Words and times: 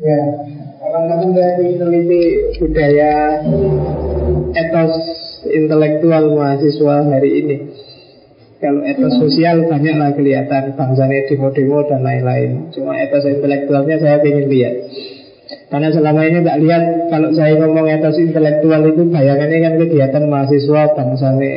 Ya, 0.00 0.20
orang-orang 0.80 1.36
dari 1.36 1.76
meneliti 1.76 2.22
budaya 2.56 3.44
etos 4.56 4.94
intelektual 5.44 6.32
mahasiswa 6.32 7.04
hari 7.04 7.44
ini. 7.44 7.56
Kalau 8.64 8.80
etos 8.80 9.20
sosial 9.20 9.68
banyaklah 9.68 10.16
kelihatan 10.16 10.72
bangsanya 10.72 11.28
demo-demo 11.28 11.84
dan 11.84 12.00
lain-lain. 12.00 12.72
Cuma 12.72 12.96
etos 12.96 13.28
intelektualnya 13.28 14.00
saya 14.00 14.24
ingin 14.24 14.48
lihat. 14.48 14.74
Karena 15.68 15.92
selama 15.92 16.20
ini 16.24 16.40
tak 16.40 16.58
lihat 16.64 16.84
kalau 17.12 17.28
saya 17.36 17.60
ngomong 17.60 17.92
etos 17.92 18.16
intelektual 18.16 18.88
itu 18.88 19.04
bayangannya 19.04 19.58
kan 19.68 19.74
kegiatan 19.84 20.24
mahasiswa 20.32 20.96
bangsanya 20.96 21.54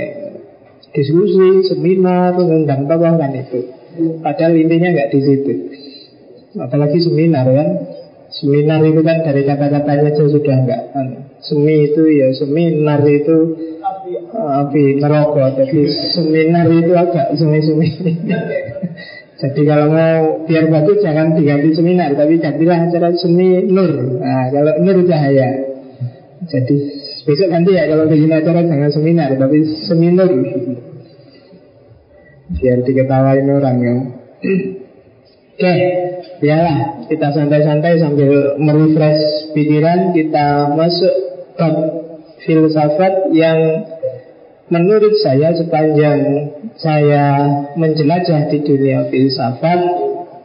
diskusi, 0.92 1.64
seminar, 1.72 2.36
mengundang 2.36 2.92
tokoh 2.92 3.16
kan 3.16 3.32
itu. 3.32 3.72
Padahal 4.20 4.52
intinya 4.60 4.92
nggak 4.92 5.12
di 5.16 5.20
situ. 5.24 5.54
Apalagi 6.58 7.02
seminar 7.02 7.50
kan. 7.50 7.70
Seminar 8.34 8.82
itu 8.82 9.02
kan 9.06 9.22
dari 9.22 9.46
kata-katanya 9.46 10.10
saja 10.10 10.24
sudah 10.26 10.58
nggak. 10.66 10.82
Kan. 10.94 11.08
Semi 11.42 11.92
itu 11.92 12.04
ya 12.14 12.34
seminar 12.34 13.02
itu 13.06 13.38
api 14.34 14.98
neraka. 14.98 15.54
Jadi 15.58 15.80
seminar 16.14 16.66
itu 16.70 16.94
agak 16.94 17.34
semi-semi. 17.38 17.90
Jadi 19.44 19.62
kalau 19.68 19.92
mau 19.92 20.48
biar 20.48 20.72
bagus 20.72 21.04
jangan 21.04 21.36
diganti 21.36 21.76
seminar, 21.76 22.16
tapi 22.16 22.40
gantilah 22.40 22.88
acara 22.88 23.12
semi 23.18 23.66
nur. 23.68 23.92
Nah, 24.22 24.48
kalau 24.54 24.74
nur 24.80 25.04
cahaya. 25.04 25.50
Jadi 26.48 26.76
besok 27.28 27.52
ganti 27.52 27.76
ya 27.76 27.92
kalau 27.92 28.08
bikin 28.08 28.32
acara 28.32 28.64
jangan 28.64 28.92
seminar, 28.94 29.36
tapi 29.36 29.68
semi 29.84 30.16
nur. 30.16 30.32
Biar 32.56 32.80
diketawain 32.88 33.48
orang 33.52 33.78
ya. 33.84 33.96
Oke, 35.54 35.76
ya 36.42 36.62
kita 37.06 37.30
santai-santai 37.30 38.02
sambil 38.02 38.58
merefresh 38.58 39.54
pikiran, 39.54 40.10
kita 40.10 40.74
masuk 40.74 41.14
ke 41.54 41.68
filsafat 42.42 43.30
yang 43.38 43.86
menurut 44.74 45.14
saya 45.22 45.54
sepanjang 45.54 46.50
saya 46.82 47.26
menjelajah 47.78 48.50
di 48.50 48.66
dunia 48.66 49.06
filsafat 49.14 49.80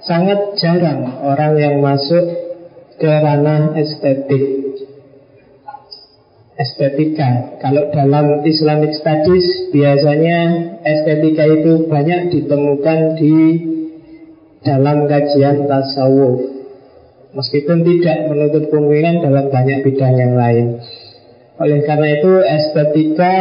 sangat 0.05 0.61
jarang 0.61 1.25
orang 1.25 1.57
yang 1.57 1.81
masuk 1.81 2.29
ke 3.01 3.09
ranah 3.09 3.81
estetik. 3.81 4.45
Estetika 6.59 7.57
kalau 7.65 7.89
dalam 7.97 8.45
Islamic 8.45 8.93
Studies 8.93 9.73
biasanya 9.73 10.39
estetika 10.85 11.49
itu 11.49 11.89
banyak 11.89 12.29
ditemukan 12.29 13.17
di 13.17 13.35
dalam 14.63 15.07
kajian 15.07 15.67
tasawuf 15.67 16.39
meskipun 17.35 17.85
tidak 17.87 18.19
menutup 18.33 18.65
kemungkinan 18.73 19.23
dalam 19.23 19.47
banyak 19.53 19.79
bidang 19.85 20.15
yang 20.17 20.35
lain 20.35 20.81
oleh 21.59 21.81
karena 21.87 22.09
itu 22.19 22.33
estetika 22.43 23.35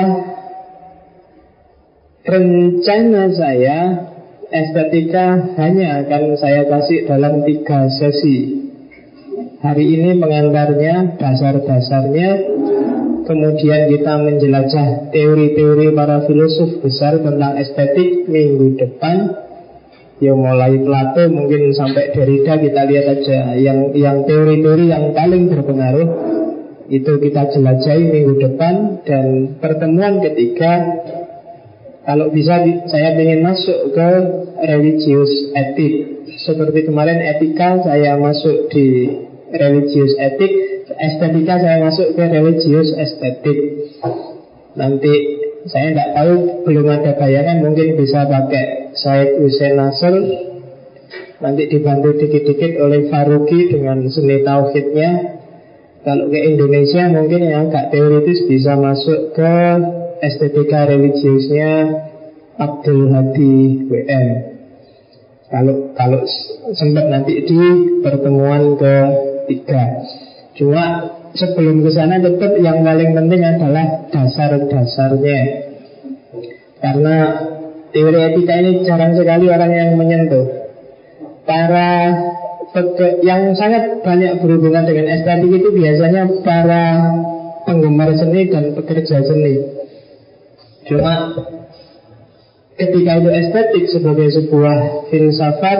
Rencana 2.28 3.32
saya 3.32 3.80
estetika 4.52 5.56
hanya 5.56 6.04
akan 6.04 6.36
saya 6.36 6.68
kasih 6.68 7.08
dalam 7.08 7.48
tiga 7.48 7.88
sesi. 7.88 8.68
Hari 9.64 9.86
ini 9.95 10.20
pengantarnya, 10.20 11.16
dasar-dasarnya, 11.16 12.30
kemudian 13.23 13.82
kita 13.88 14.14
menjelajah 14.20 14.88
teori-teori 15.16 15.95
para 15.95 16.28
filosof 16.28 16.84
besar 16.84 17.16
tentang 17.23 17.64
estetik 17.64 18.28
minggu 18.28 18.76
depan. 18.76 19.47
Ya 20.18 20.34
mulai 20.34 20.82
Plato 20.82 21.30
mungkin 21.30 21.78
sampai 21.78 22.10
Derrida 22.10 22.58
kita 22.58 22.82
lihat 22.90 23.06
aja. 23.22 23.54
Yang 23.54 23.80
yang 24.02 24.26
teori-teori 24.26 24.90
yang 24.90 25.14
paling 25.14 25.46
berpengaruh 25.46 26.10
itu 26.90 27.12
kita 27.22 27.54
jelajahi 27.54 28.04
minggu 28.10 28.34
depan 28.42 29.06
dan 29.06 29.26
pertemuan 29.62 30.18
ketiga. 30.26 31.06
Kalau 32.02 32.33
bisa 32.33 32.66
saya 32.89 33.14
ingin 33.14 33.45
masuk 33.45 33.94
ke 33.94 34.10
religius 34.66 35.54
etik. 35.54 36.26
Seperti 36.42 36.89
kemarin 36.89 37.22
etika 37.22 37.86
saya 37.86 38.17
masuk 38.17 38.73
di 38.73 39.11
religius 39.54 40.17
etik. 40.17 40.82
Estetika 40.98 41.61
saya 41.61 41.77
masuk 41.83 42.17
ke 42.17 42.23
religius 42.26 42.89
estetik. 42.95 43.58
Nanti 44.73 45.14
saya 45.67 45.94
tidak 45.94 46.10
tahu 46.16 46.33
belum 46.66 46.88
ada 46.89 47.11
bayangan 47.20 47.61
mungkin 47.61 48.00
bisa 48.00 48.23
pakai 48.23 48.86
Said 48.97 49.37
Hussein 49.41 49.77
Nasr 49.77 50.15
Nanti 51.37 51.69
dibantu 51.69 52.17
dikit-dikit 52.17 52.81
oleh 52.81 53.13
Faruqi 53.13 53.69
dengan 53.69 54.02
seni 54.09 54.41
tauhidnya 54.41 55.11
Kalau 56.02 56.31
ke 56.33 56.39
Indonesia 56.39 57.03
mungkin 57.13 57.41
yang 57.45 57.69
agak 57.69 57.93
teoritis 57.93 58.47
bisa 58.47 58.73
masuk 58.80 59.35
ke 59.35 59.53
estetika 60.23 60.87
religiusnya 60.87 61.71
Abdul 62.58 63.13
Hadi 63.13 63.85
WM. 63.85 64.27
Kalau 65.47 65.93
kalau 65.93 66.23
sempat 66.73 67.05
nanti 67.08 67.43
di 67.45 67.59
pertemuan 68.02 68.75
ketiga. 68.79 70.03
Cuma 70.58 70.83
sebelum 71.37 71.85
ke 71.85 71.91
sana 71.93 72.17
tetap 72.17 72.58
yang 72.58 72.81
paling 72.81 73.14
penting 73.14 73.41
adalah 73.45 74.09
dasar-dasarnya. 74.09 75.41
Karena 76.81 77.15
teori 77.97 78.19
etika 78.21 78.53
ini 78.61 78.85
jarang 78.85 79.17
sekali 79.17 79.49
orang 79.49 79.73
yang 79.73 79.89
menyentuh. 79.97 80.45
Para 81.49 82.13
yang 83.25 83.58
sangat 83.58 84.05
banyak 84.05 84.37
berhubungan 84.37 84.85
dengan 84.85 85.17
estetik 85.17 85.49
itu 85.49 85.73
biasanya 85.73 86.30
para 86.45 86.83
penggemar 87.65 88.13
seni 88.13 88.53
dan 88.53 88.77
pekerja 88.77 89.25
seni. 89.25 89.65
Cuma 90.85 91.33
ketika 92.77 93.11
itu 93.17 93.30
estetik 93.33 93.85
sebagai 93.89 94.29
sebuah 94.29 95.09
filsafat 95.09 95.79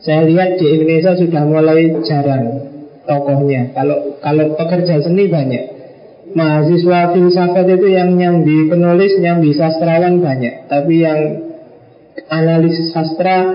saya 0.00 0.26
lihat 0.26 0.56
di 0.56 0.66
Indonesia 0.80 1.12
sudah 1.14 1.42
mulai 1.44 1.92
jarang 2.08 2.72
tokohnya. 3.04 3.76
Kalau 3.76 4.16
kalau 4.24 4.56
pekerja 4.56 4.96
seni 5.04 5.28
banyak. 5.28 5.71
Mahasiswa 6.32 7.12
filsafat 7.12 7.66
itu 7.68 7.86
yang 7.92 8.16
nyambi 8.16 8.72
penulis, 8.72 9.20
nyambi 9.20 9.52
sastrawan 9.52 10.24
banyak. 10.24 10.64
Tapi 10.64 10.94
yang 11.04 11.20
analisis 12.32 12.92
sastra, 12.92 13.52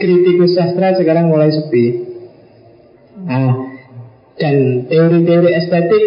kritikus 0.00 0.56
sastra 0.56 0.96
sekarang 0.96 1.28
mulai 1.28 1.52
sepi. 1.52 1.86
Nah, 3.28 3.76
dan 4.40 4.86
teori-teori 4.88 5.50
estetik 5.52 6.04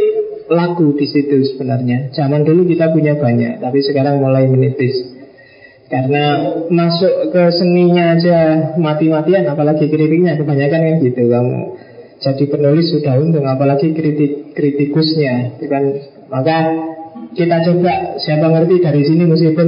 lagu 0.50 0.98
di 0.98 1.06
situ 1.06 1.54
sebenarnya. 1.54 2.10
Zaman 2.18 2.44
dulu 2.48 2.66
kita 2.66 2.90
punya 2.90 3.20
banyak, 3.20 3.62
tapi 3.62 3.80
sekarang 3.86 4.20
mulai 4.20 4.50
menipis. 4.50 5.22
Karena 5.92 6.56
masuk 6.72 7.36
ke 7.36 7.44
seninya 7.52 8.16
aja 8.16 8.38
mati-matian, 8.80 9.44
apalagi 9.44 9.92
kritiknya 9.92 10.40
kebanyakan 10.40 10.82
kan 10.88 10.96
gitu 11.04 11.28
kamu. 11.28 11.60
Jadi 12.22 12.44
penulis 12.48 12.96
sudah 12.96 13.20
untung, 13.20 13.44
apalagi 13.44 13.92
kritik 13.92 14.41
kritikusnya, 14.54 15.58
kan? 15.68 15.84
Maka 16.32 16.58
kita 17.36 17.58
coba 17.68 18.20
siapa 18.20 18.48
ngerti 18.48 18.76
dari 18.84 19.02
sini 19.04 19.24
meskipun 19.28 19.68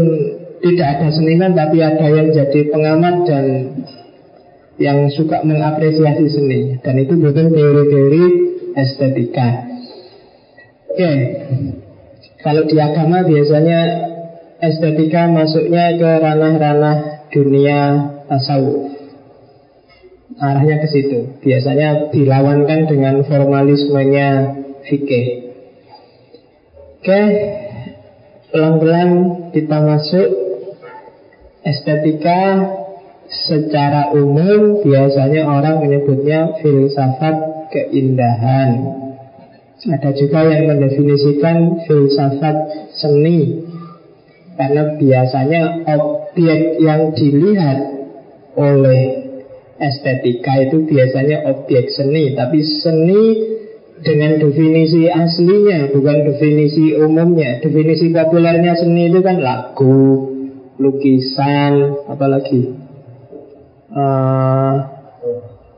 tidak 0.64 0.88
ada 1.00 1.08
seniman 1.12 1.52
tapi 1.52 1.84
ada 1.84 2.08
yang 2.08 2.32
jadi 2.32 2.60
pengamat 2.72 3.16
dan 3.28 3.46
yang 4.80 5.12
suka 5.12 5.44
mengapresiasi 5.44 6.28
seni 6.32 6.62
dan 6.82 6.96
itu 6.98 7.20
bukan 7.20 7.52
teori-teori 7.52 8.24
estetika. 8.74 9.48
Oke, 10.88 11.12
kalau 12.42 12.64
di 12.66 12.78
agama 12.80 13.28
biasanya 13.28 13.80
estetika 14.64 15.28
masuknya 15.30 16.00
ke 16.00 16.10
ranah-ranah 16.24 17.28
dunia 17.30 17.80
tasawuf. 18.32 18.94
Arahnya 20.40 20.82
ke 20.82 20.88
situ. 20.90 21.20
Biasanya 21.46 22.10
dilawankan 22.10 22.90
dengan 22.90 23.22
formalismenya 23.22 24.63
fikih. 24.88 25.56
Oke, 27.04 27.22
pelan-pelan 28.52 29.10
kita 29.52 29.78
masuk 29.84 30.30
estetika 31.64 32.42
secara 33.28 34.16
umum 34.16 34.84
biasanya 34.84 35.44
orang 35.48 35.84
menyebutnya 35.84 36.56
filsafat 36.64 37.68
keindahan. 37.74 39.04
Ada 39.84 40.16
juga 40.16 40.48
yang 40.48 40.72
mendefinisikan 40.72 41.84
filsafat 41.84 42.56
seni 42.96 43.68
Karena 44.56 44.96
biasanya 44.96 45.84
objek 45.84 46.80
yang 46.80 47.12
dilihat 47.12 47.84
oleh 48.56 49.04
estetika 49.76 50.64
itu 50.64 50.88
biasanya 50.88 51.52
objek 51.52 51.92
seni 51.92 52.32
Tapi 52.32 52.64
seni 52.64 53.24
dengan 54.04 54.38
definisi 54.38 55.08
aslinya 55.08 55.96
bukan 55.96 56.18
definisi 56.28 56.94
umumnya 57.00 57.64
Definisi 57.64 58.12
populernya 58.12 58.76
seni 58.76 59.08
itu 59.08 59.24
kan 59.24 59.40
lagu, 59.40 60.30
lukisan, 60.76 62.04
apalagi 62.12 62.76
uh, 63.96 64.74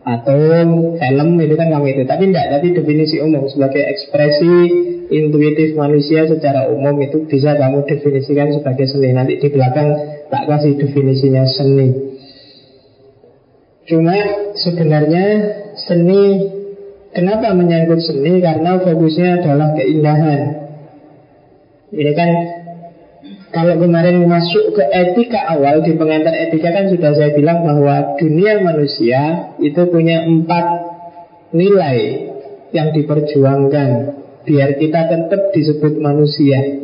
atom, 0.05 0.97
film 0.97 1.29
itu 1.37 1.53
kan 1.53 1.67
kamu 1.69 1.85
itu. 1.93 2.03
Tapi 2.09 2.23
tidak, 2.33 2.45
tapi 2.57 2.67
definisi 2.73 3.15
umum 3.21 3.45
sebagai 3.45 3.85
ekspresi 3.85 4.55
intuitif 5.13 5.77
manusia 5.77 6.25
secara 6.25 6.65
umum 6.73 6.97
itu 7.05 7.29
bisa 7.29 7.53
kamu 7.53 7.85
definisikan 7.85 8.49
sebagai 8.49 8.89
seni. 8.89 9.13
Nanti 9.13 9.37
di 9.37 9.47
belakang 9.53 9.89
tak 10.33 10.49
kasih 10.49 10.73
definisinya 10.81 11.45
seni. 11.45 11.89
Cuma 13.85 14.17
sebenarnya 14.57 15.25
seni 15.77 16.54
Kenapa 17.15 17.55
menyangkut 17.55 18.03
seni? 18.03 18.43
Karena 18.43 18.75
fokusnya 18.83 19.39
adalah 19.39 19.71
keindahan. 19.79 20.41
Ini 21.95 22.11
kan 22.11 22.29
kalau 23.55 23.79
kemarin 23.79 24.27
masuk 24.27 24.75
ke 24.75 24.83
etika 24.83 25.55
awal 25.55 25.79
di 25.79 25.95
pengantar 25.95 26.35
etika 26.35 26.75
kan 26.75 26.91
sudah 26.91 27.15
saya 27.15 27.31
bilang 27.31 27.63
bahwa 27.63 28.19
dunia 28.19 28.59
manusia 28.59 29.55
itu 29.63 29.79
punya 29.87 30.27
empat 30.27 30.65
nilai 31.55 31.99
yang 32.75 32.91
diperjuangkan 32.91 33.89
biar 34.43 34.75
kita 34.75 34.99
tetap 35.07 35.41
disebut 35.55 35.95
manusia. 36.03 36.83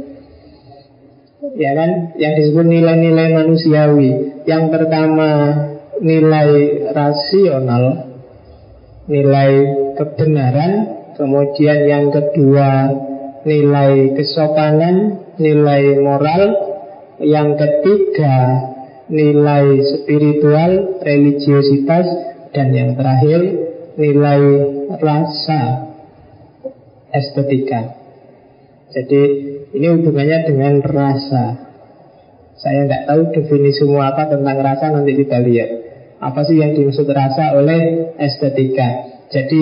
Ya 1.59 1.75
kan, 1.75 2.15
yang 2.15 2.39
disebut 2.39 2.63
nilai-nilai 2.63 3.35
manusiawi. 3.35 4.09
Yang 4.47 4.63
pertama 4.71 5.29
nilai 5.99 6.49
rasional, 6.95 8.10
nilai 9.11 9.51
kebenaran, 9.99 10.73
kemudian 11.19 11.79
yang 11.83 12.07
kedua 12.15 12.87
nilai 13.43 14.15
kesopanan, 14.15 15.27
nilai 15.35 15.99
moral, 15.99 16.43
yang 17.19 17.59
ketiga 17.59 18.37
nilai 19.11 19.83
spiritual, 19.83 21.03
religiositas, 21.03 22.07
dan 22.55 22.71
yang 22.71 22.95
terakhir 22.95 23.41
nilai 23.99 24.41
rasa 25.03 25.91
estetika. 27.11 27.99
Jadi 28.91 29.21
ini 29.75 29.87
hubungannya 29.99 30.47
dengan 30.47 30.79
rasa. 30.79 31.43
Saya 32.55 32.87
nggak 32.87 33.03
tahu 33.07 33.21
definisi 33.35 33.83
semua 33.83 34.15
apa 34.15 34.31
tentang 34.31 34.57
rasa 34.63 34.95
nanti 34.95 35.11
kita 35.15 35.43
lihat. 35.43 35.80
Apa 36.21 36.45
sih 36.45 36.61
yang 36.61 36.77
dimaksud 36.77 37.09
rasa 37.09 37.57
oleh 37.57 38.13
estetika? 38.21 39.09
Jadi 39.33 39.61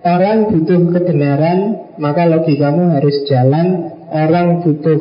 orang 0.00 0.48
butuh 0.48 0.88
kebenaran, 0.88 1.58
maka 2.00 2.24
logikamu 2.24 2.96
harus 2.96 3.28
jalan. 3.28 3.92
Orang 4.08 4.64
butuh 4.64 4.98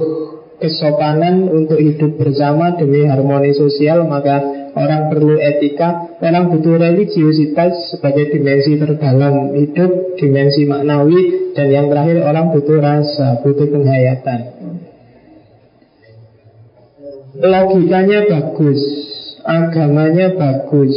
kesopanan 0.59 1.47
untuk 1.47 1.79
hidup 1.79 2.19
bersama 2.19 2.75
demi 2.75 3.07
harmoni 3.07 3.55
sosial, 3.55 4.03
maka 4.03 4.43
orang 4.75 5.07
perlu 5.13 5.39
etika. 5.39 6.19
Orang 6.19 6.51
butuh 6.51 6.75
religiositas 6.75 7.95
sebagai 7.95 8.35
dimensi 8.35 8.75
terdalam 8.75 9.55
hidup, 9.55 10.19
dimensi 10.19 10.67
maknawi, 10.67 11.51
dan 11.55 11.67
yang 11.71 11.87
terakhir 11.87 12.19
orang 12.19 12.51
butuh 12.51 12.83
rasa, 12.83 13.39
butuh 13.43 13.67
penghayatan. 13.69 14.39
Logikanya 17.33 18.29
bagus, 18.29 18.81
agamanya 19.43 20.35
bagus, 20.39 20.95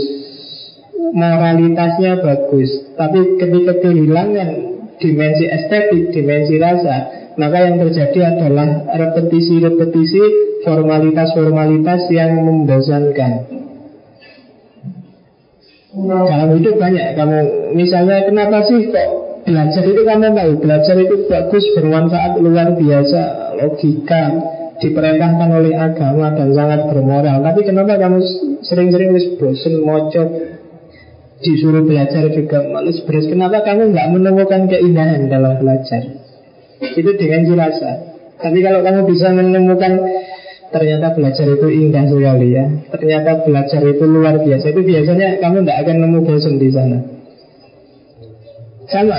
moralitasnya 1.12 2.22
bagus, 2.22 2.70
tapi 2.94 3.38
ketika 3.42 3.74
kehilangan 3.82 4.48
dimensi 4.96 5.44
estetik, 5.50 6.14
dimensi 6.14 6.56
rasa, 6.56 6.96
maka 7.36 7.68
yang 7.68 7.76
terjadi 7.82 8.36
adalah 8.36 8.88
repetisi-repetisi 8.96 10.22
formalitas-formalitas 10.64 12.08
yang 12.10 12.40
membosankan. 12.40 13.32
Dalam 15.96 16.60
hidup 16.60 16.76
banyak 16.76 17.16
kamu 17.16 17.40
Misalnya 17.72 18.28
kenapa 18.28 18.60
sih 18.68 18.92
kok 18.92 19.08
belajar 19.48 19.80
itu 19.80 20.02
kamu 20.04 20.28
tahu 20.36 20.52
Belajar 20.60 20.96
itu 21.00 21.24
bagus, 21.24 21.64
bermanfaat, 21.72 22.36
luar 22.36 22.76
biasa 22.76 23.20
Logika 23.56 24.22
diperintahkan 24.76 25.50
oleh 25.56 25.72
agama 25.72 26.36
dan 26.36 26.52
sangat 26.52 26.84
bermoral 26.92 27.40
Tapi 27.40 27.60
kenapa 27.64 27.96
kamu 27.96 28.18
sering-sering 28.60 29.16
bosan 29.40 29.74
mocok 29.80 30.28
disuruh 31.40 31.84
belajar 31.84 32.32
juga 32.32 32.64
males 32.72 33.00
beres. 33.04 33.28
Kenapa 33.28 33.60
kamu 33.64 33.92
nggak 33.92 34.08
menemukan 34.12 34.62
keindahan 34.72 35.28
dalam 35.28 35.60
belajar? 35.60 36.02
Itu 36.80 37.10
dengan 37.16 37.44
rasa. 37.56 38.16
Tapi 38.36 38.58
kalau 38.60 38.80
kamu 38.84 39.00
bisa 39.08 39.32
menemukan 39.32 39.92
ternyata 40.72 41.16
belajar 41.16 41.46
itu 41.48 41.68
indah 41.72 42.04
sekali 42.08 42.48
ya. 42.52 42.64
Ternyata 42.92 43.44
belajar 43.44 43.80
itu 43.84 44.04
luar 44.04 44.40
biasa. 44.40 44.64
Itu 44.72 44.82
biasanya 44.84 45.40
kamu 45.40 45.64
tidak 45.64 45.78
akan 45.84 45.96
nemu 46.04 46.18
bosan 46.24 46.54
di 46.60 46.68
sana. 46.72 46.98
Sama, 48.86 49.18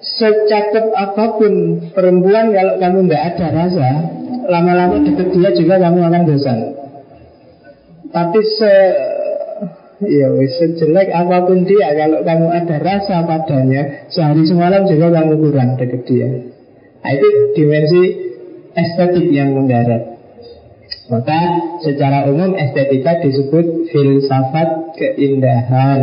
secakep 0.00 0.86
apa 0.96 1.24
pun 1.36 1.52
perempuan 1.92 2.48
kalau 2.56 2.74
kamu 2.80 2.98
nggak 3.10 3.24
ada 3.34 3.46
rasa, 3.52 3.90
lama-lama 4.48 5.02
deket 5.04 5.28
dia 5.34 5.50
juga 5.52 5.80
kamu 5.82 6.00
akan 6.06 6.22
bosan. 6.28 6.58
Tapi 8.10 8.40
se 8.42 8.74
Ya 10.00 10.32
wis 10.32 10.56
sejelek 10.56 11.12
apa 11.12 11.44
pun 11.44 11.68
dia 11.68 11.92
Kalau 11.92 12.24
kamu 12.24 12.48
ada 12.48 12.76
rasa 12.80 13.20
padanya 13.28 14.08
Sehari 14.08 14.48
semalam 14.48 14.88
juga 14.88 15.12
kamu 15.12 15.44
kurang 15.44 15.76
deket 15.76 16.08
dia. 16.08 16.28
Nah, 17.04 17.10
Itu 17.12 17.28
dimensi 17.52 18.02
estetik 18.72 19.28
yang 19.28 19.52
mendarat 19.52 20.16
Maka 21.12 21.40
secara 21.84 22.32
umum 22.32 22.56
estetika 22.56 23.18
disebut 23.18 23.90
filsafat 23.90 24.94
keindahan. 24.94 26.00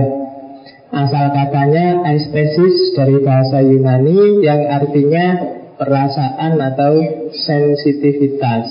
Asal 0.91 1.31
katanya 1.31 2.05
estesis 2.11 2.91
dari 2.93 3.17
bahasa 3.23 3.63
Yunani 3.65 4.45
Yang 4.45 4.61
artinya 4.67 5.25
perasaan 5.77 6.57
atau 6.57 6.93
sensitivitas. 7.31 8.65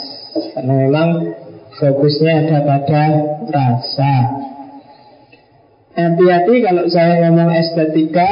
Karena 0.53 0.75
memang 0.87 1.11
fokusnya 1.79 2.32
ada 2.44 2.58
pada 2.67 3.03
rasa. 3.49 4.14
Hati-hati 5.97 6.55
kalau 6.61 6.85
saya 6.93 7.25
ngomong 7.25 7.56
estetika 7.56 8.29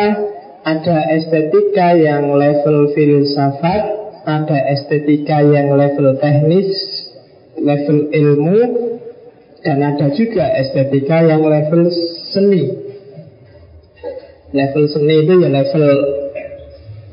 Ada 0.69 1.17
estetika 1.17 1.97
yang 1.97 2.37
level 2.37 2.93
filsafat 2.93 3.83
Ada 4.29 4.69
estetika 4.77 5.41
yang 5.41 5.73
level 5.73 6.13
teknis 6.21 6.69
Level 7.57 8.13
ilmu 8.13 8.61
Dan 9.65 9.81
ada 9.81 10.13
juga 10.13 10.45
estetika 10.61 11.25
yang 11.25 11.41
level 11.41 11.89
seni. 12.37 12.69
Level 14.53 14.85
seni 14.85 15.25
itu 15.25 15.35
ya 15.41 15.49
level 15.49 15.85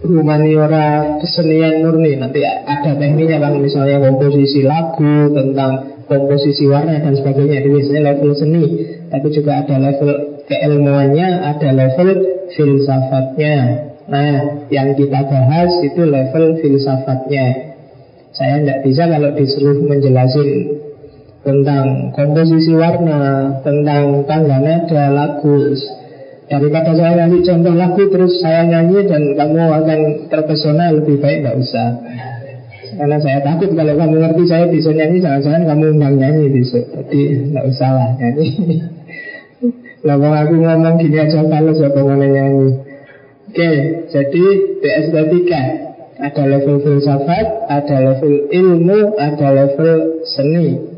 humaniora 0.02 1.18
kesenian 1.22 1.86
murni 1.86 2.18
Nanti 2.18 2.42
ada 2.46 2.98
tekniknya 2.98 3.38
kan 3.42 3.58
Misalnya 3.58 4.02
komposisi 4.02 4.66
lagu 4.66 5.30
Tentang 5.32 6.04
komposisi 6.06 6.68
warna 6.68 7.00
dan 7.00 7.14
sebagainya 7.16 7.64
Itu 7.64 7.70
biasanya 7.78 8.02
level 8.14 8.32
seni 8.36 8.64
Tapi 9.08 9.28
juga 9.32 9.64
ada 9.64 9.76
level 9.80 10.32
keilmuannya 10.52 11.28
ada 11.48 11.70
level 11.72 12.10
filsafatnya. 12.52 13.56
Nah, 14.12 14.68
yang 14.68 14.92
kita 15.00 15.24
bahas 15.24 15.72
itu 15.88 16.02
level 16.04 16.60
filsafatnya. 16.60 17.46
Saya 18.36 18.64
tidak 18.64 18.80
bisa 18.88 19.08
kalau 19.08 19.32
disuruh 19.36 19.78
menjelasin 19.88 20.50
tentang 21.44 22.16
komposisi 22.16 22.76
warna, 22.76 23.60
tentang 23.64 24.28
tangga 24.28 24.58
nada 24.60 25.04
lagu. 25.12 25.76
Daripada 26.52 26.92
saya 26.92 27.12
nyanyi 27.16 27.48
contoh 27.48 27.72
lagu 27.72 28.04
terus 28.12 28.44
saya 28.44 28.68
nyanyi 28.68 29.08
dan 29.08 29.24
kamu 29.40 29.72
akan 29.72 30.00
terpesona 30.28 30.92
lebih 30.92 31.24
baik 31.24 31.48
nggak 31.48 31.58
usah. 31.64 31.90
Karena 32.92 33.18
saya 33.24 33.40
takut 33.40 33.72
kalau 33.72 33.96
kamu 33.96 34.20
ngerti 34.20 34.44
saya 34.52 34.68
bisa 34.68 34.92
nyanyi, 34.92 35.24
jangan-jangan 35.24 35.64
kamu 35.64 35.84
undang 35.96 36.16
nyanyi 36.20 36.52
besok. 36.52 36.92
Jadi 36.92 37.56
nggak 37.56 37.66
usah 37.72 37.90
lah 37.96 38.10
nyanyi. 38.20 38.48
Lah 40.02 40.18
aku 40.18 40.58
ngomong 40.58 40.98
gini 40.98 41.18
aja 41.22 41.46
kalau 41.46 41.72
siapa 41.78 42.02
mau 42.02 42.18
nyanyi. 42.20 42.74
Oke, 43.48 43.72
jadi 44.10 44.46
PS 44.82 45.06
3 45.14 45.92
ada 46.22 46.44
level 46.46 46.78
filsafat, 46.82 47.70
ada 47.70 47.98
level 48.12 48.50
ilmu, 48.50 49.14
ada 49.16 49.48
level 49.54 50.26
seni. 50.26 50.91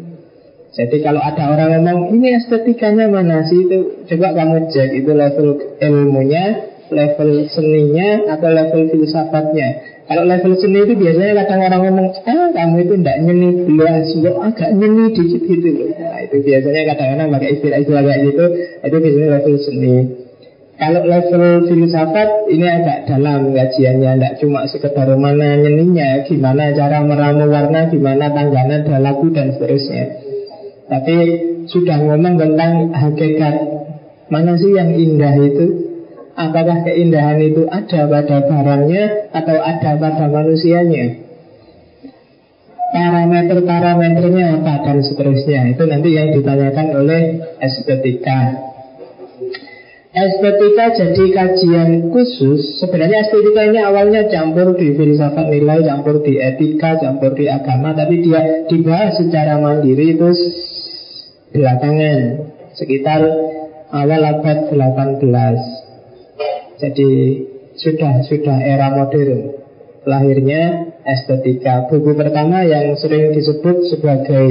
Jadi 0.74 1.06
kalau 1.06 1.22
ada 1.22 1.54
orang 1.54 1.86
ngomong 1.86 2.18
ini 2.18 2.34
estetikanya 2.34 3.06
mana 3.06 3.46
sih 3.46 3.62
itu 3.62 4.02
coba 4.10 4.34
kamu 4.34 4.74
cek 4.74 4.90
itu 5.06 5.12
level 5.14 5.78
ilmunya, 5.78 6.66
level 6.90 7.46
seninya 7.46 8.34
atau 8.34 8.50
level 8.50 8.90
filsafatnya. 8.90 9.70
Kalau 10.10 10.26
level 10.26 10.58
seni 10.58 10.82
itu 10.82 10.94
biasanya 10.98 11.46
kadang 11.46 11.62
orang 11.62 11.82
ngomong, 11.86 12.08
ah 12.26 12.50
kamu 12.58 12.76
itu 12.90 12.94
tidak 13.00 13.18
nyeni 13.22 13.50
belas, 13.70 14.08
lo 14.18 14.42
agak 14.42 14.74
nyeni 14.74 15.14
dikit 15.14 15.42
gitu. 15.46 15.70
Nah 15.94 16.20
itu 16.26 16.36
biasanya 16.42 16.82
kadang-kadang 16.90 17.28
pakai 17.38 17.50
istilah-istilah 17.54 18.04
kayak 18.10 18.20
gitu, 18.34 18.46
itu 18.82 18.98
biasanya 18.98 19.28
level 19.30 19.56
seni. 19.62 19.96
Kalau 20.74 21.02
level 21.06 21.44
filsafat 21.70 22.30
ini 22.50 22.66
agak 22.66 22.98
dalam 23.06 23.54
kajiannya, 23.54 24.12
tidak 24.18 24.34
cuma 24.42 24.66
sekedar 24.66 25.06
mana 25.22 25.54
nyeninya, 25.54 26.26
gimana 26.26 26.74
cara 26.74 27.06
meramu 27.06 27.46
warna, 27.46 27.94
gimana 27.94 28.26
tangganan 28.34 28.90
ada 28.90 28.98
lagu 28.98 29.30
dan 29.30 29.54
seterusnya. 29.54 30.23
Tapi 30.88 31.16
sudah 31.72 31.98
ngomong 32.04 32.36
tentang 32.36 32.92
hakikat 32.92 33.56
Mana 34.32 34.58
sih 34.58 34.74
yang 34.74 34.90
indah 34.96 35.36
itu? 35.46 35.66
Apakah 36.34 36.82
keindahan 36.82 37.38
itu 37.38 37.70
ada 37.70 38.10
pada 38.10 38.38
barangnya 38.50 39.30
atau 39.30 39.58
ada 39.62 39.92
pada 40.02 40.26
manusianya? 40.34 41.22
Parameter-parameternya 42.94 44.62
apa 44.62 44.86
dan 44.86 44.98
seterusnya 45.06 45.78
Itu 45.78 45.86
nanti 45.86 46.14
yang 46.14 46.34
ditanyakan 46.34 46.88
oleh 46.94 47.22
estetika 47.62 48.70
Estetika 50.14 50.94
jadi 50.94 51.26
kajian 51.34 52.14
khusus 52.14 52.82
Sebenarnya 52.82 53.26
estetika 53.26 53.66
ini 53.66 53.82
awalnya 53.82 54.30
campur 54.30 54.78
di 54.78 54.94
filsafat 54.94 55.50
nilai 55.50 55.82
Campur 55.86 56.22
di 56.22 56.38
etika, 56.38 57.02
campur 57.02 57.34
di 57.34 57.50
agama 57.50 57.98
Tapi 57.98 58.22
dia 58.22 58.70
dibahas 58.70 59.18
secara 59.18 59.58
mandiri 59.58 60.14
itu 60.14 60.30
belakangan 61.54 62.20
Sekitar 62.74 63.22
awal 63.94 64.22
abad 64.26 64.74
18 64.74 65.22
Jadi 66.82 67.12
sudah 67.78 68.22
sudah 68.26 68.58
era 68.60 68.94
modern. 68.94 69.62
Lahirnya 70.04 70.92
estetika. 71.08 71.88
Buku 71.88 72.12
pertama 72.18 72.68
yang 72.68 73.00
sering 73.00 73.32
disebut 73.32 73.88
sebagai 73.88 74.48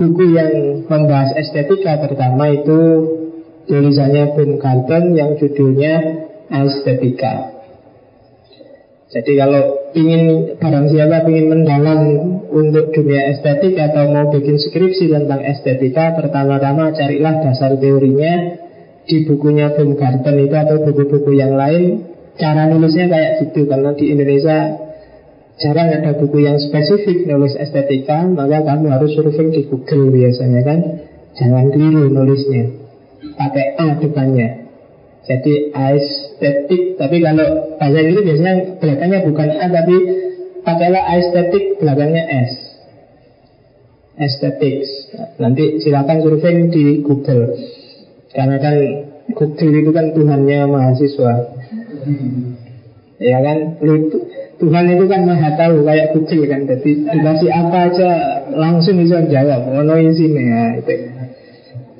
buku 0.00 0.32
yang 0.32 0.86
membahas 0.88 1.36
estetika 1.36 2.00
pertama 2.00 2.48
itu 2.48 2.80
tulisannya 3.68 4.32
Bun 4.32 4.56
Carton 4.56 5.12
yang 5.12 5.36
judulnya 5.36 6.24
Estetika. 6.52 7.52
Jadi 9.12 9.32
kalau 9.36 9.81
ingin 9.92 10.56
barang 10.56 10.86
siapa 10.92 11.28
ingin 11.28 11.46
mendalam 11.52 12.00
untuk 12.52 12.92
dunia 12.92 13.32
estetik 13.32 13.76
atau 13.76 14.08
mau 14.12 14.28
bikin 14.32 14.56
skripsi 14.60 15.12
tentang 15.12 15.40
estetika, 15.44 16.16
pertama-tama 16.16 16.92
carilah 16.92 17.40
dasar 17.44 17.76
teorinya 17.80 18.58
di 19.08 19.24
bukunya 19.26 19.72
Bun 19.74 19.98
Carton 19.98 20.36
itu 20.40 20.56
atau 20.56 20.76
buku-buku 20.84 21.32
yang 21.36 21.56
lain. 21.56 22.08
Cara 22.40 22.64
nulisnya 22.68 23.12
kayak 23.12 23.30
gitu 23.44 23.68
karena 23.68 23.92
di 23.92 24.08
Indonesia 24.08 24.58
jarang 25.60 25.88
ada 25.92 26.16
buku 26.16 26.38
yang 26.40 26.56
spesifik 26.56 27.28
nulis 27.28 27.52
estetika, 27.60 28.24
maka 28.24 28.64
kamu 28.64 28.88
harus 28.88 29.12
surfing 29.12 29.52
di 29.52 29.68
Google 29.68 30.08
biasanya 30.08 30.60
kan. 30.64 30.80
Jangan 31.32 31.72
keliru 31.72 32.12
nulisnya 32.12 32.82
pakai 33.36 33.66
A 33.80 33.86
depannya. 34.00 34.61
Jadi 35.22 35.70
aesthetic, 35.70 36.98
tapi 36.98 37.22
kalau 37.22 37.78
bahasa 37.78 37.98
Inggris 38.02 38.26
biasanya 38.26 38.54
belakangnya 38.82 39.18
bukan 39.22 39.48
A 39.54 39.66
tapi 39.70 39.96
pakailah 40.66 41.02
aesthetic 41.14 41.78
belakangnya 41.78 42.26
S. 42.26 42.52
Aesthetics. 44.18 45.14
Nanti 45.38 45.78
silakan 45.78 46.26
survei 46.26 46.66
di 46.74 47.06
Google. 47.06 47.54
Karena 48.34 48.58
kan 48.58 48.74
Google 49.30 49.72
itu 49.78 49.90
kan 49.94 50.10
Tuhannya 50.10 50.58
mahasiswa. 50.66 51.32
Ya 53.22 53.38
kan, 53.38 53.78
Tuhan 54.58 54.84
itu 54.90 55.04
kan 55.06 55.20
maha 55.22 55.54
tahu 55.54 55.86
kayak 55.86 56.18
Google 56.18 56.50
kan. 56.50 56.66
Jadi 56.66 56.90
dikasih 57.06 57.50
apa 57.54 57.78
aja 57.94 58.10
langsung 58.58 58.98
bisa 58.98 59.22
jawab. 59.30 59.70
Ono 59.70 59.94
sini 60.10 60.42
ya 60.50 60.62
itu. 60.82 60.94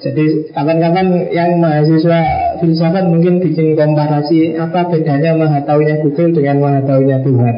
Jadi 0.02 0.50
kapan-kapan 0.50 1.30
yang 1.30 1.62
mahasiswa 1.62 2.41
filsafat 2.62 3.10
mungkin 3.10 3.42
bikin 3.42 3.74
komparasi 3.74 4.54
apa 4.54 4.86
bedanya 4.86 5.34
maha 5.34 5.66
taunya 5.66 5.98
Google 5.98 6.30
dengan 6.30 6.62
maha 6.62 6.80
Tuhan. 7.20 7.56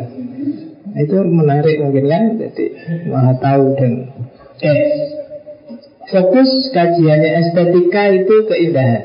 Itu 0.95 1.17
menarik 1.29 1.77
mungkin 1.85 2.05
kan. 2.09 2.23
Jadi 2.41 2.65
maha 3.13 3.37
tahu 3.37 3.77
dan 3.77 3.93
eh 4.65 4.79
fokus 6.09 6.73
kajiannya 6.73 7.31
estetika 7.45 8.03
itu 8.17 8.35
keindahan. 8.49 9.05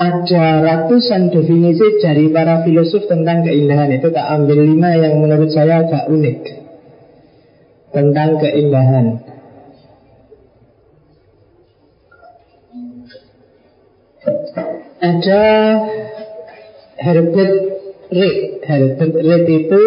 Ada 0.00 0.64
ratusan 0.64 1.28
definisi 1.28 2.00
dari 2.00 2.32
para 2.32 2.64
filosof 2.64 3.04
tentang 3.04 3.44
keindahan 3.44 3.92
itu 3.92 4.08
tak 4.08 4.32
ambil 4.32 4.64
lima 4.64 4.96
yang 4.96 5.20
menurut 5.20 5.52
saya 5.52 5.84
agak 5.84 6.08
unik 6.08 6.38
tentang 7.92 8.40
keindahan. 8.40 9.29
Ada 15.00 15.44
Herbert 17.00 17.54
Reed. 18.12 18.60
Herbert 18.64 19.14
Reed 19.16 19.46
itu 19.48 19.82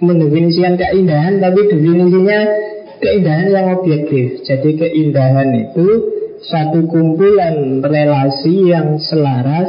mendefinisikan 0.00 0.80
keindahan, 0.80 1.44
tapi 1.44 1.60
definisinya 1.68 2.40
keindahan 3.04 3.48
yang 3.52 3.66
objektif. 3.76 4.40
Jadi 4.48 4.70
keindahan 4.80 5.52
itu 5.52 5.88
satu 6.40 6.88
kumpulan 6.88 7.84
relasi 7.84 8.72
yang 8.72 8.96
selaras 8.96 9.68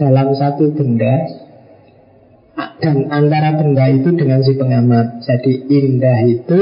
dalam 0.00 0.32
satu 0.32 0.72
benda 0.72 1.44
dan 2.80 3.12
antara 3.12 3.60
benda 3.60 3.84
itu 3.92 4.08
dengan 4.16 4.40
si 4.40 4.56
pengamat. 4.56 5.20
Jadi 5.20 5.68
indah 5.68 6.20
itu 6.24 6.60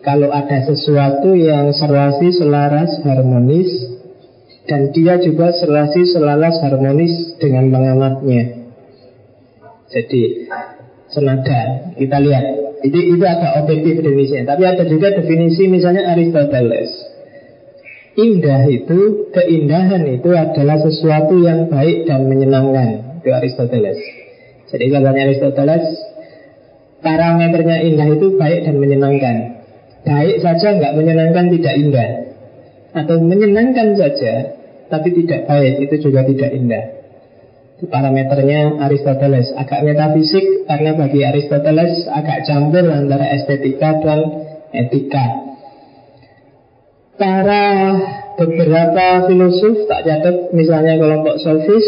kalau 0.00 0.32
ada 0.32 0.64
sesuatu 0.64 1.36
yang 1.36 1.74
serasi, 1.76 2.32
selaras, 2.32 3.04
harmonis 3.04 3.95
dan 4.66 4.90
dia 4.90 5.18
juga 5.22 5.54
serasi 5.54 6.10
selalas 6.10 6.58
harmonis 6.62 7.38
dengan 7.38 7.70
pengamatnya. 7.70 8.66
Jadi 9.86 10.50
senada 11.06 11.94
kita 11.94 12.18
lihat 12.18 12.44
itu 12.82 12.98
itu 13.16 13.24
agak 13.24 13.62
objektif 13.62 14.02
definisinya. 14.02 14.54
Tapi 14.54 14.62
ada 14.66 14.84
juga 14.90 15.14
definisi 15.14 15.70
misalnya 15.70 16.10
Aristoteles. 16.12 16.90
Indah 18.16 18.64
itu, 18.72 19.28
keindahan 19.28 20.02
itu 20.08 20.32
adalah 20.32 20.80
sesuatu 20.80 21.36
yang 21.36 21.68
baik 21.68 22.08
dan 22.08 22.24
menyenangkan. 22.26 23.20
Itu 23.20 23.28
Aristoteles. 23.28 24.00
Jadi 24.72 24.88
katanya 24.88 25.20
Aristoteles, 25.30 25.84
parameternya 27.04 27.86
indah 27.86 28.08
itu 28.08 28.40
baik 28.40 28.66
dan 28.66 28.76
menyenangkan. 28.80 29.36
Baik 30.06 30.42
saja 30.42 30.74
nggak 30.74 30.96
menyenangkan 30.96 31.44
tidak 31.54 31.74
indah 31.76 32.25
atau 32.96 33.20
menyenangkan 33.20 33.92
saja 33.92 34.56
tapi 34.88 35.12
tidak 35.12 35.44
baik 35.44 35.84
itu 35.84 36.08
juga 36.08 36.24
tidak 36.24 36.50
indah. 36.56 36.84
Itu 37.76 37.92
parameternya 37.92 38.80
Aristoteles 38.80 39.52
agak 39.52 39.84
metafisik 39.84 40.64
karena 40.64 40.96
bagi 40.96 41.20
Aristoteles 41.20 42.08
agak 42.08 42.48
campur 42.48 42.88
antara 42.88 43.36
estetika 43.36 44.00
dan 44.00 44.20
etika. 44.72 45.44
Para 47.20 47.64
beberapa 48.40 49.28
filosof 49.28 49.88
tak 49.88 50.08
catat 50.08 50.36
misalnya 50.56 50.96
kelompok 50.96 51.36
sofis 51.40 51.84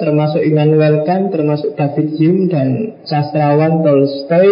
termasuk 0.00 0.40
Immanuel 0.42 1.04
Kant, 1.04 1.30
termasuk 1.30 1.76
David 1.76 2.16
Hume 2.16 2.48
dan 2.48 2.68
sastrawan 3.04 3.84
Tolstoy 3.84 4.48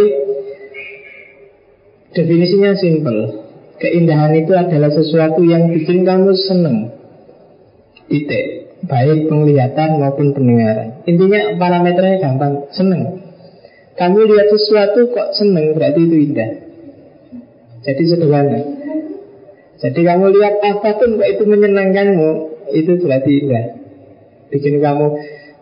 definisinya 2.12 2.76
simple 2.76 3.50
Keindahan 3.80 4.37
itu 4.37 4.52
adalah 4.52 4.92
sesuatu 4.92 5.40
yang 5.40 5.72
bikin 5.72 6.04
kamu 6.04 6.37
senang 6.37 6.92
Titik. 8.10 8.68
Baik 8.84 9.28
penglihatan 9.30 10.02
maupun 10.02 10.37
pendengaran. 10.37 11.04
Intinya 11.08 11.56
parameternya 11.56 12.20
gampang. 12.20 12.68
Senang 12.76 13.22
Kamu 13.94 14.18
lihat 14.25 14.50
sesuatu 14.52 15.08
kok 15.14 15.37
senang 15.37 15.72
Berarti 15.76 16.00
itu 16.04 16.16
indah. 16.28 16.50
Jadi 17.87 18.02
sederhana. 18.04 18.60
Jadi 19.80 20.00
kamu 20.04 20.25
lihat 20.28 20.54
apa 20.60 20.90
pun 21.00 21.16
kok 21.16 21.28
itu 21.28 21.42
menyenangkanmu 21.49 22.30
Itu 22.76 23.00
berarti 23.00 23.30
indah. 23.46 23.64
Bikin 24.52 24.82
kamu 24.84 25.06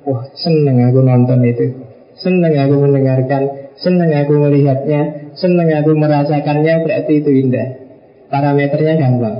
Wah 0.09 0.25
senang 0.35 0.89
aku 0.91 1.01
nonton 1.05 1.39
itu. 1.47 1.67
Senang 2.19 2.55
aku 2.55 2.75
mendengarkan. 2.83 3.77
Senang 3.79 4.11
aku 4.11 4.35
melihatnya. 4.43 5.31
Senang 5.39 5.71
aku 5.71 5.95
merasakannya 5.95 6.75
Berarti 6.83 7.13
itu 7.23 7.31
indah 7.47 7.88
Parameternya 8.29 8.95
gampang. 9.01 9.37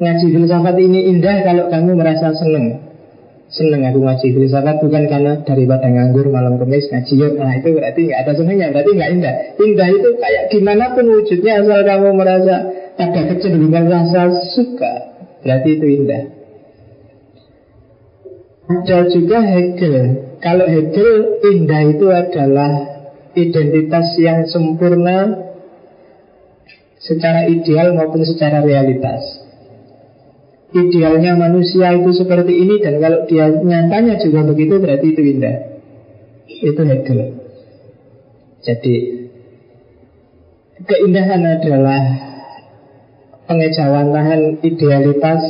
Ngaji 0.00 0.26
filsafat 0.32 0.76
ini 0.80 1.12
indah 1.12 1.44
kalau 1.44 1.68
kamu 1.68 1.92
merasa 1.96 2.32
seneng. 2.36 2.88
Seneng 3.52 3.84
aku 3.84 4.00
ngaji 4.00 4.26
filsafat 4.32 4.80
bukan 4.80 5.04
karena 5.08 5.32
daripada 5.44 5.88
nganggur 5.88 6.28
malam 6.32 6.56
kemis 6.56 6.88
ngaji. 6.88 7.12
Yuk 7.16 7.32
Nah 7.36 7.52
itu 7.56 7.68
berarti 7.72 8.00
nggak 8.08 8.20
ada 8.24 8.32
senengnya, 8.32 8.66
berarti 8.72 8.90
nggak 8.96 9.10
indah. 9.12 9.34
Indah 9.60 9.88
itu 9.92 10.08
kayak 10.20 10.44
gimana 10.52 10.84
pun 10.96 11.04
wujudnya 11.08 11.52
asal 11.64 11.80
kamu 11.84 12.08
merasa 12.16 12.56
ada 13.00 13.20
kecenderungan 13.32 13.84
rasa 13.88 14.22
suka 14.52 14.92
Berarti 15.40 15.68
itu 15.80 15.86
indah. 15.88 16.22
Ada 18.70 18.98
juga 19.10 19.38
Hegel. 19.42 19.96
Kalau 20.38 20.66
Hegel 20.68 21.42
indah 21.42 21.82
itu 21.90 22.06
adalah 22.12 22.70
identitas 23.34 24.06
yang 24.20 24.46
sempurna 24.46 25.49
secara 27.00 27.48
ideal 27.48 27.96
maupun 27.96 28.22
secara 28.22 28.60
realitas. 28.60 29.48
Idealnya 30.70 31.34
manusia 31.34 31.90
itu 31.98 32.14
seperti 32.14 32.54
ini 32.54 32.78
dan 32.78 33.02
kalau 33.02 33.26
dia 33.26 33.50
nyatanya 33.50 34.22
juga 34.22 34.46
begitu 34.46 34.78
berarti 34.78 35.06
itu 35.10 35.22
indah. 35.34 35.56
Itu 36.46 36.82
Hegel. 36.86 37.20
Jadi 38.60 38.94
keindahan 40.84 41.42
adalah 41.42 42.02
pengejauhan 43.50 44.14
tahan 44.14 44.42
idealitas 44.62 45.42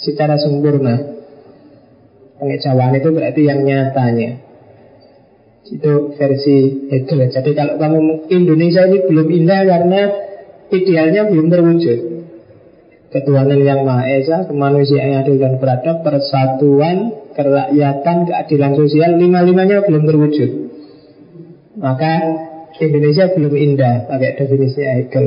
secara 0.00 0.40
sempurna. 0.40 1.20
Pengejauhan 2.40 2.96
itu 2.96 3.08
berarti 3.12 3.42
yang 3.44 3.60
nyatanya. 3.60 4.40
Itu 5.68 6.16
versi 6.16 6.88
Hegel. 6.88 7.28
Jadi 7.28 7.50
kalau 7.52 7.76
kamu 7.76 8.32
Indonesia 8.32 8.88
ini 8.88 9.04
belum 9.04 9.28
indah 9.28 9.60
karena 9.68 10.02
idealnya 10.70 11.28
belum 11.28 11.46
terwujud. 11.50 11.98
Ketuhanan 13.14 13.62
yang 13.62 13.86
Maha 13.86 14.10
Esa, 14.10 14.42
kemanusiaan 14.50 15.06
yang 15.14 15.20
adil 15.22 15.38
dan 15.38 15.62
beradab, 15.62 16.02
persatuan, 16.02 17.30
kerakyatan, 17.30 18.16
keadilan 18.26 18.72
sosial, 18.74 19.10
lima-limanya 19.14 19.86
belum 19.86 20.02
terwujud. 20.02 20.50
Maka 21.78 22.12
Indonesia 22.82 23.30
belum 23.30 23.54
indah 23.54 24.10
pakai 24.10 24.34
definisi 24.34 24.82
Hegel. 24.82 25.26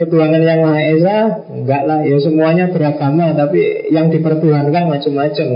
Ketuhanan 0.00 0.40
yang 0.40 0.64
Maha 0.64 0.80
Esa, 0.96 1.16
enggak 1.52 1.82
lah, 1.84 2.00
ya 2.08 2.16
semuanya 2.24 2.72
beragama, 2.72 3.36
tapi 3.36 3.92
yang 3.92 4.08
dipertuhankan 4.08 4.88
macam-macam. 4.88 5.48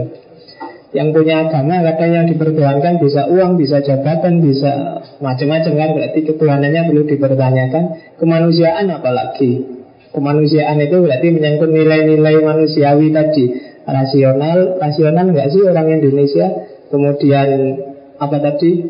Yang 0.95 1.09
punya 1.11 1.51
agama 1.51 1.83
kadang 1.83 2.11
yang 2.15 2.27
dipertuhankan 2.31 3.03
bisa 3.03 3.27
uang, 3.27 3.59
bisa 3.59 3.83
jabatan, 3.83 4.39
bisa 4.39 5.03
macam-macam 5.19 5.73
kan. 5.75 5.91
Berarti 5.91 6.21
ketuhanannya 6.23 6.83
perlu 6.87 7.03
dipertanyakan. 7.11 7.85
Kemanusiaan 8.23 8.87
apalagi? 8.95 9.53
Kemanusiaan 10.15 10.79
itu 10.79 11.03
berarti 11.03 11.29
menyangkut 11.35 11.71
nilai-nilai 11.75 12.39
manusiawi 12.47 13.11
tadi. 13.11 13.45
Rasional, 13.85 14.79
rasional 14.79 15.35
enggak 15.35 15.51
sih 15.51 15.67
orang 15.67 15.99
Indonesia? 15.99 16.47
Kemudian 16.95 17.49
apa 18.23 18.37
tadi? 18.39 18.87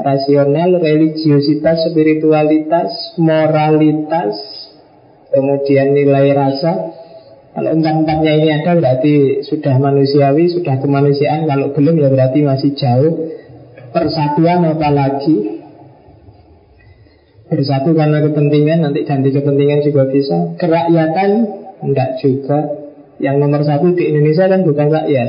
Rasional, 0.00 0.80
religiositas, 0.80 1.92
spiritualitas, 1.92 3.20
moralitas 3.20 4.32
Kemudian 5.28 5.92
nilai 5.92 6.32
rasa 6.32 6.97
kalau 7.48 7.70
empat-empatnya 7.74 8.32
ini 8.38 8.48
ada 8.54 8.76
berarti 8.76 9.14
sudah 9.42 9.80
manusiawi, 9.80 10.52
sudah 10.52 10.78
kemanusiaan. 10.78 11.48
Kalau 11.48 11.72
belum 11.72 11.96
ya 11.96 12.08
berarti 12.12 12.44
masih 12.44 12.76
jauh. 12.76 13.34
Persatuan 13.88 14.68
apalagi? 14.68 15.58
Bersatu 17.48 17.96
karena 17.96 18.20
kepentingan 18.20 18.84
Nanti 18.84 19.08
ganti 19.08 19.32
kepentingan 19.32 19.80
juga 19.80 20.12
bisa. 20.12 20.54
Kerakyatan? 20.60 21.30
Enggak 21.80 22.20
juga. 22.20 22.68
Yang 23.18 23.36
nomor 23.40 23.64
satu 23.64 23.96
di 23.96 24.12
Indonesia 24.12 24.46
kan 24.46 24.62
bukan 24.62 24.88
rakyat. 24.92 25.28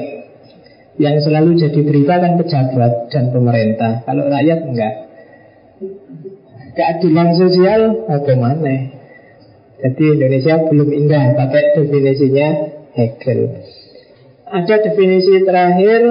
Yang 1.00 1.16
selalu 1.32 1.56
jadi 1.56 1.80
berita 1.82 2.20
kan 2.20 2.36
pejabat 2.36 3.08
dan 3.10 3.32
pemerintah. 3.32 4.04
Kalau 4.04 4.28
rakyat 4.28 4.60
enggak. 4.68 4.94
Keadilan 6.76 7.30
sosial 7.36 7.82
Bagaimana 8.08 8.99
jadi 9.80 10.04
Indonesia 10.12 10.56
belum 10.68 10.90
indah 10.92 11.40
pakai 11.40 11.64
definisinya 11.80 12.48
Hegel. 13.00 13.64
Ada 14.50 14.76
definisi 14.92 15.40
terakhir, 15.48 16.02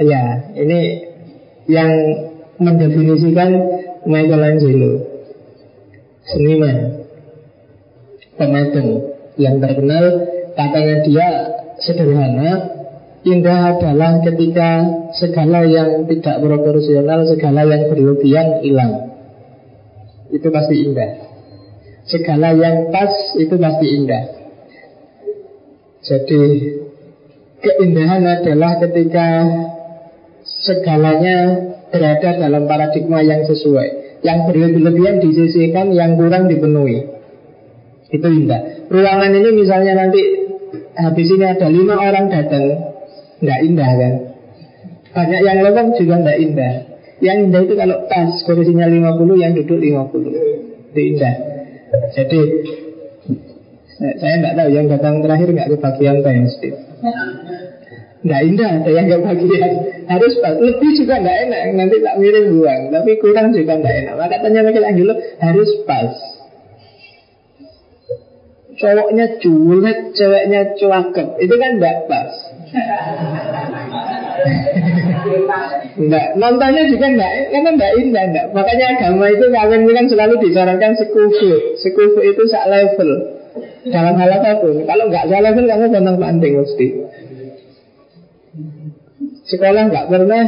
ya 0.00 0.24
ini 0.56 0.80
yang 1.68 1.92
mendefinisikan 2.56 3.50
Michelangelo, 4.08 4.92
seniman, 6.24 7.04
pematung 8.40 9.12
yang 9.36 9.60
terkenal. 9.60 10.04
Katanya 10.52 10.96
dia 11.04 11.28
sederhana, 11.84 12.50
indah 13.28 13.76
adalah 13.76 14.24
ketika 14.24 14.70
segala 15.20 15.68
yang 15.68 16.08
tidak 16.08 16.40
proporsional, 16.40 17.28
segala 17.28 17.68
yang 17.68 17.92
berlebihan 17.92 18.64
hilang. 18.64 18.92
Itu 20.32 20.48
pasti 20.48 20.80
indah. 20.80 21.31
Segala 22.02 22.50
yang 22.58 22.90
pas 22.90 23.12
itu 23.38 23.54
pasti 23.54 23.86
indah. 23.94 24.24
Jadi 26.02 26.42
Keindahan 27.62 28.26
adalah 28.26 28.82
ketika 28.82 29.26
Segalanya 30.42 31.38
berada 31.94 32.30
dalam 32.42 32.66
paradigma 32.66 33.22
yang 33.22 33.46
sesuai. 33.46 34.18
Yang 34.26 34.38
berlebihan 34.50 35.22
disisihkan 35.22 35.94
Yang 35.94 36.18
kurang 36.18 36.50
dipenuhi. 36.50 37.06
Itu 38.10 38.26
indah. 38.26 38.90
Ruangan 38.90 39.30
ini 39.30 39.50
misalnya 39.54 39.94
nanti 39.94 40.20
Habis 40.98 41.28
ini 41.30 41.44
ada 41.46 41.70
lima 41.70 42.02
orang 42.02 42.26
datang 42.34 42.66
Nggak 43.38 43.60
indah 43.62 43.90
kan? 43.94 44.12
Banyak 45.12 45.40
yang 45.44 45.58
lewat 45.62 45.86
juga 46.02 46.14
nggak 46.18 46.38
indah. 46.50 46.74
Yang 47.22 47.36
indah 47.46 47.60
itu 47.62 47.74
kalau 47.78 47.96
pas 48.10 48.30
Kursinya 48.42 48.90
50 48.90 49.38
yang 49.38 49.54
duduk 49.54 49.78
50 49.78 50.90
Itu 50.90 50.98
indah 50.98 51.51
jadi 51.92 52.40
saya 54.02 54.34
nggak 54.42 54.54
tahu 54.58 54.68
yang 54.74 54.86
datang 54.90 55.22
terakhir 55.22 55.48
nggak 55.52 55.68
kebagian 55.76 56.16
PSD. 56.24 56.62
Nggak 58.22 58.40
indah 58.54 58.70
ada 58.78 58.90
yang 58.94 59.10
kebagian 59.10 59.70
Harus 60.06 60.38
pas 60.38 60.54
Lebih 60.54 60.90
juga 60.94 61.18
nggak 61.18 61.38
enak. 61.50 61.60
Nanti 61.74 61.96
tak 62.02 62.18
miring 62.22 62.54
buang. 62.54 62.82
Tapi 62.94 63.18
kurang 63.18 63.50
juga 63.50 63.82
nggak 63.82 63.94
enak. 64.06 64.14
Maka 64.14 64.36
tanya 64.42 64.62
Michelangelo 64.62 65.14
Harus 65.42 65.70
pas. 65.86 66.14
Cowoknya 68.72 69.38
culet 69.38 70.16
Ceweknya 70.16 70.74
cuakep 70.80 71.28
Itu 71.44 71.54
kan 71.60 71.76
nggak 71.76 72.08
pas 72.08 72.32
Enggak, 75.98 76.26
nontonnya 76.38 76.82
juga 76.88 77.06
enggak, 77.10 77.32
karena 77.52 77.70
enggak 77.74 77.92
indah 78.00 78.24
enggak. 78.30 78.46
Makanya 78.54 78.86
agama 78.96 79.24
itu 79.30 79.44
kawin 79.50 79.82
kan 79.86 80.06
selalu 80.08 80.34
disarankan 80.42 80.92
sekufu. 80.98 81.78
Sekufu 81.78 82.20
itu 82.24 82.42
sak 82.50 82.66
level. 82.66 83.10
Dalam 83.86 84.14
hal 84.16 84.30
apa 84.40 84.50
pun. 84.62 84.82
Kalau 84.86 85.04
enggak 85.10 85.24
sak 85.28 85.40
level 85.42 85.64
kamu 85.68 85.86
pantang 85.92 86.18
panting 86.18 86.54
mesti. 86.58 86.86
Sekolah 89.46 89.82
enggak 89.90 90.06
pernah 90.08 90.44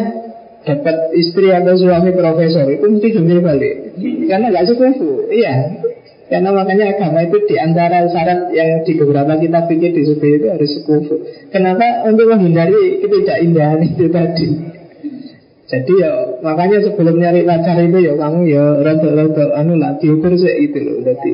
dapat 0.64 0.96
istri 1.12 1.52
atau 1.52 1.76
suami 1.76 2.10
profesor 2.16 2.66
itu 2.72 2.86
mesti 2.88 3.08
jungkir 3.14 3.38
balik. 3.44 3.74
Karena 4.26 4.46
enggak 4.50 4.66
sekufu. 4.72 5.28
Iya, 5.30 5.54
karena 6.24 6.50
makanya 6.56 6.96
agama 6.96 7.20
itu 7.20 7.36
di 7.44 7.56
antara 7.60 8.08
syarat 8.08 8.48
yang 8.56 8.80
di 8.80 8.96
beberapa 8.96 9.36
kita 9.36 9.68
pikir 9.68 9.92
disebut 9.92 10.30
itu 10.40 10.46
harus 10.48 10.70
sekufu. 10.72 11.16
Kenapa? 11.52 12.08
Untuk 12.08 12.32
menghindari 12.32 13.04
ketidakinahan 13.04 13.84
itu 13.84 14.08
tadi. 14.08 14.48
Jadi 15.64 15.92
ya 16.00 16.12
makanya 16.40 16.80
sebelum 16.84 17.20
nyari 17.20 17.44
pacar 17.44 17.76
itu 17.80 17.98
ya 18.04 18.12
kamu 18.16 18.40
ya 18.48 18.64
rada-rada 18.84 19.44
anu 19.56 19.76
lah 19.76 19.96
diukur 20.00 20.32
sih 20.36 20.52
gitu 20.64 20.78
loh. 20.80 20.96
Jadi 21.04 21.32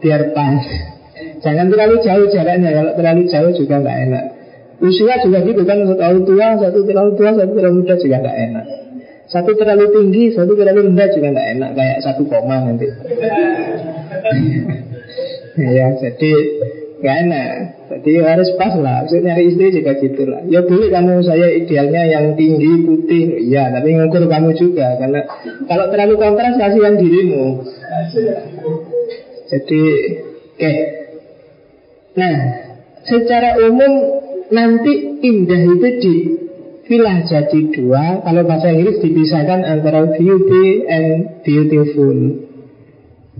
biar 0.00 0.32
pas. 0.32 0.64
Jangan 1.44 1.68
terlalu 1.68 2.00
jauh 2.00 2.26
jaraknya. 2.32 2.70
Kalau 2.72 2.92
terlalu 2.96 3.22
jauh 3.28 3.52
juga 3.52 3.74
nggak 3.84 3.98
enak. 4.08 4.24
Usia 4.76 5.16
juga 5.24 5.40
gitu 5.44 5.64
kan 5.64 5.88
satu 5.88 6.20
tua, 6.24 6.48
satu 6.60 6.78
terlalu 6.84 7.10
tua, 7.16 7.30
satu 7.32 7.52
terlalu 7.52 7.74
muda 7.80 7.94
juga 7.96 8.16
nggak 8.24 8.38
enak. 8.48 8.66
Satu 9.26 9.58
terlalu 9.58 9.90
tinggi, 9.90 10.30
satu 10.30 10.54
terlalu 10.54 10.90
rendah 10.90 11.08
juga 11.10 11.34
nggak 11.34 11.48
enak 11.58 11.70
kayak 11.74 11.98
satu 12.06 12.22
koma 12.30 12.62
nanti. 12.62 12.86
ya, 15.76 15.86
jadi 15.98 16.30
nggak 17.02 17.16
enak. 17.26 17.50
Jadi 17.86 18.10
harus 18.22 18.48
pas 18.54 18.74
lah. 18.78 19.02
Maksud 19.02 19.26
nyari 19.26 19.50
istri 19.50 19.74
juga 19.74 19.98
gitulah. 19.98 20.46
Ya 20.46 20.62
boleh 20.62 20.94
kamu 20.94 21.26
saya 21.26 21.50
idealnya 21.58 22.06
yang 22.06 22.38
tinggi 22.38 22.86
putih, 22.86 23.50
iya. 23.50 23.74
Tapi 23.74 23.98
ngukur 23.98 24.30
kamu 24.30 24.54
juga 24.54 24.94
karena 24.94 25.26
kalau 25.66 25.90
terlalu 25.90 26.14
kontras 26.22 26.54
kasih 26.54 26.82
yang 26.82 26.94
dirimu. 26.94 27.66
Jadi, 29.46 29.82
oke. 30.54 30.58
Okay. 30.58 30.78
Nah, 32.16 32.36
secara 33.04 33.60
umum 33.60 33.92
nanti 34.50 35.20
indah 35.20 35.62
itu 35.76 35.88
di 36.00 36.14
Filah 36.86 37.26
jadi 37.26 37.60
dua. 37.74 38.22
Kalau 38.22 38.46
bahasa 38.46 38.70
Inggris 38.70 39.02
dipisahkan 39.02 39.66
antara 39.66 40.06
beauty 40.14 40.86
and 40.86 41.42
beautiful. 41.42 42.14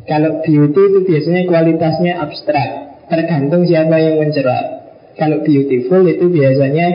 Kalau 0.02 0.42
beauty 0.42 0.82
itu 0.82 0.98
biasanya 1.06 1.46
kualitasnya 1.46 2.18
abstrak. 2.26 2.70
Tergantung 3.06 3.62
siapa 3.70 4.02
yang 4.02 4.18
mencerah 4.18 4.82
Kalau 5.14 5.46
beautiful 5.46 6.02
itu 6.11 6.26
biasanya 6.26 6.87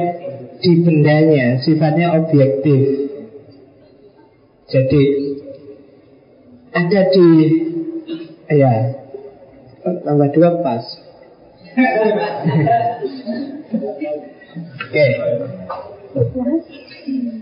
di 0.59 0.71
bendanya 0.83 1.63
Sifatnya 1.63 2.19
objektif. 2.19 3.07
Jadi 4.67 5.03
Ada 6.75 7.01
di 7.15 7.27
Ya 8.51 8.75
Tambah 9.81 10.29
dua 10.35 10.61
pas. 10.61 10.83
Oke. 13.71 14.11
okay. 14.91 15.11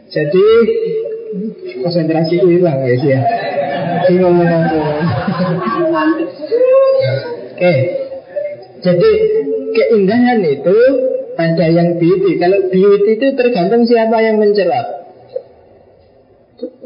Jadi 0.09 0.47
konsentrasi 1.81 2.35
hilang 2.41 2.85
guys 2.85 3.03
ya. 3.05 3.21
Jadi 4.05 4.13
ngomong-ngomong. 4.21 4.97
Oke. 7.53 7.73
Jadi 8.79 9.11
keindahan 9.75 10.39
itu 10.45 10.77
ada 11.39 11.65
yang 11.69 11.97
beauty. 11.97 12.37
Kalau 12.37 12.69
beauty 12.69 13.11
itu 13.17 13.27
tergantung 13.35 13.83
siapa 13.85 14.17
yang 14.21 14.37
mencerap. 14.37 14.99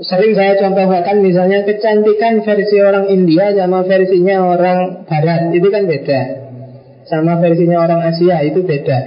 Sering 0.05 0.37
saya 0.37 0.53
contohkan 0.61 1.25
misalnya 1.25 1.65
kecantikan 1.65 2.45
versi 2.45 2.77
orang 2.77 3.09
India 3.09 3.57
sama 3.57 3.81
versinya 3.81 4.53
orang 4.53 5.09
Barat 5.09 5.49
itu 5.49 5.67
kan 5.73 5.89
beda. 5.89 6.21
sama 7.03 7.35
versinya 7.43 7.83
orang 7.83 7.99
Asia 7.99 8.39
itu 8.47 8.63
beda. 8.63 8.97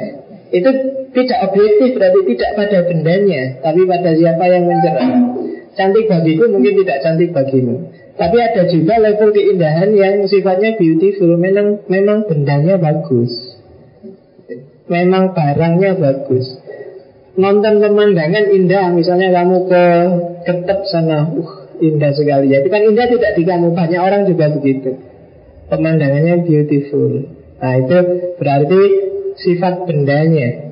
Itu 0.52 0.95
tidak 1.16 1.38
objektif 1.48 1.96
berarti 1.96 2.20
tidak 2.28 2.50
pada 2.60 2.78
bendanya, 2.84 3.42
tapi 3.64 3.88
pada 3.88 4.10
siapa 4.12 4.44
yang 4.52 4.68
mencerah. 4.68 5.10
Cantik 5.72 6.04
bagiku 6.12 6.44
mungkin 6.52 6.72
tidak 6.84 6.98
cantik 7.00 7.32
bagimu. 7.32 7.88
Tapi 8.16 8.36
ada 8.40 8.68
juga 8.68 9.00
level 9.00 9.32
keindahan 9.32 9.96
yang 9.96 10.24
sifatnya 10.28 10.76
beautiful, 10.76 11.36
memang 11.40 11.84
memang 11.88 12.28
bendanya 12.28 12.76
bagus. 12.76 13.32
Memang 14.92 15.32
barangnya 15.32 15.96
bagus. 15.96 16.60
Nonton 17.36 17.80
pemandangan 17.80 18.52
indah, 18.52 18.92
misalnya 18.92 19.32
kamu 19.32 19.68
ke 19.68 19.84
ketep 20.48 20.80
sana, 20.88 21.32
uh, 21.32 21.50
indah 21.80 22.12
sekali 22.12 22.56
ya. 22.56 22.64
Kan 22.64 22.92
indah 22.92 23.08
tidak 23.08 23.36
di 23.36 23.42
kamu, 23.44 23.72
banyak 23.76 24.00
orang 24.00 24.24
juga 24.28 24.52
begitu. 24.52 24.96
Pemandangannya 25.68 26.44
beautiful. 26.44 27.28
Nah 27.60 27.72
itu 27.76 27.98
berarti 28.40 28.80
sifat 29.36 29.84
bendanya 29.84 30.65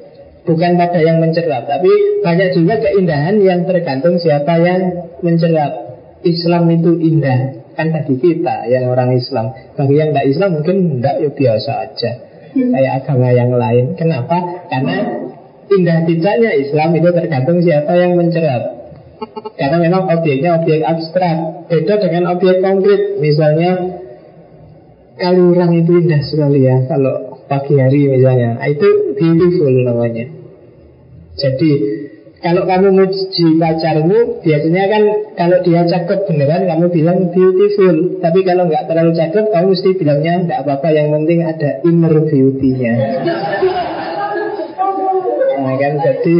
Bukan 0.45 0.77
pada 0.77 1.01
yang 1.01 1.25
mencerap 1.25 1.65
Tapi 1.65 2.21
banyak 2.21 2.53
juga 2.53 2.77
keindahan 2.77 3.41
yang 3.41 3.65
tergantung 3.65 4.21
siapa 4.21 4.61
yang 4.61 5.09
mencerap. 5.25 5.73
Islam 6.25 6.69
itu 6.73 7.01
indah. 7.01 7.65
Kan 7.77 7.93
bagi 7.93 8.17
kita 8.17 8.69
yang 8.69 8.89
orang 8.89 9.13
Islam. 9.17 9.53
Bagi 9.77 9.95
yang 9.97 10.13
tidak 10.13 10.27
Islam 10.29 10.51
mungkin 10.61 10.77
tidak 11.01 11.17
ya 11.21 11.31
biasa 11.33 11.73
aja. 11.89 12.11
Kayak 12.55 12.93
agama 13.03 13.29
yang 13.35 13.51
lain. 13.53 13.97
Kenapa? 13.97 14.69
Karena 14.69 14.97
indah 15.69 15.99
tidaknya 16.07 16.51
Islam 16.55 16.97
itu 16.97 17.09
tergantung 17.13 17.59
siapa 17.61 17.93
yang 17.97 18.17
mencerap. 18.17 18.63
Karena 19.57 19.77
memang 19.81 20.09
objeknya 20.13 20.61
objek 20.61 20.81
abstrak. 20.85 21.69
Beda 21.69 21.95
dengan 22.01 22.37
objek 22.37 22.61
konkret. 22.61 23.21
Misalnya 23.21 24.01
Kaliurang 25.15 25.71
itu 25.79 26.03
indah 26.03 26.27
sekali 26.27 26.67
ya 26.67 26.91
Kalau 26.91 27.39
pagi 27.47 27.79
hari 27.79 28.11
misalnya. 28.11 28.59
Nah, 28.59 28.67
Itu 28.67 28.89
beautiful 29.17 29.75
namanya. 29.85 30.27
Jadi 31.35 31.71
kalau 32.45 32.69
kamu 32.69 32.93
muji 32.93 33.57
pacarmu 33.57 34.45
Biasanya 34.45 34.85
kan 34.93 35.03
kalau 35.33 35.59
dia 35.65 35.81
cakep 35.89 36.29
beneran 36.29 36.69
Kamu 36.69 36.93
bilang 36.93 37.33
beautiful. 37.33 38.21
Tapi 38.21 38.41
kalau 38.45 38.69
nggak 38.69 38.85
terlalu 38.85 39.17
cakep 39.17 39.45
Kamu 39.49 39.73
mesti 39.73 39.91
bilangnya 39.97 40.45
nggak 40.45 40.61
apa-apa 40.61 40.89
Yang 40.93 41.09
penting 41.17 41.39
ada 41.41 41.71
inner 41.89 42.15
beauty-nya. 42.29 42.95
Nah 45.65 45.75
kan 45.81 45.93
jadi 46.05 46.37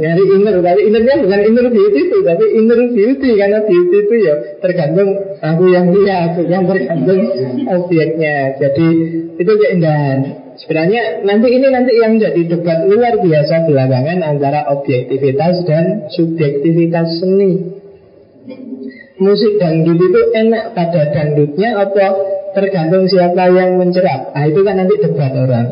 nyari 0.00 0.24
inner 0.32 0.56
tapi 0.64 0.80
innernya 0.86 1.14
bukan 1.20 1.40
inner 1.44 1.66
beauty 1.68 2.00
itu 2.06 2.18
tapi 2.22 2.44
inner 2.54 2.80
beauty. 2.94 3.30
Karena 3.34 3.58
beauty 3.66 3.96
itu 4.06 4.14
ya 4.22 4.34
tergantung 4.62 5.10
aku 5.42 5.64
yang 5.68 5.90
lihat 5.90 6.38
yang 6.46 6.64
tergantung 6.70 7.20
objeknya. 7.66 8.54
Jadi 8.56 8.88
itu 9.34 9.52
keindahan 9.58 10.39
sebenarnya 10.60 11.24
nanti 11.24 11.48
ini 11.48 11.66
nanti 11.72 11.92
yang 11.96 12.20
jadi 12.20 12.42
debat 12.44 12.84
luar 12.84 13.16
biasa 13.16 13.64
belakangan 13.64 14.20
antara 14.20 14.68
objektivitas 14.76 15.64
dan 15.64 16.08
subjektivitas 16.12 17.20
seni 17.20 17.80
musik 19.20 19.60
dangdut 19.60 20.00
itu 20.00 20.20
enak 20.32 20.72
pada 20.72 21.12
dangdutnya 21.12 21.76
atau 21.76 22.10
tergantung 22.50 23.06
siapa 23.06 23.46
yang 23.52 23.78
mencerap. 23.78 24.34
Nah 24.34 24.44
itu 24.48 24.60
kan 24.66 24.74
nanti 24.80 24.94
debat 24.98 25.32
orang. 25.36 25.66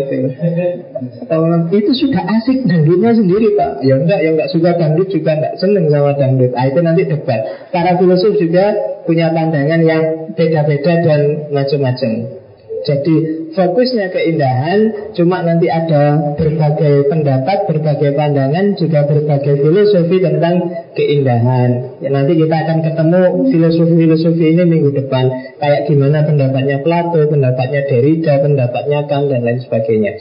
Gitu. 0.00 1.76
itu 1.76 1.92
sudah 1.92 2.22
asik 2.40 2.64
dangdutnya 2.64 3.12
sendiri 3.12 3.52
pak. 3.58 3.84
Ya 3.84 4.00
enggak, 4.00 4.20
yang 4.24 4.38
enggak 4.38 4.50
suka 4.54 4.70
dangdut 4.80 5.12
juga 5.12 5.36
enggak 5.36 5.54
seneng 5.60 5.92
sama 5.92 6.16
dangdut. 6.16 6.50
Nah 6.56 6.64
itu 6.70 6.80
nanti 6.80 7.02
debat. 7.04 7.40
Para 7.68 7.98
filosof 8.00 8.38
juga 8.40 8.64
punya 9.04 9.28
pandangan 9.34 9.80
yang 9.84 10.02
beda-beda 10.32 10.92
dan 11.04 11.20
macam-macam. 11.52 12.39
Jadi 12.80 13.16
fokusnya 13.52 14.08
keindahan 14.08 15.12
Cuma 15.12 15.44
nanti 15.44 15.68
ada 15.68 16.32
berbagai 16.36 17.12
pendapat 17.12 17.68
Berbagai 17.68 18.16
pandangan 18.16 18.72
Juga 18.80 19.04
berbagai 19.04 19.60
filosofi 19.60 20.16
tentang 20.22 20.54
keindahan. 20.96 22.00
Ya, 22.00 22.08
Nanti 22.08 22.40
kita 22.40 22.56
akan 22.56 22.78
ketemu 22.80 23.22
Filosofi-filosofi 23.52 24.44
ini 24.56 24.64
minggu 24.64 24.90
depan. 24.96 25.24
Kayak 25.60 25.92
gimana 25.92 26.24
pendapatnya 26.24 26.80
Plato 26.80 27.20
Pendapatnya 27.28 27.80
Derrida 27.84 28.34
Pendapatnya 28.40 28.98
Kant 29.04 29.28
dan 29.28 29.40
lain 29.44 29.60
sebagainya. 29.60 30.12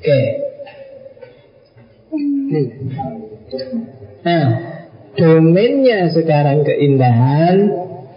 Oke. 0.00 0.20
Nah 4.26 4.46
Domainnya 5.14 6.10
sekarang 6.10 6.66
keindahan 6.66 7.56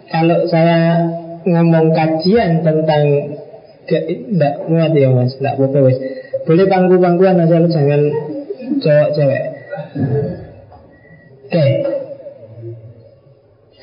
Kalau 0.10 0.46
saya 0.50 1.22
ngomong 1.44 1.92
kajian 1.92 2.64
tentang 2.64 3.04
tidak 3.88 4.54
muat 4.72 4.96
ya 4.96 5.12
mas, 5.12 5.36
tidak 5.36 5.60
apa-apa 5.60 5.80
wes. 5.84 5.98
Boleh 6.48 6.66
pangku-pangkuan 6.68 7.40
asal 7.44 7.68
jangan 7.68 8.02
cowok-cewek. 8.80 9.44
Oke. 11.44 11.52
Okay. 11.52 11.72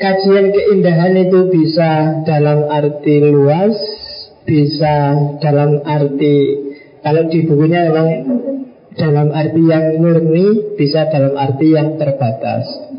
Kajian 0.01 0.49
keindahan 0.57 1.13
itu 1.13 1.53
bisa 1.53 2.25
dalam 2.25 2.73
arti 2.73 3.21
luas, 3.21 3.77
bisa 4.49 5.13
dalam 5.45 5.85
arti 5.85 6.71
kalau 7.01 7.29
di 7.29 7.45
bukunya 7.45 7.89
memang 7.89 8.09
dalam 8.97 9.29
arti 9.33 9.63
yang 9.65 10.01
murni, 10.01 10.77
bisa 10.77 11.09
dalam 11.09 11.37
arti 11.37 11.73
yang 11.73 12.01
terbatas 12.01 12.90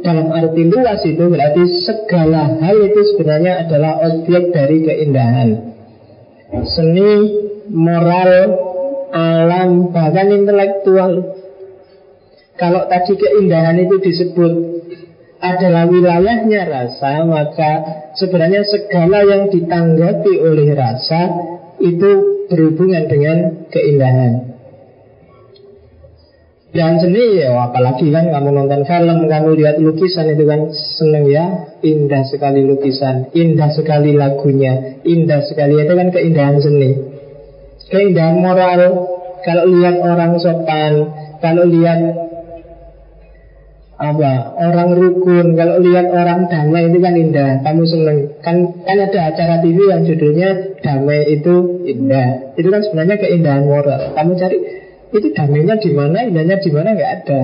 dalam 0.00 0.32
arti 0.32 0.62
luas 0.64 1.00
itu 1.04 1.24
berarti 1.28 1.62
segala 1.84 2.56
hal 2.60 2.76
itu 2.88 3.00
sebenarnya 3.14 3.68
adalah 3.68 3.92
objek 4.08 4.52
dari 4.52 4.80
keindahan. 4.84 5.48
Seni, 6.66 7.12
moral, 7.70 8.30
alam, 9.14 9.94
bahkan 9.94 10.28
intelektual. 10.34 11.38
Kalau 12.58 12.82
tadi 12.90 13.16
keindahan 13.16 13.76
itu 13.80 13.96
disebut 14.02 14.52
adalah 15.40 15.88
wilayahnya 15.88 16.68
rasa, 16.68 17.24
maka 17.24 17.70
sebenarnya 18.20 18.60
segala 18.68 19.24
yang 19.24 19.48
ditanggapi 19.48 20.32
oleh 20.44 20.68
rasa 20.76 21.20
itu 21.80 22.10
berhubungan 22.52 23.08
dengan 23.08 23.38
keindahan. 23.72 24.49
Dan 26.70 27.02
seni 27.02 27.42
ya 27.42 27.50
apalagi 27.66 28.14
kan 28.14 28.30
kamu 28.30 28.54
nonton 28.54 28.86
film, 28.86 29.26
kamu 29.26 29.48
lihat 29.58 29.76
lukisan 29.82 30.30
itu 30.30 30.46
kan 30.46 30.70
seneng 30.70 31.26
ya. 31.26 31.74
Indah 31.82 32.22
sekali 32.30 32.62
lukisan, 32.62 33.34
indah 33.34 33.74
sekali 33.74 34.14
lagunya, 34.14 35.02
indah 35.02 35.42
sekali 35.42 35.82
itu 35.82 35.92
kan 35.98 36.08
keindahan 36.14 36.62
seni. 36.62 36.94
Keindahan 37.90 38.38
moral, 38.38 38.80
kalau 39.42 39.64
lihat 39.66 39.98
orang 39.98 40.38
sopan, 40.38 41.10
kalau 41.42 41.66
lihat 41.66 41.98
apa 44.00 44.54
orang 44.56 44.94
rukun, 44.94 45.58
kalau 45.58 45.76
lihat 45.82 46.06
orang 46.14 46.46
damai 46.46 46.86
itu 46.86 46.98
kan 47.02 47.14
indah, 47.18 47.50
kamu 47.66 47.82
seneng. 47.82 48.18
Kan 48.46 48.78
kan 48.86 48.96
ada 48.96 49.34
acara 49.34 49.58
TV 49.58 49.90
yang 49.90 50.06
judulnya 50.06 50.78
damai 50.86 51.34
itu 51.34 51.82
indah, 51.82 52.54
itu 52.54 52.68
kan 52.70 52.80
sebenarnya 52.86 53.18
keindahan 53.18 53.66
moral. 53.66 54.14
Kamu 54.14 54.38
cari 54.38 54.58
itu 55.10 55.28
damainya 55.34 55.74
di 55.82 55.90
mana, 55.90 56.22
indahnya 56.22 56.62
di 56.62 56.70
mana 56.70 56.94
nggak 56.94 57.12
ada. 57.22 57.40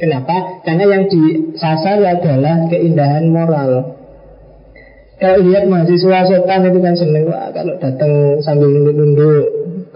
Kenapa? 0.00 0.64
Karena 0.64 0.84
yang 0.88 1.04
disasar 1.12 2.00
adalah 2.00 2.66
keindahan 2.72 3.28
moral. 3.28 4.00
Kalau 5.20 5.44
lihat 5.44 5.68
mahasiswa 5.68 6.24
sopan 6.24 6.64
itu 6.72 6.80
kan 6.80 6.96
seneng 6.96 7.28
Wah, 7.28 7.52
kalau 7.52 7.76
datang 7.76 8.40
sambil 8.40 8.72
nunduk-nunduk 8.72 9.44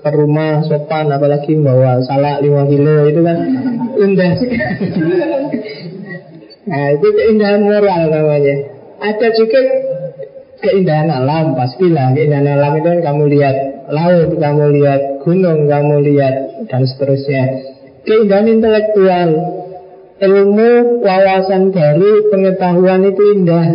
ke 0.04 0.10
rumah 0.12 0.60
sopan 0.68 1.08
apalagi 1.08 1.56
bawa 1.56 2.04
salak 2.04 2.44
5 2.44 2.68
kilo 2.68 3.08
itu 3.08 3.20
kan 3.24 3.36
indah 3.96 4.30
sekali. 4.36 4.60
nah 6.68 6.86
itu 6.92 7.08
keindahan 7.08 7.64
moral 7.64 8.12
namanya. 8.12 8.54
Ada 9.00 9.28
juga 9.32 9.60
keindahan 10.60 11.08
alam 11.08 11.56
pastilah 11.56 12.12
keindahan 12.12 12.60
alam 12.60 12.76
itu 12.76 12.88
kan 12.92 13.00
kamu 13.00 13.24
lihat 13.32 13.56
laut, 13.88 14.30
kamu 14.36 14.64
lihat 14.80 15.00
gunung, 15.24 15.66
kamu 15.68 15.94
lihat 16.12 16.34
dan 16.68 16.82
seterusnya. 16.84 17.44
Keindahan 18.04 18.48
intelektual, 18.48 19.28
ilmu, 20.20 21.00
wawasan 21.00 21.72
baru, 21.72 22.28
pengetahuan 22.28 23.02
itu 23.08 23.22
indah. 23.36 23.66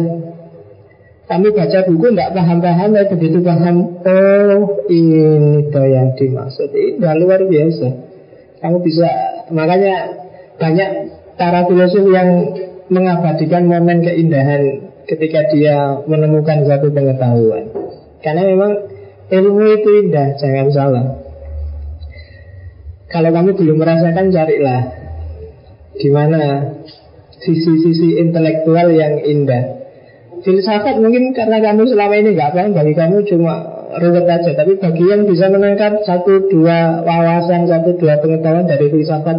Kami 1.29 1.47
baca 1.53 1.79
buku 1.85 2.05
tidak 2.09 2.33
paham-paham, 2.33 2.89
ya 2.97 3.05
begitu 3.05 3.37
paham, 3.45 4.01
oh 4.01 4.81
ini 4.89 5.69
tuh 5.69 5.85
yang 5.85 6.17
dimaksud. 6.17 6.73
Indah 6.73 7.13
luar 7.17 7.45
biasa. 7.45 7.87
Kamu 8.65 8.77
bisa, 8.81 9.09
makanya 9.53 10.25
banyak 10.57 10.89
para 11.37 11.69
filosof 11.69 12.05
yang 12.09 12.53
mengabadikan 12.89 13.69
momen 13.69 14.01
keindahan 14.01 14.89
ketika 15.05 15.53
dia 15.53 16.01
menemukan 16.05 16.65
satu 16.65 16.89
pengetahuan. 16.89 17.69
Karena 18.19 18.43
memang 18.45 18.98
Ilmu 19.29 19.61
itu 19.77 19.89
indah, 20.05 20.33
jangan 20.41 20.67
salah. 20.73 21.05
Kalau 23.09 23.29
kamu 23.29 23.57
belum 23.57 23.77
merasakan, 23.77 24.33
carilah 24.33 24.81
di 25.97 26.09
mana 26.09 26.41
sisi-sisi 27.37 28.17
intelektual 28.21 28.89
yang 28.93 29.21
indah. 29.21 29.79
Filsafat 30.39 30.97
mungkin 31.03 31.35
karena 31.35 31.59
kamu 31.59 31.83
selama 31.89 32.15
ini 32.15 32.29
nggak 32.33 32.51
paham 32.55 32.71
bagi 32.71 32.93
kamu 32.95 33.27
cuma 33.27 33.55
ruwet 33.99 34.23
aja 34.23 34.55
Tapi 34.55 34.79
bagi 34.79 35.03
yang 35.03 35.27
bisa 35.27 35.51
menangkap 35.51 35.99
satu 36.07 36.47
dua 36.47 37.03
wawasan 37.03 37.67
Satu 37.67 37.99
dua 37.99 38.23
pengetahuan 38.23 38.63
dari 38.63 38.87
filsafat 38.87 39.35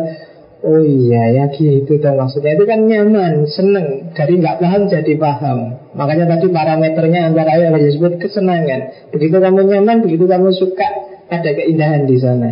Oh 0.60 0.84
iya 0.84 1.32
ya 1.32 1.44
gitu 1.56 1.96
dong 2.04 2.20
maksudnya. 2.20 2.52
Itu 2.52 2.68
kan 2.68 2.84
nyaman, 2.84 3.48
seneng. 3.48 4.12
Dari 4.12 4.36
nggak 4.44 4.60
paham 4.60 4.92
jadi 4.92 5.16
paham. 5.16 5.58
Makanya 5.96 6.36
tadi 6.36 6.52
parameternya 6.52 7.32
antara 7.32 7.56
yang 7.56 7.80
disebut 7.80 8.20
kesenangan. 8.20 9.08
Begitu 9.08 9.40
kamu 9.40 9.60
nyaman, 9.72 10.04
begitu 10.04 10.28
kamu 10.28 10.52
suka 10.52 10.88
Ada 11.30 11.50
keindahan 11.54 12.04
di 12.10 12.16
sana. 12.18 12.50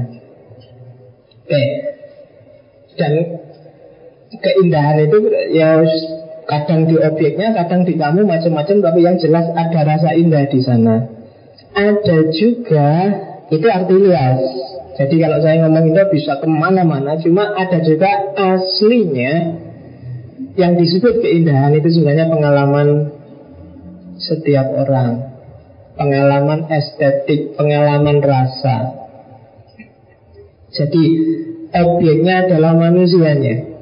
Oke 1.45 1.63
Dan 2.97 3.13
keindahan 4.41 4.97
itu 5.05 5.19
ya 5.53 5.83
kadang 6.49 6.89
di 6.89 6.97
objeknya, 6.97 7.53
kadang 7.53 7.85
di 7.85 8.01
kamu 8.01 8.25
macam-macam, 8.25 8.77
tapi 8.81 9.01
yang 9.05 9.17
jelas 9.21 9.53
ada 9.53 9.81
rasa 9.85 10.17
indah 10.17 10.49
di 10.49 10.61
sana. 10.65 11.13
Ada 11.77 12.33
juga 12.33 12.89
itu 13.53 13.67
arti 13.69 13.95
luas. 14.01 14.68
Jadi 14.99 15.15
kalau 15.23 15.39
saya 15.39 15.63
ngomong 15.63 15.95
indah 15.95 16.11
bisa 16.11 16.43
ke 16.43 16.47
mana-mana, 16.51 17.15
cuma 17.23 17.55
ada 17.55 17.79
juga 17.87 18.35
aslinya 18.35 19.55
yang 20.59 20.75
disebut 20.75 21.23
keindahan 21.23 21.71
itu 21.79 21.87
sebenarnya 21.87 22.27
pengalaman 22.27 23.15
setiap 24.19 24.67
orang, 24.75 25.39
pengalaman 25.95 26.67
estetik, 26.67 27.55
pengalaman 27.55 28.19
rasa. 28.19 29.07
Jadi 30.75 31.05
objeknya 31.71 32.51
adalah 32.51 32.75
manusianya. 32.75 33.78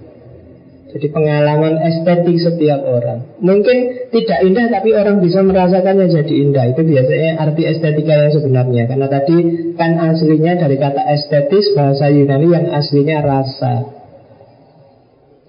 Jadi 0.96 1.12
pengalaman 1.12 1.76
estetik 1.84 2.40
setiap 2.40 2.80
orang. 2.88 3.36
Mungkin 3.44 4.08
tidak 4.16 4.40
indah 4.48 4.72
tapi 4.72 4.96
orang 4.96 5.20
bisa 5.20 5.44
merasakannya 5.44 6.08
jadi 6.08 6.34
indah. 6.40 6.72
Itu 6.72 6.88
biasanya 6.88 7.36
arti 7.36 7.68
estetika 7.68 8.16
yang 8.16 8.32
sebenarnya. 8.32 8.88
Karena 8.88 9.04
tadi 9.04 9.36
kan 9.76 10.00
aslinya 10.00 10.56
dari 10.56 10.80
kata 10.80 11.04
estetis 11.12 11.76
Bahasa 11.76 12.08
Yunani 12.08 12.48
yang 12.48 12.72
aslinya 12.72 13.20
rasa. 13.20 13.92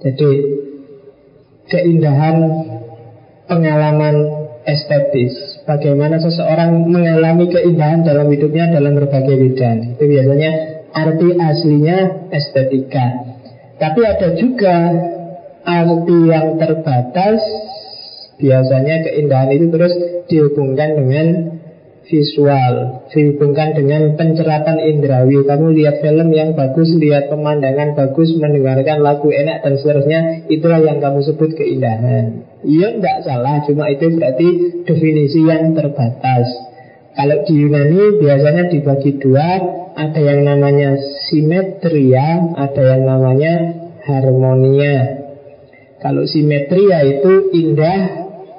Jadi 0.03 0.31
keindahan 1.71 2.35
pengalaman 3.47 4.15
estetis. 4.67 5.63
Bagaimana 5.63 6.19
seseorang 6.19 6.91
mengalami 6.91 7.47
keindahan 7.47 8.03
dalam 8.03 8.27
hidupnya 8.27 8.67
dalam 8.67 8.99
berbagai 8.99 9.39
bidang. 9.39 9.95
Itu 9.95 10.11
biasanya 10.11 10.51
arti 10.91 11.39
aslinya 11.39 12.27
estetika. 12.35 13.31
Tapi 13.79 14.01
ada 14.03 14.35
juga 14.35 14.75
arti 15.67 16.31
yang 16.31 16.55
terbatas 16.55 17.43
biasanya 18.39 19.03
keindahan 19.03 19.51
itu 19.51 19.67
terus 19.67 19.93
dihubungkan 20.31 20.95
dengan 20.95 21.27
visual 22.07 23.03
dihubungkan 23.11 23.75
dengan 23.75 24.15
penceratan 24.15 24.79
indrawi. 24.79 25.43
Kamu 25.43 25.75
lihat 25.75 25.99
film 25.99 26.31
yang 26.31 26.55
bagus 26.55 26.95
lihat 26.95 27.27
pemandangan 27.27 27.99
bagus 27.99 28.31
mendengarkan 28.39 29.03
lagu 29.03 29.27
enak 29.27 29.61
dan 29.63 29.73
seterusnya 29.75 30.19
itulah 30.47 30.79
yang 30.79 31.03
kamu 31.03 31.19
sebut 31.27 31.51
keindahan. 31.59 32.47
Iya 32.63 32.95
tidak 32.97 33.17
salah 33.27 33.59
cuma 33.67 33.91
itu 33.91 34.07
berarti 34.15 34.47
definisi 34.87 35.43
yang 35.43 35.75
terbatas. 35.75 36.47
Kalau 37.11 37.43
di 37.43 37.53
Yunani 37.59 38.23
biasanya 38.23 38.63
dibagi 38.71 39.19
dua. 39.19 39.49
Ada 39.97 40.21
yang 40.21 40.45
namanya 40.45 40.93
simetria 41.25 42.53
ada 42.53 42.81
yang 42.85 43.09
namanya 43.09 43.53
harmonia 44.05 45.25
kalau 46.07 46.23
simetria 46.23 47.03
itu 47.03 47.51
indah 47.51 47.99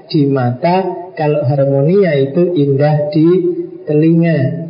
di 0.04 0.28
mata, 0.28 1.08
kalau 1.16 1.48
harmonia 1.48 2.12
itu 2.20 2.44
indah 2.44 3.08
di 3.08 3.24
telinga. 3.88 4.68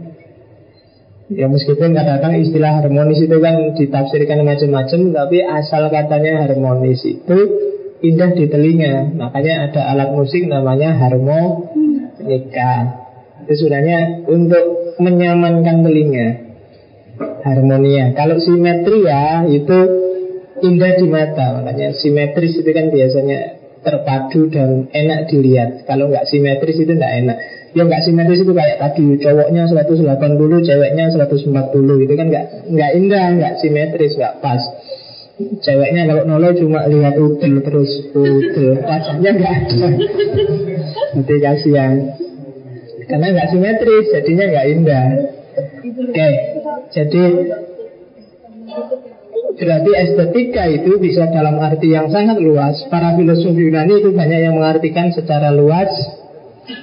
Ya 1.27 1.51
meskipun 1.51 1.91
kadang-kadang 1.91 2.39
istilah 2.39 2.79
harmonis 2.79 3.19
itu 3.19 3.35
kan 3.43 3.75
ditafsirkan 3.75 4.47
macam-macam, 4.47 5.01
tapi 5.11 5.43
asal 5.43 5.91
katanya 5.91 6.47
harmonis 6.47 7.03
itu 7.03 7.39
indah 7.99 8.39
di 8.39 8.47
telinga. 8.47 9.11
Makanya 9.11 9.75
ada 9.75 9.81
alat 9.91 10.15
musik 10.15 10.47
namanya 10.47 10.95
harmonika. 11.03 12.75
Itu 13.43 13.67
sebenarnya 13.67 14.23
untuk 14.31 14.95
menyamankan 15.03 15.83
telinga. 15.83 16.29
Harmonia. 17.43 18.15
Kalau 18.15 18.39
simetria 18.39 19.51
itu 19.51 19.79
indah 20.63 20.93
di 20.99 21.07
mata 21.07 21.47
makanya 21.61 21.95
simetris 21.97 22.59
itu 22.59 22.71
kan 22.75 22.91
biasanya 22.91 23.59
terpadu 23.83 24.51
dan 24.51 24.91
enak 24.91 25.31
dilihat. 25.31 25.87
Kalau 25.87 26.11
nggak 26.11 26.27
simetris 26.27 26.79
itu 26.83 26.93
nggak 26.93 27.15
enak. 27.25 27.37
Yang 27.77 27.87
nggak 27.89 28.03
simetris 28.05 28.41
itu 28.43 28.53
kayak 28.53 28.77
tadi 28.81 29.07
cowoknya 29.23 29.63
180 29.71 30.67
ceweknya 30.67 31.05
140 31.15 32.05
itu 32.05 32.15
kan 32.17 32.27
nggak 32.29 32.45
nggak 32.69 32.91
indah 32.97 33.27
nggak 33.39 33.55
simetris 33.63 34.13
nggak 34.19 34.35
pas. 34.43 34.63
Ceweknya 35.39 36.11
kalau 36.11 36.27
noloh 36.27 36.51
cuma 36.59 36.91
lihat 36.91 37.15
udel 37.15 37.63
terus 37.63 37.91
udel. 38.11 38.83
Wajahnya 38.83 39.31
nggak 39.39 39.53
ada. 39.55 39.89
Nanti 41.15 41.35
kasihan. 41.39 41.95
Karena 43.07 43.27
nggak 43.31 43.49
simetris 43.55 44.07
jadinya 44.11 44.45
nggak 44.51 44.67
indah. 44.75 45.07
Oke 45.59 46.15
okay. 46.15 46.33
jadi 46.95 47.23
Berarti 49.59 49.91
estetika 49.91 50.71
itu 50.71 51.03
bisa 51.03 51.27
dalam 51.35 51.59
arti 51.59 51.91
yang 51.91 52.07
sangat 52.09 52.39
luas. 52.39 52.87
Para 52.87 53.19
filosof 53.19 53.59
Yunani 53.59 53.99
itu 53.99 54.15
banyak 54.15 54.41
yang 54.47 54.55
mengartikan 54.55 55.11
secara 55.11 55.51
luas. 55.51 55.91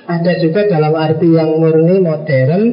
Ada 0.06 0.44
juga 0.44 0.68
dalam 0.68 0.92
arti 0.92 1.32
yang 1.32 1.56
murni 1.56 2.04
modern. 2.04 2.64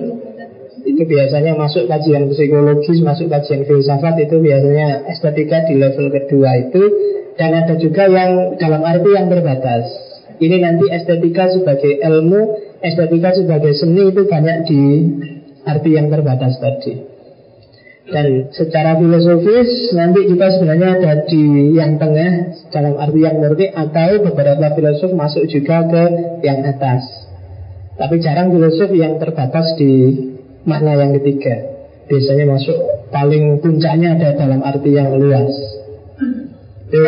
Itu 0.82 1.06
biasanya 1.06 1.54
masuk 1.54 1.86
kajian 1.86 2.26
psikologis, 2.34 2.98
masuk 3.06 3.30
kajian 3.30 3.62
filsafat 3.62 4.18
Itu 4.26 4.42
biasanya 4.42 5.06
estetika 5.06 5.62
di 5.70 5.78
level 5.78 6.10
kedua 6.10 6.50
itu. 6.58 6.82
Dan 7.38 7.54
ada 7.54 7.78
juga 7.78 8.10
yang 8.10 8.58
dalam 8.58 8.82
arti 8.82 9.10
yang 9.14 9.30
terbatas. 9.30 9.86
Ini 10.42 10.56
nanti 10.58 10.90
estetika 10.90 11.46
sebagai 11.54 12.02
ilmu 12.02 12.72
Estetika 12.82 13.30
sebagai 13.30 13.78
seni 13.78 14.10
itu 14.10 14.26
banyak 14.26 14.66
di 14.66 14.82
arti 15.62 15.94
yang 15.94 16.10
terbatas 16.10 16.58
tadi 16.58 17.12
dan 18.12 18.53
secara 18.53 19.01
filosofis 19.01 19.96
nanti 19.96 20.29
kita 20.29 20.46
sebenarnya 20.53 21.01
ada 21.01 21.12
di 21.25 21.72
yang 21.72 21.96
tengah 21.96 22.53
dalam 22.68 23.01
arti 23.01 23.25
yang 23.25 23.40
murni 23.40 23.72
atau 23.72 24.20
beberapa 24.20 24.77
filosof 24.77 25.16
masuk 25.16 25.48
juga 25.48 25.88
ke 25.88 26.03
yang 26.44 26.61
atas. 26.61 27.01
Tapi 27.96 28.20
jarang 28.20 28.53
filosof 28.53 28.92
yang 28.92 29.16
terbatas 29.16 29.64
di 29.81 29.92
makna 30.68 30.92
yang 31.01 31.16
ketiga. 31.16 31.72
Biasanya 32.05 32.44
masuk 32.53 32.77
paling 33.09 33.64
puncaknya 33.64 34.20
ada 34.20 34.37
dalam 34.37 34.61
arti 34.61 34.92
yang 34.92 35.16
luas. 35.16 35.57
Itu 36.92 37.01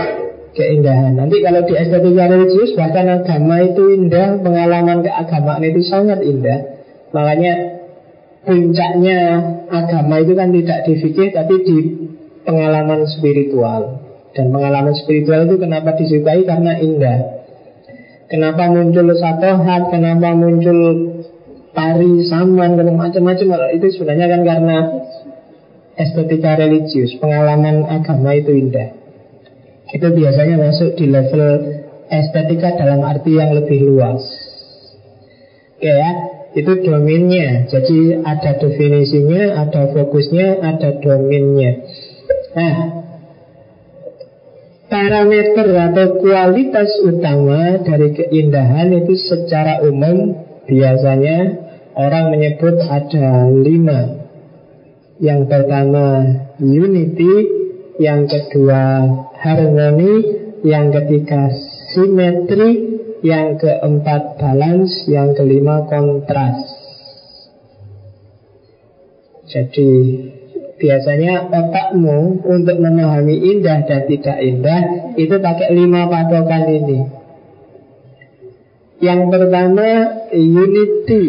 keindahan. 0.57 1.21
Nanti 1.21 1.45
kalau 1.45 1.69
di 1.69 1.75
estetika 1.77 2.25
religius 2.33 2.73
bahkan 2.81 3.12
agama 3.12 3.61
itu 3.61 3.93
indah, 3.93 4.40
pengalaman 4.40 5.05
keagamaan 5.05 5.69
itu 5.69 5.85
sangat 5.85 6.25
indah. 6.25 6.81
Makanya 7.12 7.84
puncaknya 8.44 9.20
agama 9.72 10.20
itu 10.20 10.33
kan 10.37 10.48
tidak 10.52 10.78
di 10.85 10.92
fikih 11.00 11.28
tapi 11.33 11.54
di 11.64 11.76
pengalaman 12.44 13.09
spiritual. 13.09 14.04
Dan 14.35 14.50
pengalaman 14.50 14.94
spiritual 14.94 15.48
itu 15.48 15.57
kenapa 15.59 15.96
disukai? 15.96 16.44
Karena 16.44 16.76
indah. 16.78 17.18
Kenapa 18.28 18.66
muncul 18.66 19.14
satu 19.14 19.62
hat? 19.62 19.94
Kenapa 19.94 20.35
muncul 20.35 20.78
tari 21.70 22.12
saman 22.26 22.74
dan 22.74 22.98
macam-macam? 22.98 23.46
Itu 23.78 23.87
sebenarnya 23.94 24.26
kan 24.26 24.42
karena 24.42 24.76
estetika 25.94 26.59
religius. 26.59 27.14
Pengalaman 27.22 27.87
agama 27.87 28.35
itu 28.35 28.50
indah. 28.50 28.90
Itu 29.94 30.11
biasanya 30.11 30.59
masuk 30.59 30.98
di 30.98 31.07
level 31.07 31.42
estetika 32.11 32.74
dalam 32.74 33.07
arti 33.07 33.38
yang 33.38 33.54
lebih 33.54 33.87
luas. 33.87 34.22
Oke 35.78 35.87
ya, 35.87 36.34
itu 36.55 36.73
domainnya. 36.87 37.67
Jadi 37.67 38.23
ada 38.23 38.57
definisinya, 38.59 39.67
ada 39.67 39.90
fokusnya, 39.90 40.62
ada 40.62 40.90
domainnya. 41.03 41.73
Nah, 42.55 42.77
parameter 44.87 45.67
atau 45.75 46.07
kualitas 46.23 46.90
utama 47.03 47.83
dari 47.83 48.14
keindahan 48.14 48.95
itu 48.95 49.19
secara 49.19 49.83
umum 49.83 50.38
biasanya 50.71 51.38
orang 51.99 52.31
menyebut 52.31 52.79
ada 52.87 53.51
lima. 53.51 54.23
Yang 55.19 55.40
pertama 55.47 56.07
unity, 56.59 57.35
yang 58.03 58.27
kedua 58.27 58.83
harmoni, 59.43 60.14
yang 60.67 60.90
ketiga 60.90 61.51
simetri, 61.95 62.93
yang 63.25 63.57
keempat 63.57 64.37
balance, 64.37 65.09
yang 65.09 65.33
kelima 65.33 65.89
kontras. 65.89 66.61
Jadi 69.49 69.91
biasanya 70.77 71.49
otakmu 71.49 72.45
untuk 72.45 72.77
memahami 72.77 73.41
indah 73.57 73.89
dan 73.89 74.05
tidak 74.05 74.39
indah 74.45 74.81
itu 75.17 75.41
pakai 75.41 75.73
lima 75.73 76.05
patokan 76.13 76.69
ini. 76.69 77.01
Yang 79.01 79.21
pertama 79.33 79.89
unity, 80.37 81.25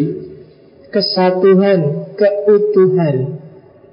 kesatuan, 0.92 2.12
keutuhan. 2.20 3.40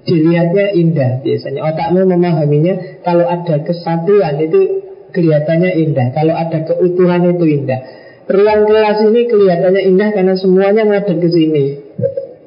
Dilihatnya 0.04 0.76
indah 0.76 1.24
biasanya. 1.24 1.72
Otakmu 1.72 2.04
memahaminya 2.04 3.00
kalau 3.00 3.24
ada 3.24 3.64
kesatuan 3.64 4.36
itu 4.44 4.83
kelihatannya 5.14 5.70
indah. 5.78 6.10
Kalau 6.10 6.34
ada 6.34 6.58
keutuhan 6.66 7.22
itu 7.30 7.46
indah. 7.46 7.80
Ruang 8.26 8.66
kelas 8.66 8.98
ini 9.06 9.30
kelihatannya 9.30 9.82
indah 9.94 10.08
karena 10.10 10.34
semuanya 10.34 10.82
ngadep 10.82 11.22
ke 11.22 11.28
sini. 11.30 11.64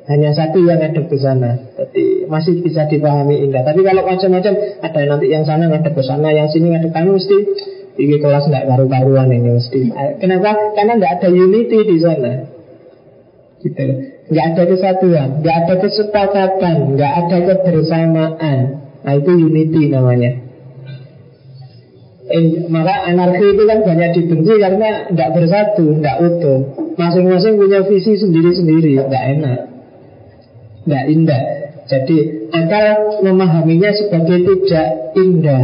Hanya 0.07 0.31
satu 0.35 0.63
yang 0.63 0.83
ngadep 0.83 1.07
ke 1.07 1.17
sana. 1.19 1.71
Jadi 1.79 2.27
masih 2.27 2.59
bisa 2.59 2.87
dipahami 2.91 3.47
indah. 3.47 3.63
Tapi 3.63 3.83
kalau 3.87 4.03
macam-macam 4.03 4.53
ada 4.83 4.99
nanti 5.07 5.25
yang 5.31 5.47
sana 5.47 5.71
ngadep 5.71 5.93
ke 5.95 6.03
sana, 6.03 6.31
yang 6.35 6.51
sini 6.51 6.75
ngadep 6.75 6.91
kamu 6.91 7.15
mesti 7.15 7.37
ini 7.97 8.15
kelas 8.21 8.45
nggak 8.47 8.65
karu-karuan 8.69 9.33
ini 9.33 9.57
mesti. 9.57 9.81
Kenapa? 10.21 10.75
Karena 10.77 10.93
nggak 11.01 11.13
ada 11.21 11.29
unity 11.33 11.79
di 11.81 11.97
sana. 11.97 12.33
Gitu. 13.57 13.85
Nggak 14.27 14.45
ada 14.53 14.63
kesatuan, 14.69 15.29
nggak 15.41 15.55
ada 15.65 15.73
kesepakatan, 15.81 16.75
nggak 16.93 17.13
ada 17.25 17.37
kebersamaan. 17.47 18.59
Nah 19.01 19.13
itu 19.17 19.31
unity 19.33 19.91
namanya. 19.91 20.46
Eh, 22.27 22.67
maka 22.67 23.07
anarki 23.07 23.55
itu 23.55 23.63
kan 23.63 23.87
banyak 23.87 24.09
dibenci 24.19 24.53
karena 24.59 25.07
nggak 25.15 25.31
bersatu, 25.31 25.95
nggak 26.03 26.17
utuh. 26.27 26.59
Masing-masing 26.99 27.55
punya 27.55 27.87
visi 27.87 28.19
sendiri-sendiri, 28.19 28.99
nggak 28.99 29.25
enak, 29.39 29.59
nggak 30.83 31.05
indah. 31.07 31.43
Jadi 31.87 32.17
akal 32.51 32.85
memahaminya 33.23 33.95
sebagai 33.95 34.43
tidak 34.43 34.87
indah, 35.15 35.63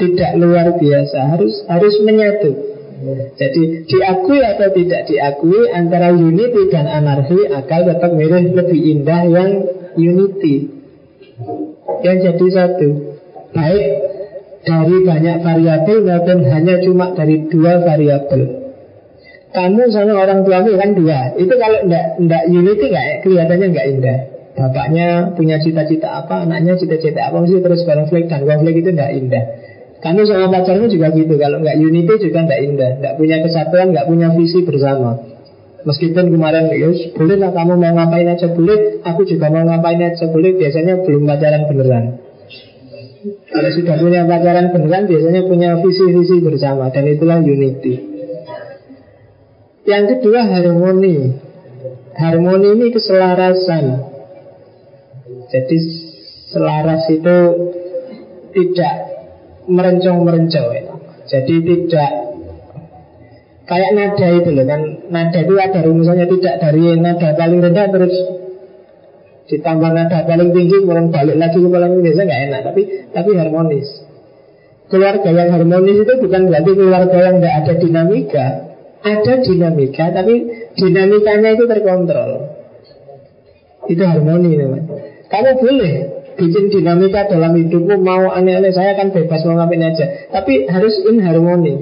tidak 0.00 0.30
luar 0.40 0.66
biasa, 0.80 1.18
harus 1.36 1.54
harus 1.68 1.94
menyatu. 2.00 2.56
Jadi 3.36 3.84
diakui 3.84 4.40
atau 4.40 4.68
tidak 4.72 5.12
diakui 5.12 5.60
antara 5.76 6.08
unity 6.16 6.72
dan 6.72 6.88
anarki 6.88 7.52
akal 7.52 7.84
tetap 7.84 8.16
mirip 8.16 8.56
lebih 8.56 8.80
indah 8.80 9.22
yang 9.28 9.50
unity 9.94 10.78
yang 12.02 12.16
jadi 12.22 12.46
satu 12.50 12.88
baik 13.54 13.86
dari 14.66 14.96
banyak 15.06 15.36
variabel 15.42 15.98
maupun 16.02 16.38
hanya 16.46 16.74
cuma 16.82 17.14
dari 17.14 17.46
dua 17.46 17.82
variabel 17.82 18.68
kamu 19.48 19.88
sama 19.88 20.12
orang 20.12 20.44
tuamu 20.44 20.76
kan 20.76 20.92
dua. 20.92 21.32
Itu 21.40 21.56
kalau 21.56 21.80
enggak, 21.88 22.20
enggak 22.20 22.42
unity 22.52 22.84
enggak, 22.92 23.06
kelihatannya 23.24 23.66
enggak 23.72 23.86
indah. 23.88 24.18
Bapaknya 24.58 25.06
punya 25.38 25.56
cita-cita 25.62 26.08
apa 26.20 26.44
anaknya 26.44 26.76
cita-cita 26.76 27.30
apa 27.30 27.46
mesti 27.46 27.62
terus 27.62 27.86
konflik 27.86 28.28
dan 28.28 28.44
konflik 28.44 28.84
itu 28.84 28.92
enggak 28.92 29.12
indah. 29.16 29.44
Kamu 29.98 30.20
sama 30.28 30.52
pacarmu 30.52 30.86
juga 30.92 31.10
gitu. 31.16 31.34
Kalau 31.40 31.58
nggak 31.64 31.76
unity 31.80 32.14
juga 32.28 32.38
nggak 32.44 32.60
indah. 32.70 32.90
Nggak 33.02 33.14
punya 33.18 33.36
kesatuan, 33.42 33.86
nggak 33.90 34.06
punya 34.06 34.28
visi 34.36 34.62
bersama. 34.62 35.10
Meskipun 35.82 36.28
kemarin 36.28 36.68
ya, 36.74 36.90
boleh 37.16 37.36
lah 37.38 37.50
kamu 37.54 37.74
mau 37.78 37.92
ngapain 37.94 38.26
aja 38.26 38.50
boleh 38.50 38.98
Aku 39.06 39.22
juga 39.24 39.46
mau 39.48 39.64
ngapain 39.64 39.98
aja 39.98 40.26
boleh. 40.28 40.54
Biasanya 40.54 41.02
belum 41.02 41.22
pacaran 41.24 41.66
beneran 41.66 42.27
Kalau 43.26 43.70
sudah 43.74 43.98
punya 43.98 44.22
pacaran 44.30 44.70
beneran 44.70 45.10
Biasanya 45.10 45.42
punya 45.50 45.74
visi-visi 45.82 46.38
bersama 46.38 46.86
Dan 46.94 47.10
itulah 47.10 47.42
unity. 47.42 47.94
Yang 49.88 50.04
kedua 50.20 50.44
harmoni. 50.44 51.32
Harmoni 52.12 52.68
ini 52.76 52.86
keselarasan. 52.92 53.84
Jadi 55.48 55.76
selaras 56.52 57.08
itu 57.08 57.36
tidak 58.52 58.94
merencong-merencong. 59.64 60.68
Ya. 60.76 60.84
Jadi 61.24 61.54
tidak 61.64 62.10
kayak 63.64 63.90
nada 63.96 64.28
itu 64.28 64.50
loh 64.52 64.66
kan. 64.68 64.82
Nada 65.08 65.38
itu 65.40 65.54
ada 65.56 65.80
rumusannya 65.80 66.26
tidak 66.36 66.54
dari 66.60 66.84
nada 67.00 67.32
paling 67.32 67.60
rendah 67.64 67.88
terus 67.88 68.14
ditambah 69.48 69.90
nada 69.96 70.28
paling 70.28 70.52
tinggi 70.52 70.76
kemudian 70.84 71.08
balik 71.08 71.36
lagi 71.40 71.56
ke 71.56 71.68
paling 71.72 71.92
biasa 72.04 72.20
nggak 72.28 72.40
enak 72.52 72.60
tapi 72.68 72.82
tapi 73.16 73.30
harmonis. 73.32 73.88
Keluarga 74.88 75.28
yang 75.32 75.50
harmonis 75.52 75.96
itu 76.04 76.14
bukan 76.20 76.42
berarti 76.48 76.70
keluarga 76.76 77.16
yang 77.16 77.36
tidak 77.40 77.54
ada 77.64 77.72
dinamika. 77.80 78.46
Ada 78.98 79.32
dinamika 79.40 80.04
tapi 80.12 80.34
dinamikanya 80.76 81.48
itu 81.56 81.64
terkontrol. 81.64 82.30
Itu 83.88 84.02
harmoni 84.04 84.52
teman 84.52 84.82
kamu 85.28 85.52
boleh 85.60 85.94
bikin 86.40 86.64
dinamika 86.72 87.28
dalam 87.28 87.52
hidupmu 87.52 88.00
mau 88.00 88.32
aneh-aneh 88.32 88.72
saya 88.72 88.96
kan 88.96 89.12
bebas 89.12 89.44
mau 89.44 89.60
ngapain 89.60 89.84
aja. 89.84 90.28
Tapi 90.32 90.68
harus 90.68 91.04
in 91.08 91.24
harmoni. 91.24 91.74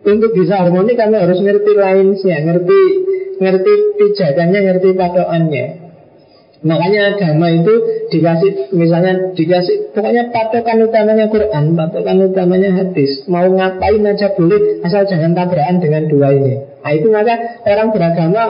Untuk 0.00 0.32
bisa 0.32 0.60
harmoni 0.60 0.96
kami 0.96 1.20
harus 1.20 1.40
ngerti 1.40 1.72
lainsnya 1.76 2.36
ngerti 2.44 2.80
ngerti 3.40 3.72
pijakannya 3.96 4.60
ngerti 4.60 4.88
patokannya 4.96 5.89
makanya 6.60 7.16
agama 7.16 7.48
itu 7.48 7.74
dikasih 8.12 8.76
misalnya 8.76 9.32
dikasih 9.32 9.96
pokoknya 9.96 10.28
patokan 10.28 10.84
utamanya 10.84 11.26
Quran 11.32 11.72
patokan 11.72 12.20
utamanya 12.28 12.70
hadis 12.76 13.24
mau 13.32 13.48
ngapain 13.48 14.04
aja 14.04 14.36
boleh 14.36 14.84
asal 14.84 15.08
jangan 15.08 15.32
tabrakan 15.32 15.80
dengan 15.80 16.04
dua 16.04 16.36
ini 16.36 16.60
nah 16.84 16.92
itu 16.92 17.08
maka 17.08 17.64
orang 17.64 17.88
beragama 17.96 18.42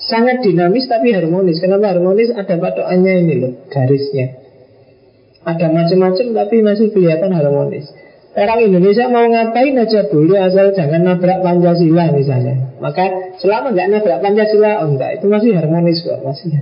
sangat 0.00 0.40
dinamis 0.40 0.88
tapi 0.88 1.12
harmonis. 1.12 1.60
Kenapa 1.60 1.92
harmonis? 1.92 2.32
Ada 2.32 2.56
patokannya 2.56 3.12
ini 3.20 3.34
loh, 3.36 3.52
garisnya. 3.68 4.40
Ada 5.44 5.68
macam-macam 5.72 6.26
tapi 6.36 6.56
masih 6.64 6.92
kelihatan 6.92 7.32
harmonis. 7.36 7.88
Orang 8.30 8.62
Indonesia 8.62 9.10
mau 9.10 9.26
ngapain 9.26 9.74
aja 9.74 10.06
boleh 10.06 10.38
asal 10.38 10.70
jangan 10.70 11.02
nabrak 11.02 11.42
Pancasila 11.42 12.14
misalnya. 12.14 12.78
Maka 12.78 13.36
selama 13.42 13.74
nggak 13.74 13.88
nabrak 13.90 14.18
Pancasila, 14.22 14.86
oh 14.86 14.88
enggak, 14.94 15.18
itu 15.18 15.26
masih 15.26 15.50
harmonis 15.58 15.98
kok, 16.06 16.22
masih. 16.22 16.54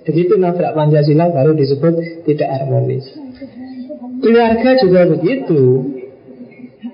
Begitu 0.00 0.40
nabrak 0.40 0.72
Pancasila 0.72 1.28
baru 1.28 1.52
disebut 1.52 2.24
tidak 2.24 2.48
harmonis. 2.48 3.04
Keluarga 4.22 4.70
juga 4.80 5.00
begitu. 5.12 5.62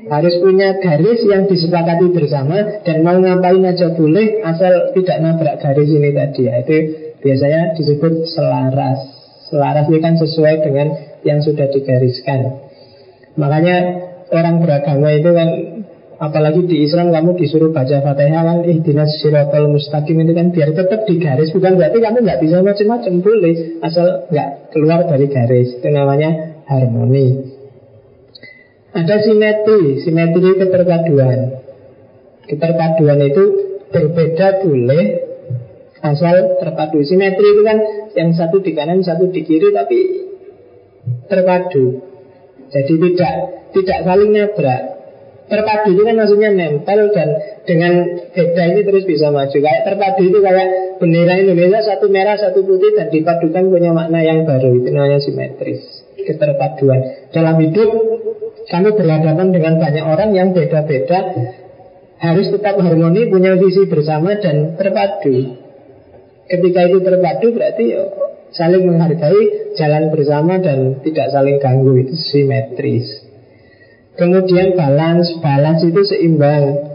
Harus 0.08 0.40
punya 0.40 0.80
garis 0.80 1.20
yang 1.28 1.44
disepakati 1.44 2.08
bersama 2.16 2.80
Dan 2.80 3.04
mau 3.04 3.20
ngapain 3.20 3.60
aja 3.60 3.92
boleh 3.92 4.40
Asal 4.40 4.96
tidak 4.96 5.20
nabrak 5.20 5.60
garis 5.60 5.92
ini 5.92 6.16
tadi 6.16 6.48
ya, 6.48 6.64
Itu 6.64 6.76
biasanya 7.20 7.76
disebut 7.76 8.24
selaras 8.24 9.04
Selaras 9.52 9.84
ini 9.92 10.00
kan 10.00 10.16
sesuai 10.16 10.64
dengan 10.64 10.88
yang 11.28 11.44
sudah 11.44 11.68
digariskan 11.68 12.40
Makanya 13.36 13.76
orang 14.32 14.64
beragama 14.64 15.12
itu 15.12 15.30
kan 15.32 15.48
Apalagi 16.18 16.66
di 16.66 16.82
Islam 16.82 17.14
kamu 17.14 17.38
disuruh 17.38 17.70
baca 17.70 18.02
Fatihah 18.02 18.42
kan 18.42 18.58
dinas 18.66 19.22
sirotol 19.22 19.70
mustaqim 19.70 20.18
itu 20.18 20.34
kan 20.34 20.50
biar 20.50 20.74
tetap 20.74 21.06
di 21.06 21.14
garis 21.22 21.54
Bukan 21.54 21.78
berarti 21.78 22.02
kamu 22.02 22.26
nggak 22.26 22.42
bisa 22.42 22.58
macam-macam 22.58 23.12
boleh 23.22 23.54
Asal 23.86 24.26
nggak 24.26 24.74
keluar 24.74 25.06
dari 25.06 25.30
garis 25.30 25.78
Itu 25.78 25.88
namanya 25.94 26.58
harmoni 26.66 27.58
ada 28.98 29.16
simetri, 29.22 30.02
simetri 30.02 30.58
keterpaduan. 30.58 31.60
Keterpaduan 32.48 33.20
itu 33.20 33.44
berbeda 33.94 34.64
boleh 34.64 35.04
asal 36.02 36.58
terpadu. 36.58 37.04
Simetri 37.06 37.46
itu 37.46 37.62
kan 37.62 37.78
yang 38.16 38.30
satu 38.34 38.58
di 38.58 38.72
kanan, 38.74 39.04
satu 39.04 39.28
di 39.28 39.44
kiri, 39.46 39.70
tapi 39.70 39.98
terpadu. 41.30 42.00
Jadi 42.72 42.94
tidak 42.96 43.34
tidak 43.76 43.98
saling 44.02 44.32
nabrak. 44.32 44.82
Terpadu 45.48 45.96
itu 45.96 46.02
kan 46.04 46.14
maksudnya 46.20 46.52
nempel 46.52 47.08
dan 47.16 47.28
dengan 47.64 47.92
beda 48.36 48.62
ini 48.68 48.80
terus 48.84 49.08
bisa 49.08 49.32
maju. 49.32 49.56
Kayak 49.56 49.82
terpadu 49.88 50.22
itu 50.28 50.38
kayak 50.44 50.68
bendera 51.00 51.40
Indonesia 51.40 51.80
satu 51.80 52.12
merah 52.12 52.36
satu 52.36 52.68
putih 52.68 52.92
dan 52.92 53.08
dipadukan 53.08 53.72
punya 53.72 53.96
makna 53.96 54.20
yang 54.20 54.44
baru. 54.44 54.76
Itu 54.76 54.92
namanya 54.92 55.24
simetris, 55.24 56.04
keterpaduan. 56.20 57.32
Dalam 57.32 57.56
hidup 57.64 57.88
kami 58.68 58.92
berhadapan 58.92 59.48
dengan 59.48 59.80
banyak 59.80 60.04
orang 60.04 60.30
yang 60.36 60.52
beda-beda 60.52 61.32
Harus 62.18 62.50
tetap 62.50 62.74
harmoni, 62.82 63.30
punya 63.30 63.54
visi 63.54 63.86
bersama 63.86 64.34
dan 64.42 64.74
terpadu 64.74 65.54
Ketika 66.50 66.80
itu 66.90 66.98
terpadu 66.98 67.54
berarti 67.54 67.84
ya, 67.94 68.02
saling 68.50 68.90
menghargai, 68.90 69.72
jalan 69.78 70.10
bersama 70.10 70.58
dan 70.58 70.98
tidak 71.06 71.30
saling 71.30 71.62
ganggu 71.62 71.94
Itu 72.02 72.18
simetris 72.18 73.27
Kemudian 74.18 74.74
balance, 74.74 75.38
balance 75.38 75.82
itu 75.86 76.02
seimbang 76.02 76.90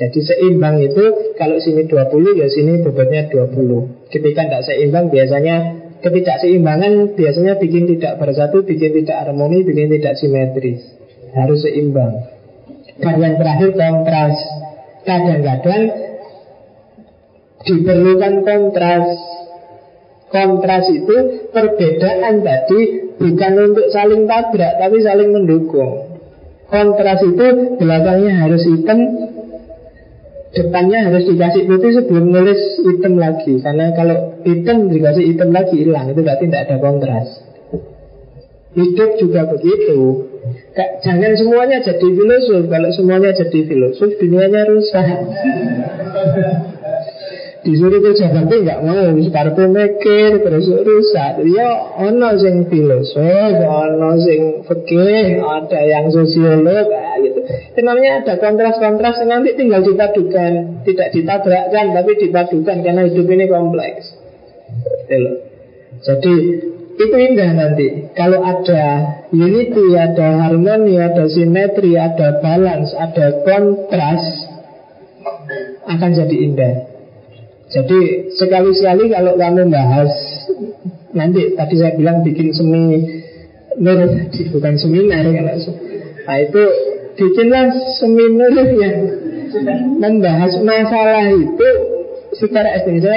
jadi 0.00 0.16
seimbang 0.16 0.80
itu 0.80 1.36
kalau 1.36 1.60
sini 1.60 1.84
20 1.84 2.40
ya 2.40 2.48
sini 2.48 2.80
bobotnya 2.80 3.28
20 3.28 4.08
Ketika 4.08 4.48
tidak 4.48 4.64
seimbang 4.64 5.12
biasanya 5.12 5.80
Ketidakseimbangan 6.00 7.12
biasanya 7.12 7.60
bikin 7.60 7.84
tidak 7.84 8.16
bersatu, 8.16 8.64
bikin 8.64 9.04
tidak 9.04 9.20
harmoni, 9.20 9.60
bikin 9.60 9.92
tidak 9.92 10.16
simetris. 10.16 10.80
Harus 11.36 11.60
seimbang. 11.60 12.24
Dan 12.96 13.20
yang 13.20 13.36
terakhir 13.36 13.76
kontras. 13.76 14.36
Kadang-kadang 15.04 15.82
diperlukan 17.68 18.34
kontras. 18.48 19.06
Kontras 20.32 20.84
itu 20.88 21.16
perbedaan 21.52 22.34
tadi 22.40 23.09
bukan 23.20 23.52
untuk 23.70 23.86
saling 23.92 24.24
tabrak, 24.24 24.80
tapi 24.80 24.96
saling 25.04 25.30
mendukung. 25.30 26.16
Kontras 26.72 27.20
itu 27.26 27.76
belakangnya 27.76 28.46
harus 28.46 28.62
hitam, 28.64 28.98
depannya 30.56 31.04
harus 31.04 31.28
dikasih 31.28 31.66
putih 31.68 31.90
sebelum 32.00 32.32
nulis 32.32 32.80
hitam 32.80 33.20
lagi. 33.20 33.60
Karena 33.60 33.92
kalau 33.92 34.40
hitam 34.46 34.88
dikasih 34.88 35.34
hitam 35.34 35.50
lagi 35.52 35.76
hilang. 35.76 36.14
Itu 36.14 36.24
berarti 36.24 36.44
tidak 36.48 36.62
ada 36.70 36.76
kontras. 36.80 37.28
Hidup 38.70 39.18
juga 39.18 39.50
begitu. 39.50 40.30
Jangan 41.02 41.34
semuanya 41.34 41.82
jadi 41.82 42.06
filosof. 42.06 42.70
Kalau 42.70 42.88
semuanya 42.94 43.34
jadi 43.34 43.66
filosof 43.66 44.14
dunianya 44.16 44.62
rusak 44.70 45.06
disuruh 47.60 48.00
kerja 48.00 48.32
bakti 48.32 48.56
nggak 48.64 48.80
mau 48.84 49.12
kartu 49.28 49.64
mikir 49.68 50.30
terus 50.40 50.66
rusak. 50.68 51.44
Ya 51.52 51.68
ono 52.00 52.30
sing 52.40 52.66
filosof 52.72 53.54
ono 53.60 54.10
sing 54.16 54.64
fikih 54.64 55.44
ada 55.44 55.80
yang 55.84 56.08
sosiolog 56.08 56.88
gitu. 57.20 57.40
Itu 57.44 57.80
namanya 57.84 58.24
ada 58.24 58.34
kontras-kontras 58.40 59.20
nanti 59.28 59.52
tinggal 59.56 59.84
dipadukan 59.84 60.84
tidak 60.88 61.08
ditabrakkan 61.12 61.86
tapi 61.92 62.12
dipadukan 62.16 62.76
karena 62.80 63.02
hidup 63.08 63.26
ini 63.28 63.44
kompleks. 63.44 64.04
Jadi 66.00 66.34
itu 67.00 67.16
indah 67.16 67.50
nanti. 67.56 68.08
Kalau 68.16 68.40
ada 68.40 68.84
unity 69.32 69.96
ada 70.00 70.48
harmoni 70.48 70.96
ada 70.96 71.28
simetri 71.28 71.96
ada 72.00 72.40
balance 72.40 72.96
ada 72.96 73.44
kontras 73.44 74.24
akan 75.84 76.10
jadi 76.16 76.36
indah 76.48 76.89
jadi 77.70 78.00
sekali-sekali 78.34 79.14
kalau 79.14 79.38
kamu 79.38 79.70
bahas 79.70 80.10
Nanti 81.10 81.54
tadi 81.54 81.74
saya 81.78 81.94
bilang 81.94 82.22
bikin 82.26 82.50
semi 82.50 82.98
Nur 83.78 84.10
bukan 84.50 84.74
seminar 84.74 85.22
Nah 85.30 86.36
itu 86.42 86.62
bikinlah 87.14 87.70
seminar 88.02 88.54
yang 88.74 88.96
Membahas 90.02 90.58
masalah 90.62 91.30
itu 91.30 91.70
Secara 92.34 92.74
estetika 92.78 93.14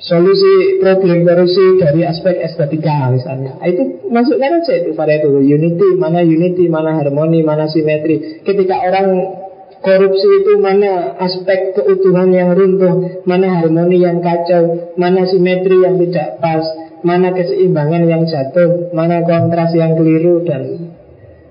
Solusi 0.00 0.80
problem 0.80 1.28
korupsi 1.28 1.76
dari 1.76 2.08
aspek 2.08 2.40
estetika 2.40 3.12
misalnya. 3.12 3.60
Nah, 3.60 3.68
Itu 3.68 4.08
masukkan 4.08 4.64
aja 4.64 4.80
itu 4.80 4.96
Unity, 5.44 5.88
mana 6.00 6.24
unity, 6.24 6.72
mana 6.72 6.96
harmoni, 6.96 7.44
mana 7.44 7.68
simetri. 7.68 8.40
Ketika 8.40 8.80
orang 8.80 9.39
Korupsi 9.80 10.28
itu 10.44 10.60
mana 10.60 11.16
aspek 11.16 11.72
keutuhan 11.72 12.28
yang 12.36 12.52
runtuh, 12.52 13.24
mana 13.24 13.48
harmoni 13.60 14.04
yang 14.04 14.20
kacau, 14.20 14.92
mana 15.00 15.24
simetri 15.24 15.80
yang 15.80 15.96
tidak 15.96 16.36
pas, 16.36 16.64
mana 17.00 17.32
keseimbangan 17.32 18.04
yang 18.04 18.28
jatuh, 18.28 18.92
mana 18.92 19.24
kontras 19.24 19.72
yang 19.72 19.96
keliru 19.96 20.44
dan 20.44 20.92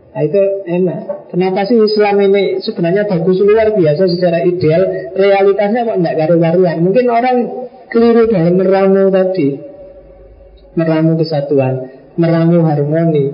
Nah 0.09 0.25
itu 0.25 0.41
enak. 0.65 1.31
Kenapa 1.31 1.69
sih 1.69 1.77
Islam 1.79 2.17
ini 2.19 2.59
sebenarnya 2.59 3.05
bagus? 3.05 3.39
Luar 3.45 3.71
biasa 3.71 4.09
secara 4.09 4.41
ideal. 4.41 5.13
Realitasnya 5.13 5.85
kok 5.85 5.95
tidak 6.01 6.17
karu-karuan? 6.17 6.77
Mungkin 6.81 7.05
orang 7.07 7.37
keliru 7.93 8.25
dalam 8.27 8.57
meramu 8.57 9.13
tadi. 9.13 9.69
Meramu 10.75 11.17
kesatuan 11.17 11.87
Meramu 12.19 12.61
harmoni 12.61 13.25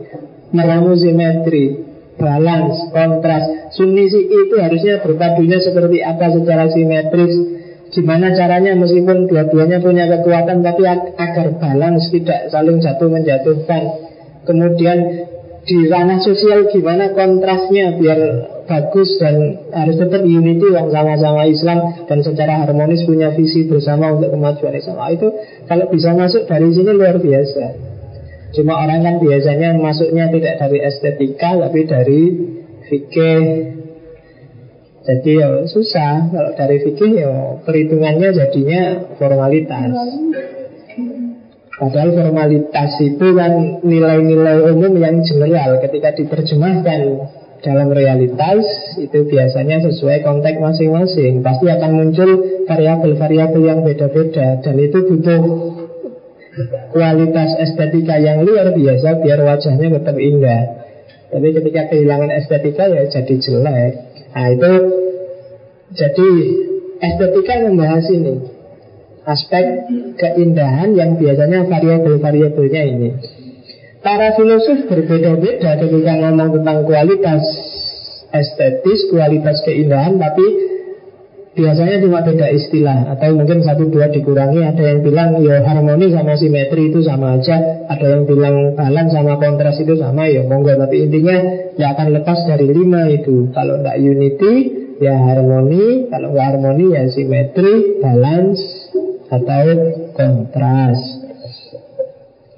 Meramu 0.53 0.93
simetri 0.93 1.83
balance, 2.21 2.93
kontras. 2.93 3.64
Sunni 3.75 4.07
si 4.07 4.23
itu 4.23 4.55
harusnya 4.55 5.03
berpadunya 5.03 5.59
seperti 5.59 5.99
apa 5.99 6.31
secara 6.31 6.71
simetris. 6.71 7.35
Gimana 7.91 8.31
caranya 8.31 8.71
meskipun 8.75 9.27
dua-duanya 9.27 9.83
punya 9.83 10.07
kekuatan 10.07 10.63
tapi 10.63 10.83
agar 11.15 11.47
balance 11.59 12.07
tidak 12.11 12.47
saling 12.51 12.79
jatuh 12.79 13.11
menjatuhkan. 13.11 13.83
Kemudian 14.47 14.99
di 15.65 15.77
ranah 15.91 16.23
sosial 16.23 16.71
gimana 16.71 17.11
kontrasnya 17.11 17.99
biar 17.99 18.19
bagus 18.65 19.17
dan 19.19 19.65
harus 19.73 19.97
tetap 19.97 20.21
unity 20.23 20.71
yang 20.71 20.89
sama-sama 20.89 21.43
Islam 21.45 22.05
dan 22.05 22.19
secara 22.21 22.65
harmonis 22.65 23.03
punya 23.03 23.33
visi 23.35 23.67
bersama 23.67 24.13
untuk 24.15 24.33
kemajuan 24.33 24.73
Islam. 24.77 24.97
Nah, 24.97 25.11
itu 25.11 25.27
kalau 25.67 25.85
bisa 25.91 26.13
masuk 26.13 26.47
dari 26.47 26.69
sini 26.71 26.91
luar 26.95 27.17
biasa. 27.19 27.63
Cuma 28.55 28.79
orang 28.79 29.03
kan 29.03 29.15
biasanya 29.19 29.75
masuknya 29.75 30.31
tidak 30.31 30.63
dari 30.63 30.79
estetika 30.79 31.59
tapi 31.59 31.79
dari 31.83 32.21
fikih. 32.89 33.43
Jadi 35.05 35.31
ya 35.37 35.49
susah 35.69 36.33
kalau 36.33 36.51
dari 36.57 36.81
fikih 36.81 37.11
ya 37.13 37.61
perhitungannya 37.61 38.29
jadinya 38.33 38.81
formalitas. 39.21 39.93
Padahal 41.75 42.09
formalitas 42.15 42.91
itu 43.03 43.27
kan 43.35 43.83
nilai-nilai 43.83 44.63
umum 44.71 44.95
yang 44.95 45.21
general 45.21 45.77
ketika 45.83 46.15
diterjemahkan 46.15 47.01
dalam 47.61 47.89
realitas 47.91 48.63
itu 48.95 49.27
biasanya 49.27 49.83
sesuai 49.83 50.23
konteks 50.23 50.57
masing-masing. 50.57 51.43
Pasti 51.43 51.67
akan 51.67 51.91
muncul 51.99 52.29
variabel-variabel 52.65 53.61
yang 53.61 53.79
beda-beda 53.83 54.63
dan 54.63 54.75
itu 54.79 54.97
butuh 55.05 55.41
kualitas 56.95 57.49
estetika 57.59 58.15
yang 58.23 58.47
luar 58.47 58.71
biasa 58.71 59.19
biar 59.19 59.39
wajahnya 59.43 59.99
tetap 59.99 60.15
indah. 60.15 60.61
Tapi 61.35 61.51
ketika 61.51 61.91
kehilangan 61.91 62.31
estetika 62.31 62.87
ya 62.87 63.11
jadi 63.11 63.35
jelek. 63.35 63.93
Nah 64.31 64.47
itu 64.55 64.71
jadi 65.91 66.29
estetika 67.03 67.53
membahas 67.59 68.07
ini 68.07 68.39
aspek 69.27 69.65
keindahan 70.15 70.95
yang 70.95 71.19
biasanya 71.19 71.67
variabel-variabelnya 71.67 72.83
ini. 72.87 73.09
Para 73.99 74.37
filosof 74.37 74.87
berbeda-beda 74.87 75.81
ketika 75.81 76.13
ngomong 76.23 76.61
tentang 76.61 76.87
kualitas 76.87 77.43
estetis, 78.31 79.09
kualitas 79.09 79.59
keindahan, 79.65 80.15
tapi 80.15 80.45
biasanya 81.55 82.03
cuma 82.03 82.19
beda 82.21 82.51
istilah 82.51 83.15
atau 83.15 83.31
mungkin 83.31 83.63
satu 83.63 83.87
dua 83.87 84.11
dikurangi. 84.11 84.59
Ada 84.61 84.83
yang 84.83 84.99
bilang 85.01 85.39
ya 85.39 85.63
harmoni 85.63 86.11
sama 86.11 86.35
simetri 86.35 86.91
itu 86.91 86.99
sama 87.01 87.39
aja. 87.39 87.87
Ada 87.87 88.19
yang 88.19 88.23
bilang 88.27 88.75
balance 88.75 89.15
sama 89.15 89.39
kontras 89.39 89.79
itu 89.79 89.95
sama. 89.95 90.27
Ya 90.27 90.43
monggo. 90.43 90.75
Tapi 90.75 91.07
intinya 91.07 91.37
ya 91.79 91.95
akan 91.95 92.19
lepas 92.19 92.43
dari 92.43 92.67
lima 92.69 93.07
itu. 93.07 93.49
Kalau 93.55 93.79
tidak 93.79 93.97
unity 94.03 94.53
ya 94.99 95.15
harmoni. 95.15 96.11
Kalau 96.11 96.35
nggak 96.35 96.47
harmoni 96.53 96.85
ya 96.91 97.07
simetri 97.07 98.03
balance 98.03 98.91
atau 99.31 99.65
kontras. 100.11 100.99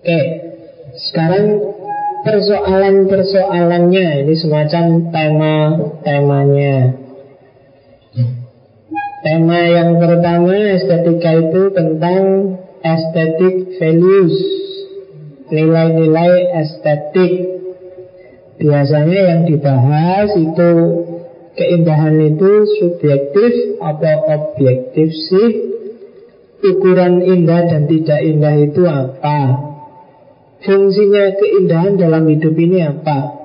Oke. 0.02 0.20
Sekarang 0.98 1.46
persoalan-persoalannya. 2.26 4.26
Ini 4.26 4.34
semacam 4.34 5.14
tema 5.14 5.56
temanya 6.02 7.07
Tema 9.26 9.62
yang 9.66 9.98
pertama 9.98 10.54
estetika 10.78 11.32
itu 11.42 11.62
tentang 11.74 12.24
aesthetic 12.86 13.78
values. 13.82 14.36
Nilai-nilai 15.48 16.54
estetik. 16.62 17.34
Biasanya 18.58 19.20
yang 19.22 19.42
dibahas 19.46 20.34
itu 20.34 20.72
Keindahan 21.58 22.22
itu 22.22 22.70
subjektif 22.78 23.82
atau 23.82 24.16
objektif 24.30 25.10
sih? 25.10 25.52
Ukuran 26.62 27.26
indah 27.26 27.66
dan 27.66 27.90
tidak 27.90 28.22
indah 28.22 28.56
itu 28.62 28.86
apa? 28.86 29.40
Fungsinya 30.62 31.34
keindahan 31.34 31.98
dalam 31.98 32.30
hidup 32.30 32.54
ini 32.54 32.86
apa 32.86 33.37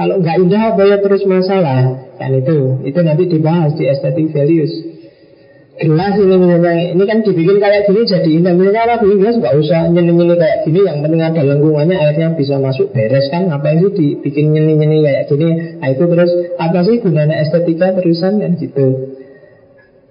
Kalau 0.00 0.16
nggak 0.16 0.36
indah 0.40 0.62
apa 0.72 0.82
ya 0.88 0.96
terus 1.04 1.28
masalah 1.28 2.08
Kan 2.20 2.36
itu, 2.36 2.84
itu 2.84 3.00
nanti 3.00 3.24
dibahas 3.32 3.72
di 3.80 3.88
aesthetic 3.88 4.28
values. 4.36 4.68
Gelas 5.80 6.20
ini 6.20 6.36
misalnya, 6.36 6.92
ini 6.92 7.04
kan 7.08 7.24
dibikin 7.24 7.56
kayak 7.56 7.88
gini 7.88 8.04
jadi 8.04 8.28
indah. 8.28 8.52
Misalnya 8.52 9.00
bikin 9.00 9.16
gelas 9.24 9.36
nggak 9.40 9.56
usah 9.56 9.88
nyeni-nyeni 9.88 10.36
kayak 10.36 10.68
gini, 10.68 10.84
yang 10.84 11.00
penting 11.00 11.24
ada 11.24 11.40
lengkungannya 11.40 11.96
airnya 11.96 12.36
bisa 12.36 12.60
masuk 12.60 12.92
beres 12.92 13.32
kan. 13.32 13.48
Ngapain 13.48 13.80
sih 13.80 13.92
dibikin 13.96 14.52
nyeni-nyeni 14.52 15.00
kayak 15.00 15.32
gini? 15.32 15.80
Nah 15.80 15.88
itu 15.88 16.04
terus 16.04 16.30
apa 16.60 16.78
sih 16.84 17.00
gunanya 17.00 17.40
estetika 17.40 17.96
terusan 17.96 18.44
kan 18.44 18.52
gitu. 18.60 18.86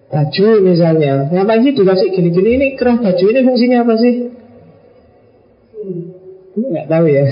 Baju 0.10 0.48
misalnya, 0.66 1.30
ngapain 1.30 1.62
sih 1.62 1.78
dikasih 1.78 2.10
gini-gini 2.10 2.50
ini 2.58 2.68
kerah 2.74 2.98
baju 2.98 3.26
ini 3.30 3.40
fungsinya 3.46 3.86
apa 3.86 3.94
sih? 4.02 4.14
Nggak 6.58 6.88
tahu 6.90 7.06
ya. 7.06 7.24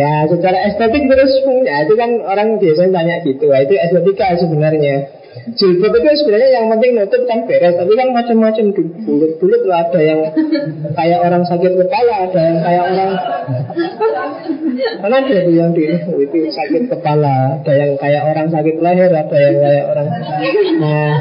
ya 0.00 0.12
secara 0.30 0.58
estetik 0.72 1.04
terus 1.10 1.32
ya 1.68 1.84
itu 1.84 1.94
kan 1.98 2.10
orang 2.24 2.56
biasanya 2.56 2.90
tanya 2.96 3.16
gitu. 3.20 3.52
Nah, 3.52 3.60
itu 3.60 3.74
estetika 3.76 4.26
sebenarnya. 4.40 4.96
Jilbab 5.34 5.92
itu 5.98 6.10
sebenarnya 6.22 6.50
yang 6.62 6.66
penting 6.70 6.94
nutup 6.94 7.26
kan 7.26 7.42
beres, 7.44 7.74
tapi 7.74 7.92
kan 7.98 8.14
macam-macam 8.14 8.70
bulut-bulut 9.02 9.62
lah 9.66 9.90
ada 9.90 10.00
yang 10.00 10.20
kayak 10.94 11.20
orang 11.26 11.42
sakit 11.42 11.74
kepala, 11.74 12.30
ada 12.30 12.38
yang 12.38 12.58
kayak 12.62 12.84
orang 12.86 13.10
karena 15.02 15.16
ada 15.26 15.38
yang 15.50 15.70
di 15.74 15.84
itu 15.90 16.38
sakit 16.54 16.86
kepala, 16.86 17.60
ada 17.60 17.72
yang 17.74 17.92
kayak 17.98 18.22
orang 18.22 18.46
sakit 18.46 18.76
leher, 18.78 19.10
ada 19.10 19.36
yang 19.36 19.56
kayak 19.58 19.84
orang 19.90 20.06
nah 20.78 21.12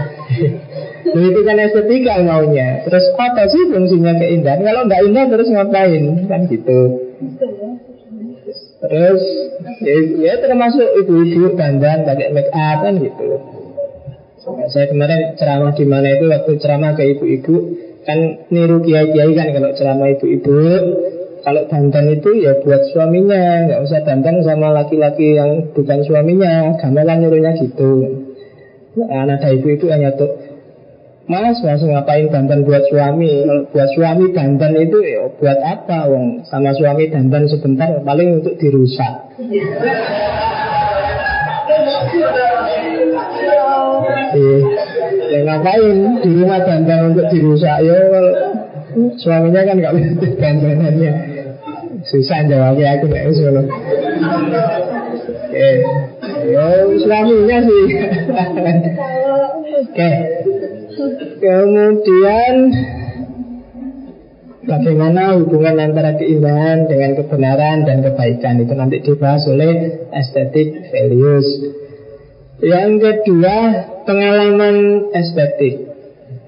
Nah, 1.03 1.23
itu 1.27 1.39
kan 1.43 1.57
estetika 1.59 2.15
maunya. 2.23 2.87
Terus 2.87 3.05
apa 3.19 3.43
sih 3.51 3.67
fungsinya 3.67 4.15
keindahan? 4.15 4.63
Kalau 4.63 4.87
nggak 4.87 5.01
indah 5.03 5.25
terus 5.27 5.51
ngapain? 5.51 6.03
Kan 6.31 6.41
gitu. 6.47 6.79
Terus 8.83 9.21
ya, 9.83 9.95
ya 10.19 10.33
termasuk 10.43 10.87
ibu-ibu 11.03 11.55
dandan 11.59 12.07
pakai 12.07 12.31
make 12.31 12.51
up 12.51 12.83
kan 12.83 12.95
gitu. 12.99 13.27
Saya 14.43 14.91
kemarin 14.91 15.39
ceramah 15.39 15.71
di 15.71 15.85
mana 15.87 16.07
itu 16.19 16.27
waktu 16.27 16.51
ceramah 16.59 16.95
ke 16.99 17.03
ibu-ibu 17.15 17.55
kan 18.03 18.19
niru 18.51 18.83
kiai-kiai 18.83 19.31
kan 19.31 19.55
kalau 19.55 19.71
ceramah 19.71 20.07
ibu-ibu 20.11 20.59
kalau 21.43 21.63
dandan 21.67 22.07
itu 22.11 22.43
ya 22.43 22.59
buat 22.59 22.91
suaminya 22.91 23.67
nggak 23.67 23.79
usah 23.83 24.03
dandan 24.03 24.43
sama 24.43 24.71
laki-laki 24.75 25.39
yang 25.39 25.71
bukan 25.71 26.03
suaminya 26.03 26.75
gamelan 26.79 27.23
nirunya 27.23 27.51
gitu 27.59 27.91
nah, 28.99 29.27
ada 29.27 29.47
ibu 29.51 29.67
itu 29.71 29.87
hanya 29.87 30.15
tuh 30.19 30.42
Mas, 31.23 31.55
mas 31.63 31.79
ngapain 31.79 32.27
dandan 32.27 32.67
buat 32.67 32.83
suami? 32.91 33.47
Buat 33.71 33.89
suami 33.95 34.35
dandan 34.35 34.75
itu 34.75 34.99
ya 34.99 35.31
buat 35.39 35.55
apa? 35.63 36.11
Wong 36.11 36.43
sama 36.43 36.75
suami 36.75 37.07
dandan 37.07 37.47
sebentar 37.47 37.95
paling 38.03 38.43
untuk 38.43 38.59
dirusak. 38.59 39.31
Eh, 44.33 44.61
ya 45.31 45.39
ngapain? 45.47 45.97
Di 46.19 46.29
rumah 46.43 46.59
dandan 46.59 47.15
untuk 47.15 47.25
dirusak. 47.31 47.77
Ya 47.87 47.97
suaminya 49.23 49.61
kan 49.63 49.75
nggak 49.79 49.95
bisa 49.95 50.27
dandanannya. 50.35 51.13
Susah 52.03 52.43
jawabnya 52.51 52.99
aku 52.99 53.07
bisa 53.07 53.47
loh 53.47 53.63
eh 55.53 55.77
ya 56.51 56.65
suaminya 56.99 57.57
sih. 57.63 57.83
Oke 59.93 60.09
Kemudian 60.93 62.55
Bagaimana 64.63 65.35
hubungan 65.35 65.75
antara 65.75 66.15
keindahan 66.15 66.87
dengan 66.87 67.19
kebenaran 67.19 67.83
dan 67.83 67.99
kebaikan? 67.99 68.63
Itu 68.63 68.73
nanti 68.79 69.03
dibahas 69.03 69.43
oleh 69.51 70.07
estetik 70.15 70.87
values 70.87 71.47
Yang 72.63 72.91
kedua 73.03 73.57
Pengalaman 74.03 75.09
estetik. 75.15 75.79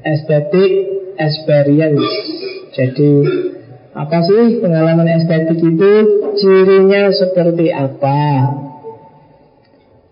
Estetik 0.03 0.71
experience. 1.15 2.03
Jadi 2.75 3.11
apa 3.95 4.17
sih 4.27 4.59
pengalaman 4.59 5.07
estetik 5.07 5.59
itu? 5.63 5.93
Cirinya 6.35 7.15
seperti 7.15 7.71
apa 7.71 8.19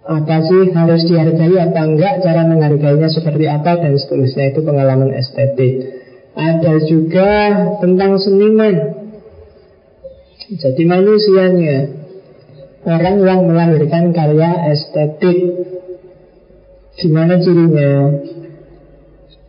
apa 0.04 0.36
sih 0.44 0.76
harus 0.76 1.08
dihargai 1.08 1.56
apa 1.64 1.80
enggak? 1.88 2.20
Cara 2.20 2.44
menghargainya 2.44 3.08
seperti 3.08 3.48
apa 3.48 3.80
dan 3.80 3.96
seterusnya. 3.96 4.52
Itu 4.52 4.60
pengalaman 4.68 5.16
estetik. 5.16 6.04
Ada 6.36 6.84
juga 6.84 7.32
tentang 7.80 8.20
seniman. 8.20 8.76
Jadi 10.60 10.84
manusianya. 10.84 11.78
Orang 12.84 13.24
yang 13.24 13.48
melahirkan 13.48 14.12
karya 14.12 14.76
estetik. 14.76 15.40
Gimana 17.00 17.40
cirinya? 17.40 18.20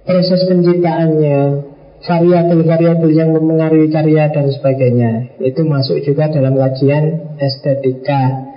Proses 0.06 0.46
penciptaannya. 0.46 1.38
Variabel-variabel 2.04 3.10
yang 3.10 3.34
mempengaruhi 3.34 3.90
karya 3.90 4.30
dan 4.30 4.54
sebagainya. 4.54 5.34
Itu 5.42 5.66
masuk 5.66 5.98
juga 6.06 6.30
dalam 6.30 6.54
kajian 6.54 7.34
estetika 7.42 8.53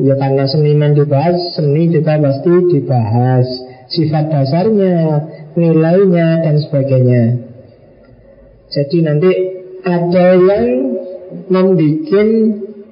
Ya 0.00 0.14
karena 0.16 0.44
seniman 0.48 0.96
dibahas, 0.96 1.36
seni 1.56 1.92
juga 1.92 2.16
pasti 2.16 2.52
dibahas. 2.72 3.46
Sifat 3.90 4.30
dasarnya, 4.30 4.96
nilainya, 5.58 6.46
dan 6.46 6.56
sebagainya. 6.62 7.24
Jadi 8.70 8.96
nanti 9.02 9.30
ada 9.82 10.26
yang 10.38 10.66
membuat 11.50 12.28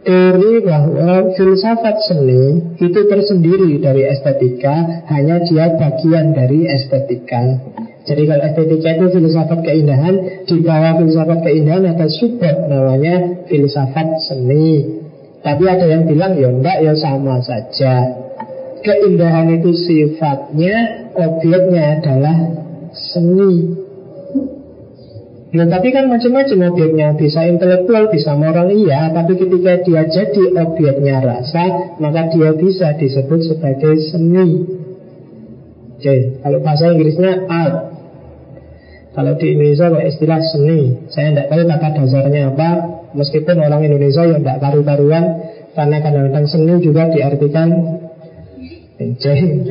teori 0.09 0.53
bahwa 0.63 1.35
filsafat 1.35 1.97
seni 2.09 2.75
itu 2.81 3.01
tersendiri 3.11 3.77
dari 3.83 4.09
estetika 4.09 5.05
Hanya 5.11 5.43
dia 5.45 5.75
bagian 5.75 6.33
dari 6.33 6.65
estetika. 6.65 7.61
Jadi 8.09 8.23
kalau 8.25 8.43
estetika 8.43 8.89
itu 8.95 9.07
filsafat 9.21 9.61
keindahan 9.63 10.15
Di 10.49 10.57
bawah 10.65 11.03
filsafat 11.03 11.39
keindahan 11.45 11.85
ada 11.93 12.07
subbab 12.09 12.57
namanya 12.73 13.47
filsafat 13.47 14.09
seni 14.27 14.98
tapi 15.43 15.65
ada 15.71 15.87
yang 15.87 16.05
bilang 16.05 16.35
ya 16.35 16.49
enggak 16.51 16.79
ya 16.83 16.93
sama 16.99 17.39
saja. 17.43 18.27
Keindahan 18.79 19.59
itu 19.59 19.75
sifatnya 19.75 21.09
Objeknya 21.19 21.99
adalah 21.99 22.39
seni. 22.95 23.75
Nah, 25.49 25.67
tapi 25.67 25.91
kan 25.91 26.07
macam-macam 26.07 26.71
objeknya. 26.71 27.19
Bisa 27.19 27.43
intelektual, 27.51 28.07
bisa 28.13 28.39
moral 28.39 28.71
iya. 28.71 29.11
Tapi 29.11 29.35
ketika 29.35 29.83
dia 29.83 30.03
jadi 30.07 30.45
objeknya 30.63 31.25
rasa 31.25 31.97
Maka 31.99 32.31
dia 32.31 32.55
bisa 32.55 32.95
disebut 32.95 33.51
sebagai 33.51 33.99
seni. 34.13 34.79
Oke, 35.99 36.39
kalau 36.39 36.59
bahasa 36.63 36.95
Inggrisnya 36.95 37.51
art. 37.51 37.99
Kalau 39.19 39.35
di 39.35 39.47
Indonesia 39.51 39.99
istilah 40.07 40.39
seni. 40.39 41.11
Saya 41.11 41.35
tidak 41.35 41.47
tahu 41.51 41.63
kata 41.67 41.89
dasarnya 41.99 42.55
apa 42.55 42.71
Meskipun 43.17 43.57
orang 43.61 43.83
Indonesia 43.85 44.25
yang 44.25 44.41
tidak 44.45 44.59
karu-karuan 44.61 45.25
Karena 45.73 45.97
kadang-kadang 46.03 46.47
seni 46.49 46.75
juga 46.83 47.09
diartikan 47.13 47.69
Enceng 48.99 49.69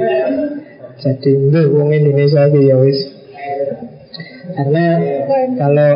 Jadi 0.97 1.29
itu 1.29 1.61
orang 1.77 1.93
Indonesia 1.93 2.49
itu 2.49 2.59
ya 2.73 2.75
wis. 2.81 2.99
Karena 4.57 4.85
kalau 5.53 5.91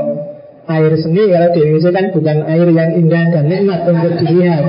air 0.70 0.94
seni 0.94 1.26
kalau 1.26 1.50
di 1.58 1.60
Indonesia 1.66 1.89
kan 1.89 2.06
bukan 2.14 2.38
air 2.46 2.68
yang 2.70 2.94
indah 3.02 3.26
dan 3.34 3.50
nikmat 3.50 3.82
untuk 3.89 4.14
dilihat. 4.22 4.62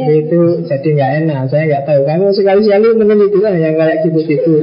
Itu 0.00 0.64
jadi 0.64 0.88
nggak 0.96 1.12
enak. 1.28 1.40
Saya 1.52 1.62
nggak 1.68 1.84
tahu. 1.84 2.00
Kamu 2.08 2.32
sekali 2.32 2.64
sekali 2.64 2.88
meneliti 2.96 3.36
lah 3.44 3.52
yang 3.52 3.76
kayak 3.76 4.00
gitu 4.00 4.20
gitu 4.24 4.54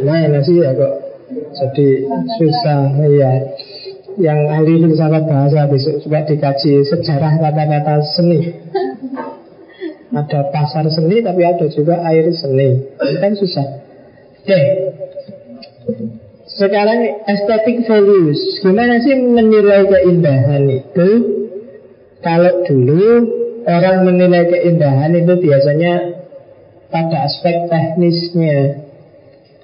gimana 0.00 0.38
sih 0.40 0.56
ya 0.62 0.70
kok 0.72 0.94
jadi 1.30 1.88
susah 2.38 2.82
ya 3.10 3.32
yang 4.18 4.50
ahli 4.50 4.82
filsafat 4.82 5.22
bahasa 5.28 5.70
besok 5.70 6.02
juga 6.02 6.26
dikaji 6.26 6.82
sejarah 6.88 7.38
kata-kata 7.38 7.94
seni. 8.16 8.40
Ada 10.10 10.50
pasar 10.50 10.90
seni 10.90 11.22
tapi 11.22 11.46
ada 11.46 11.66
juga 11.70 12.02
air 12.02 12.26
seni. 12.34 12.90
Kan 12.98 13.38
susah. 13.38 13.66
Oke. 14.42 14.60
Sekarang 16.50 16.98
estetik 17.30 17.86
values. 17.86 18.58
Gimana 18.58 18.98
sih 18.98 19.14
menilai 19.14 19.86
keindahan 19.86 20.66
itu? 20.66 21.08
Kalau 22.20 22.66
dulu 22.66 23.06
orang 23.64 24.02
menilai 24.04 24.50
keindahan 24.50 25.14
itu 25.14 25.34
biasanya 25.38 26.20
pada 26.90 27.30
aspek 27.30 27.70
teknisnya. 27.70 28.90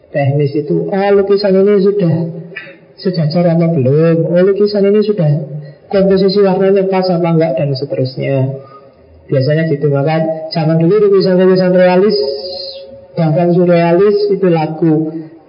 Teknis 0.07 0.55
itu, 0.55 0.89
ah 0.95 1.11
lukisan 1.13 1.53
ini 1.53 1.83
sudah 1.83 2.15
sejajar 2.97 3.45
apa 3.57 3.67
belum? 3.77 4.25
Oh 4.25 4.43
lukisan 4.43 4.89
ini 4.89 5.01
sudah 5.05 5.31
komposisi 5.93 6.41
warnanya 6.43 6.89
pas 6.89 7.07
apa 7.13 7.29
enggak 7.29 7.53
dan 7.61 7.71
seterusnya. 7.77 8.37
Biasanya 9.27 9.69
gitu 9.71 9.91
maka 9.91 10.49
zaman 10.55 10.79
dulu 10.81 11.11
lukisan-lukisan 11.11 11.73
realis 11.75 12.17
bahkan 13.17 13.51
surrealis 13.51 14.31
itu 14.31 14.47
lagu 14.47 14.95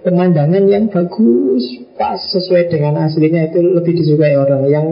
pemandangan 0.02 0.64
yang 0.66 0.90
bagus 0.90 1.62
pas 1.94 2.18
sesuai 2.18 2.72
dengan 2.72 3.06
aslinya 3.06 3.50
itu 3.50 3.60
lebih 3.62 3.96
disukai 3.96 4.34
orang. 4.36 4.66
Yang 4.68 4.86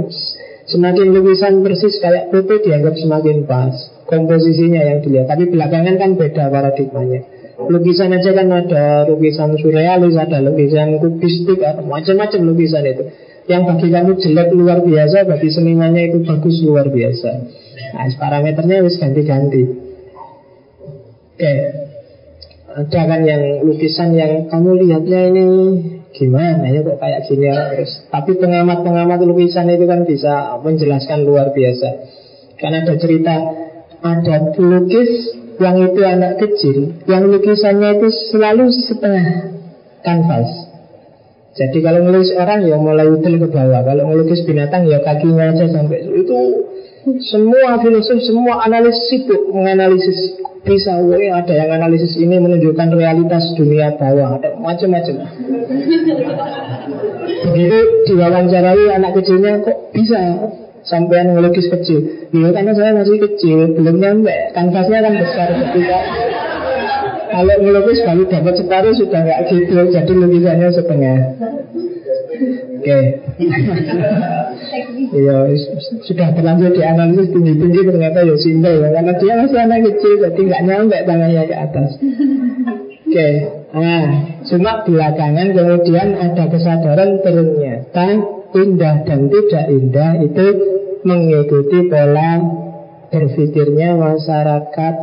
semakin 0.71 1.13
lukisan 1.13 1.63
persis 1.63 1.99
kayak 2.01 2.31
foto 2.33 2.63
dianggap 2.63 2.95
semakin 2.97 3.45
pas 3.45 3.75
komposisinya 4.07 4.81
yang 4.81 4.99
dilihat. 5.05 5.29
Tapi 5.29 5.51
belakangan 5.51 5.95
kan 5.99 6.11
beda 6.17 6.49
paradigmanya 6.49 7.36
Lukisan 7.57 8.13
aja 8.13 8.37
kan 8.37 8.53
ada 8.53 9.09
lukisan 9.09 9.57
surrealis, 9.57 10.13
ada 10.21 10.45
lukisan 10.45 11.01
kubistik, 11.01 11.65
ada 11.65 11.81
macam-macam 11.81 12.41
lukisan 12.53 12.85
itu. 12.85 13.09
Yang 13.49 13.63
bagi 13.73 13.89
kamu 13.89 14.13
jelek 14.21 14.49
luar 14.53 14.79
biasa, 14.85 15.25
bagi 15.25 15.49
senimannya 15.49 16.13
itu 16.13 16.19
bagus 16.27 16.61
luar 16.61 16.93
biasa. 16.93 17.31
Nah, 17.97 18.13
parameternya 18.21 18.85
harus 18.85 19.01
ganti-ganti. 19.01 19.63
Oke, 21.37 21.53
ada 22.77 23.01
kan 23.09 23.21
yang 23.25 23.65
lukisan 23.65 24.13
yang 24.13 24.53
kamu 24.53 24.85
lihatnya 24.85 25.21
ini 25.33 25.47
gimana 26.13 26.65
ya 26.73 26.81
kok 26.81 26.97
kayak 26.97 27.21
gini 27.29 27.49
terus 27.53 28.09
tapi 28.09 28.41
pengamat-pengamat 28.41 29.21
lukisan 29.25 29.69
itu 29.69 29.85
kan 29.85 30.09
bisa 30.09 30.57
menjelaskan 30.65 31.29
luar 31.29 31.53
biasa 31.53 31.89
karena 32.57 32.89
ada 32.89 32.95
cerita 32.97 33.35
ada 34.01 34.37
pelukis 34.57 35.13
yang 35.57 35.77
itu 35.81 36.01
anak 36.05 36.33
kecil, 36.37 37.01
yang 37.09 37.29
lukisannya 37.29 38.01
itu 38.01 38.09
selalu 38.33 38.69
setengah 38.71 39.29
kanvas. 40.05 40.51
Jadi 41.57 41.81
kalau 41.81 42.05
ngelukis 42.05 42.37
orang 42.37 42.69
ya 42.69 42.77
mulai 42.77 43.09
utul 43.09 43.41
ke 43.41 43.49
bawah, 43.49 43.81
kalau 43.81 44.13
ngelukis 44.13 44.45
binatang 44.45 44.85
ya 44.85 45.01
kakinya 45.01 45.57
aja 45.57 45.65
sampai 45.73 46.05
itu 46.05 46.39
semua 47.25 47.81
filosof, 47.81 48.21
semua 48.21 48.61
analisis 48.61 49.09
sibuk 49.09 49.55
menganalisis 49.55 50.37
bisa, 50.67 50.99
woy, 51.01 51.31
ada 51.31 51.55
yang 51.55 51.71
analisis 51.71 52.19
ini 52.19 52.43
menunjukkan 52.43 52.91
realitas 52.93 53.55
dunia 53.55 53.95
bawah, 53.95 54.37
ada 54.37 54.59
macam-macam. 54.59 55.15
Begitu 57.55 57.79
diwawancarai 58.11 58.85
anak 58.93 59.15
kecilnya 59.17 59.63
kok 59.63 59.95
bisa 59.95 60.21
sampai 60.87 61.27
ngelukis 61.27 61.67
kecil? 61.69 62.31
Ya 62.31 62.49
karena 62.55 62.73
saya 62.73 62.91
masih 62.95 63.19
kecil, 63.21 63.77
belum 63.77 63.97
nyampe. 63.99 64.35
Kanvasnya 64.55 65.03
kan 65.03 65.15
besar 65.19 65.49
ketika 65.53 65.99
kalau 67.27 67.55
ngelukis 67.61 68.01
baru 68.07 68.23
dapat 68.31 68.55
separuh 68.57 68.95
sudah 68.97 69.21
nggak 69.21 69.41
gitu, 69.51 69.77
jadi 69.93 70.13
lukisannya 70.15 70.69
setengah. 70.73 71.19
Oke. 72.81 72.99
Iya, 75.07 75.55
sudah 76.03 76.35
terlanjur 76.35 76.75
dianalisis 76.75 77.31
tinggi-tinggi 77.31 77.81
ternyata 77.87 78.27
ya 78.27 78.35
simpel 78.37 78.83
ya. 78.83 78.89
Karena 78.91 79.13
dia 79.17 79.33
masih 79.39 79.59
anak 79.63 79.81
kecil, 79.87 80.13
jadi 80.19 80.41
nggak 80.43 80.63
nyampe 80.67 80.97
tangannya 81.07 81.43
ke 81.47 81.55
atas. 81.57 81.91
Oke, 83.07 83.29
nah 83.71 84.05
cuma 84.45 84.73
belakangan 84.83 85.49
kemudian 85.55 86.09
ada 86.19 86.45
kesadaran 86.51 87.23
ternyata 87.23 88.07
indah 88.55 89.03
dan 89.03 89.33
tidak 89.33 89.65
indah 89.73 90.11
itu 90.23 90.47
mengikuti 91.03 91.79
pola 91.91 92.31
berpikirnya 93.11 93.95
masyarakat 93.95 94.95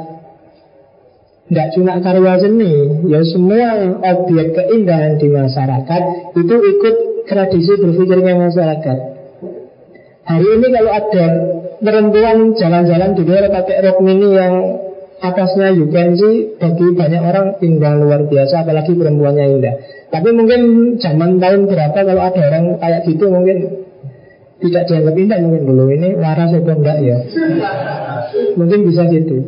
tidak 1.43 1.67
cuma 1.75 1.99
karya 1.99 2.33
seni, 2.39 2.73
ya 3.11 3.19
semua 3.21 3.99
objek 3.99 4.55
keindahan 4.55 5.19
di 5.19 5.27
masyarakat 5.27 6.01
itu 6.39 6.55
ikut 6.55 6.95
tradisi 7.27 7.73
berpikirnya 7.77 8.33
masyarakat. 8.39 8.97
Hari 10.23 10.47
ini 10.47 10.67
kalau 10.71 10.91
ada 10.95 11.25
perempuan 11.83 12.55
jalan-jalan 12.55 13.11
di 13.11 13.21
luar 13.27 13.51
pakai 13.51 13.75
rok 13.83 13.99
mini 13.99 14.29
yang 14.33 14.55
atasnya 15.19 15.75
see 16.15 16.55
bagi 16.55 16.87
banyak 16.95 17.21
orang 17.21 17.47
indah 17.59 17.93
luar 18.01 18.23
biasa 18.23 18.63
apalagi 18.63 18.95
perempuannya 18.95 19.45
indah. 19.59 19.75
Tapi 20.13 20.29
mungkin 20.29 20.61
zaman 21.01 21.41
tahun 21.41 21.65
berapa 21.65 21.99
kalau 22.05 22.21
ada 22.21 22.41
orang 22.53 22.77
kayak 22.77 23.01
gitu 23.09 23.33
mungkin 23.33 23.57
tidak 24.61 24.85
dianggap 24.85 25.15
indah 25.17 25.39
mungkin 25.41 25.61
dulu. 25.65 25.83
Ini 25.89 26.09
waras 26.21 26.53
atau 26.53 26.77
enggak 26.77 26.97
ya. 27.01 27.17
Mungkin 28.53 28.79
bisa 28.85 29.09
gitu. 29.09 29.41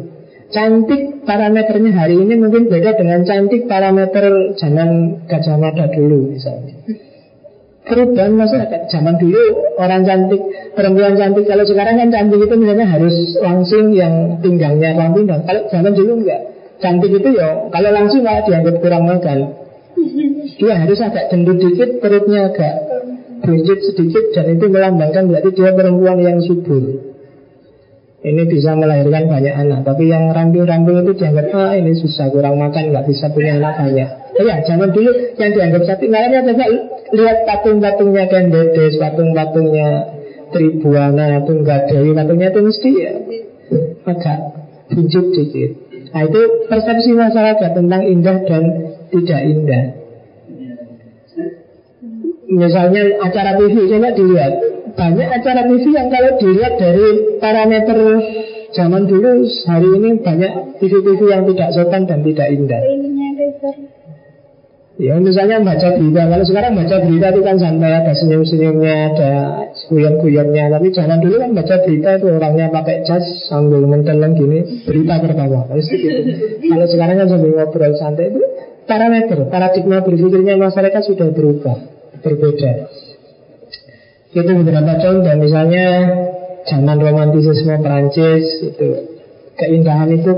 Cantik 0.49 1.22
parameternya 1.22 1.93
hari 1.93 2.18
ini 2.18 2.34
mungkin 2.41 2.66
beda 2.66 2.97
dengan 2.97 3.22
cantik 3.22 3.70
parameter 3.70 4.57
zaman 4.57 5.22
Gajah 5.30 5.57
Mada 5.61 5.86
dulu 5.93 6.34
misalnya. 6.34 6.74
Perubahan 7.86 8.34
masyarakat 8.34 8.89
zaman 8.89 9.22
dulu 9.22 9.78
orang 9.78 10.01
cantik 10.01 10.41
perempuan 10.74 11.13
cantik. 11.13 11.45
Kalau 11.45 11.61
sekarang 11.70 12.01
kan 12.01 12.09
cantik 12.09 12.41
itu 12.41 12.55
misalnya 12.57 12.89
harus 12.89 13.38
langsung 13.38 13.93
yang 13.93 14.41
pinggangnya 14.41 14.97
dan 14.97 15.45
kalau 15.45 15.61
zaman 15.70 15.93
dulu 15.93 16.26
enggak. 16.26 16.41
Cantik 16.82 17.13
itu 17.13 17.30
ya 17.38 17.70
kalau 17.70 17.93
langsung 17.93 18.26
malah 18.26 18.41
dianggap 18.41 18.82
kurang 18.82 19.05
makan 19.05 19.61
dia 20.56 20.74
harus 20.80 20.99
agak 21.03 21.28
gendut 21.32 21.60
dikit 21.60 21.99
perutnya 21.99 22.47
agak 22.47 22.74
buncit 23.43 23.80
sedikit 23.91 24.32
dan 24.32 24.56
itu 24.56 24.66
melambangkan 24.72 25.28
berarti 25.28 25.49
dia 25.51 25.72
perempuan 25.76 26.18
yang 26.24 26.39
subur. 26.39 27.14
Ini 28.26 28.41
bisa 28.49 28.74
melahirkan 28.74 29.30
banyak 29.30 29.53
anak 29.53 29.86
Tapi 29.86 30.10
yang 30.10 30.34
ramping-ramping 30.34 31.06
itu 31.06 31.14
dianggap 31.14 31.45
Ah 31.53 31.78
ini 31.78 31.93
susah 31.93 32.34
kurang 32.34 32.58
makan 32.58 32.89
nggak 32.89 33.06
bisa 33.06 33.30
punya 33.30 33.62
anak 33.62 33.78
banyak. 33.78 34.10
Ya 34.41 34.56
zaman 34.66 34.89
dulu 34.89 35.14
yang 35.38 35.53
dianggap 35.53 35.86
cantik 35.86 36.10
Makanya 36.10 36.41
coba 36.49 36.66
lihat 37.14 37.38
patung-patungnya 37.45 38.26
Kendedes 38.26 38.97
Patung-patungnya 38.97 39.89
Tribuana, 40.49 41.45
Tunggadewi 41.45 42.18
Patungnya 42.18 42.49
itu 42.49 42.62
mesti 42.66 42.89
ya 42.97 43.14
Agak 44.10 44.38
buncit 44.89 45.26
dikit. 45.30 45.72
Nah 46.10 46.22
itu 46.26 46.41
persepsi 46.66 47.14
masyarakat 47.14 47.70
tentang 47.78 48.01
indah 48.10 48.38
dan 48.49 48.64
tidak 49.14 49.41
indah 49.45 50.05
Misalnya 52.56 53.20
acara 53.20 53.60
TV 53.60 53.76
Coba 53.91 54.10
dilihat. 54.16 54.53
Banyak 54.95 55.28
acara 55.28 55.68
TV 55.68 55.91
yang 55.91 56.08
kalau 56.08 56.32
dilihat 56.39 56.74
dari 56.80 57.36
parameter 57.43 57.99
zaman 58.72 59.03
dulu 59.12 59.43
hari 59.68 59.89
ini 59.91 60.10
banyak 60.24 60.80
TV-TV 60.80 61.20
yang 61.28 61.43
tidak 61.51 61.70
sopan 61.76 62.08
dan 62.08 62.24
tidak 62.24 62.47
indah. 62.47 62.80
Ya 64.95 65.20
misalnya 65.20 65.60
baca 65.60 65.99
berita. 65.99 66.22
Kalau 66.32 66.45
sekarang 66.47 66.72
baca 66.80 66.95
berita 67.03 67.28
itu 67.36 67.41
kan 67.43 67.60
santai 67.60 67.91
Ada 67.99 68.16
senyum-senyumnya 68.16 68.95
Ada 69.12 69.32
guyon-guyonnya. 69.91 70.72
Tapi 70.72 70.88
jangan 70.95 71.20
dulu 71.20 71.36
kan 71.43 71.51
baca 71.51 71.76
berita 71.84 72.10
itu 72.16 72.26
Orangnya 72.32 72.72
pakai 72.72 73.03
jas 73.03 73.28
Sambil 73.51 73.84
menteleng 73.84 74.39
gini 74.39 74.88
Berita 74.88 75.20
pertama 75.20 75.68
gitu. 75.76 75.99
Kalau 76.72 76.88
sekarang 76.88 77.16
kan 77.20 77.28
sambil 77.28 77.51
ngobrol 77.60 77.91
santai 77.99 78.32
itu 78.32 78.39
Parameter, 78.88 79.49
paradigma 79.51 79.99
berpikirnya 79.99 80.56
masyarakat 80.56 81.01
sudah 81.03 81.28
berubah 81.34 81.95
Berbeda. 82.26 82.71
Itu 84.34 84.51
beberapa 84.51 84.93
contoh 84.97 85.36
Misalnya 85.38 85.86
zaman 86.65 86.97
romantisisme 86.97 87.78
Perancis 87.86 88.65
itu 88.65 89.15
Keindahan 89.55 90.11
itu 90.11 90.32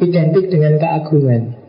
identik 0.00 0.48
dengan 0.48 0.80
keagungan. 0.80 1.60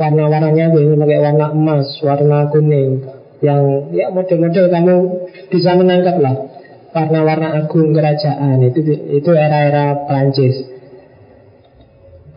Warna-warnanya 0.00 0.72
ini 0.72 0.96
pakai 0.96 1.20
warna 1.20 1.52
emas, 1.52 2.00
warna 2.00 2.48
kuning 2.48 3.04
Yang 3.44 3.92
ya 3.92 4.08
model-model 4.08 4.72
kamu 4.72 4.96
bisa 5.52 5.76
menangkap 5.76 6.16
lah. 6.24 6.48
Warna-warna 6.96 7.60
agung 7.60 7.92
kerajaan 7.92 8.64
Itu 8.72 8.80
itu 9.20 9.30
era-era 9.36 10.08
Perancis. 10.08 10.64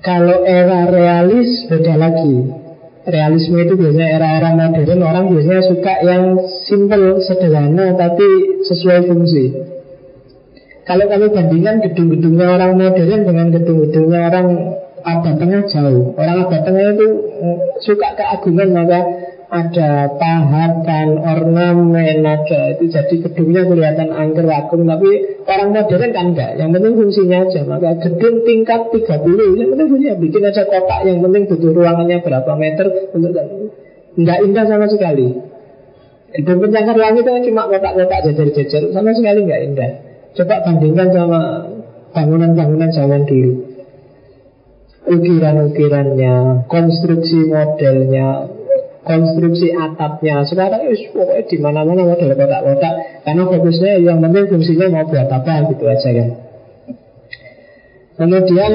Kalau 0.03 0.43
era 0.43 0.91
realis 0.91 1.63
beda 1.71 1.95
lagi 1.95 2.66
realisme 3.07 3.55
itu 3.63 3.73
biasanya 3.79 4.07
era-era 4.19 4.51
modern 4.51 4.99
orang 4.99 5.25
biasanya 5.31 5.63
suka 5.63 5.93
yang 6.03 6.23
simple, 6.67 7.23
sederhana 7.23 7.95
tapi 7.95 8.27
sesuai 8.67 9.07
fungsi. 9.07 9.45
Kalau 10.83 11.03
kami 11.07 11.27
bandingkan 11.31 11.83
gedung-gedungnya 11.83 12.47
orang 12.47 12.79
modern 12.79 13.21
dengan 13.27 13.47
gedung-gedungnya 13.51 14.19
orang 14.31 14.47
abad 15.03 15.35
tengah 15.39 15.61
jauh. 15.67 16.15
Orang 16.15 16.47
abad 16.47 16.61
tengah 16.63 16.95
itu 16.95 17.07
mm, 17.43 17.57
suka 17.83 18.07
keagungan 18.15 18.69
maka 18.75 18.99
ada 19.47 20.11
pahatan, 20.19 21.23
ornamen, 21.23 22.19
ada 22.27 22.75
itu 22.75 22.91
jadi 22.91 23.15
gedungnya 23.23 23.63
kelihatan 23.63 24.11
angker 24.11 24.43
agung 24.43 24.83
tapi 24.83 25.39
orang 25.47 25.71
modern 25.71 26.11
kan 26.11 26.25
enggak. 26.35 26.51
Yang 26.59 26.69
penting 26.75 26.93
fungsinya 26.99 27.37
aja. 27.47 27.61
Maka 27.63 27.89
gedung 28.03 28.43
tingkat 28.43 28.81
30 28.91 29.55
yang 29.55 29.69
penting 29.71 29.87
fungsinya 29.87 30.15
bikin 30.19 30.41
aja 30.51 30.63
kotak 30.67 30.99
yang 31.07 31.23
penting 31.23 31.43
butuh 31.47 31.71
ruangannya 31.71 32.17
berapa 32.19 32.51
meter 32.59 32.85
untuk 33.15 33.31
enggak 34.19 34.37
indah 34.43 34.65
sama 34.67 34.85
sekali. 34.91 35.27
Gedung 36.35 36.59
pencakar 36.67 36.95
langit 36.99 37.23
itu 37.23 37.31
kan 37.31 37.43
cuma 37.47 37.61
kotak-kotak 37.71 38.19
jajar-jajar 38.27 38.81
sama 38.91 39.15
sekali 39.15 39.39
enggak 39.47 39.61
indah. 39.63 39.91
Coba 40.35 40.55
bandingkan 40.67 41.09
sama 41.15 41.39
bangunan-bangunan 42.11 42.91
zaman 42.91 43.23
dulu. 43.23 43.63
Ukiran-ukirannya 45.07 46.67
konstruksi 46.67 47.47
modelnya 47.47 48.56
konstruksi 49.07 49.71
atapnya. 49.71 50.43
Sekarang 50.43 50.83
ya 50.83 50.93
pokoknya 51.15 51.43
di 51.47 51.57
mana 51.63 51.81
mana 51.87 52.03
model 52.03 52.35
kotak-kotak. 52.35 52.93
Karena 53.23 53.43
fokusnya 53.47 53.91
yang 54.03 54.19
penting 54.19 54.45
fungsinya 54.51 54.87
mau 54.91 55.07
buat 55.07 55.31
apa 55.31 55.53
gitu 55.71 55.83
aja 55.87 56.09
kan. 56.11 56.29
Kemudian 58.17 58.73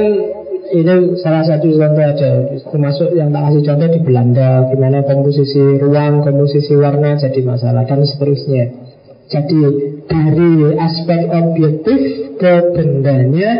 ini 0.72 0.94
salah 1.20 1.44
satu 1.44 1.68
contoh 1.68 2.04
aja. 2.04 2.30
Termasuk 2.64 3.08
yang 3.12 3.28
tak 3.28 3.42
kasih 3.52 3.62
contoh 3.68 3.88
di 3.92 4.00
Belanda 4.00 4.50
gimana 4.72 4.98
komposisi 5.04 5.60
ruang 5.76 6.24
komposisi 6.24 6.72
warna 6.80 7.20
jadi 7.20 7.40
masalah 7.44 7.84
dan 7.84 8.00
seterusnya. 8.08 8.64
Jadi 9.28 9.60
dari 10.08 10.52
aspek 10.76 11.20
objektif 11.28 12.00
ke 12.40 12.54
bendanya 12.74 13.50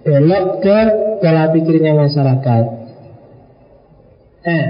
belok 0.00 0.46
ke 0.64 0.78
pola 1.20 1.44
pikirnya 1.52 1.92
masyarakat. 1.92 2.64
Nah, 4.40 4.66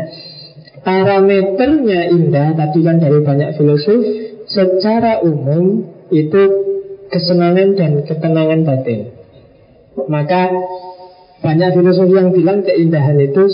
Parameternya 0.80 2.08
indah 2.08 2.56
Tadi 2.56 2.80
kan 2.80 2.96
dari 2.96 3.20
banyak 3.20 3.60
filosof 3.60 4.00
Secara 4.48 5.20
umum 5.20 5.84
Itu 6.08 6.42
kesenangan 7.10 7.74
dan 7.74 7.92
ketenangan 8.06 8.60
batin. 8.64 9.00
Maka 10.08 10.42
Banyak 11.44 11.76
filosof 11.76 12.08
yang 12.08 12.32
bilang 12.32 12.64
Keindahan 12.64 13.20
itu 13.20 13.44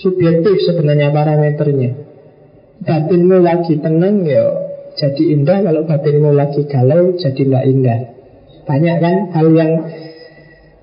subjektif 0.00 0.56
sebenarnya 0.64 1.12
parameternya. 1.12 1.90
Batinmu 2.86 3.36
lagi 3.42 3.74
tenang 3.82 4.22
ya 4.22 4.46
Jadi 4.94 5.34
indah. 5.34 5.58
Kalau 5.66 5.82
batinmu 5.90 6.30
lagi 6.30 6.70
galau 6.70 7.18
Jadi 7.18 7.50
tidak 7.50 7.66
indah. 7.66 8.00
Banyak 8.64 8.96
kan 9.02 9.16
hal 9.34 9.48
yang 9.58 9.72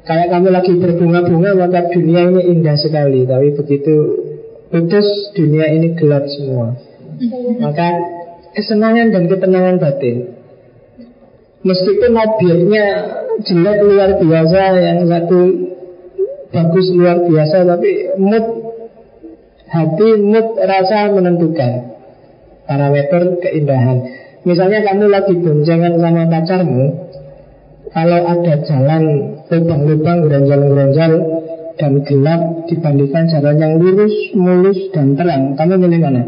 Kayak 0.04 0.28
kamu 0.36 0.48
lagi 0.52 0.72
berbunga-bunga 0.80 1.52
Maka 1.56 1.96
dunia 1.96 2.28
ini 2.28 2.42
indah 2.60 2.76
sekali. 2.76 3.24
Tapi 3.24 3.56
begitu 3.56 4.27
putus 4.72 5.08
dunia 5.34 5.72
ini 5.72 5.96
gelap 5.96 6.28
semua. 6.28 6.76
Maka 7.64 7.88
kesenangan 8.54 9.14
dan 9.14 9.24
ketenangan 9.26 9.78
batin. 9.82 10.38
Meskipun 11.66 12.14
objeknya 12.14 12.86
jelek 13.44 13.82
luar 13.82 14.12
biasa 14.22 14.62
Yang 14.78 15.00
satu 15.10 15.40
bagus 16.54 16.88
luar 16.96 17.28
biasa 17.28 17.66
Tapi 17.66 18.16
mood 18.22 18.46
hati, 19.68 20.10
mood 20.22 20.48
rasa 20.64 21.12
menentukan 21.12 21.98
Parameter 22.68 23.42
keindahan. 23.42 23.98
Misalnya 24.44 24.80
kamu 24.84 25.08
lagi 25.12 25.34
boncengan 25.40 26.00
sama 26.00 26.24
pacarmu 26.28 27.08
kalau 27.96 28.20
ada 28.20 28.54
jalan 28.68 29.04
lubang-lubang 29.48 30.28
geronjal-geronjal 30.28 31.12
dan 31.78 32.02
gelap 32.04 32.42
dibandingkan 32.68 33.26
jalan 33.30 33.56
yang 33.62 33.74
lurus, 33.78 34.14
mulus 34.34 34.80
dan 34.92 35.14
terang, 35.14 35.54
kamu 35.54 35.78
milih 35.78 36.00
mana? 36.02 36.24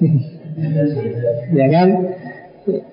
ya 1.58 1.66
kan? 1.68 1.88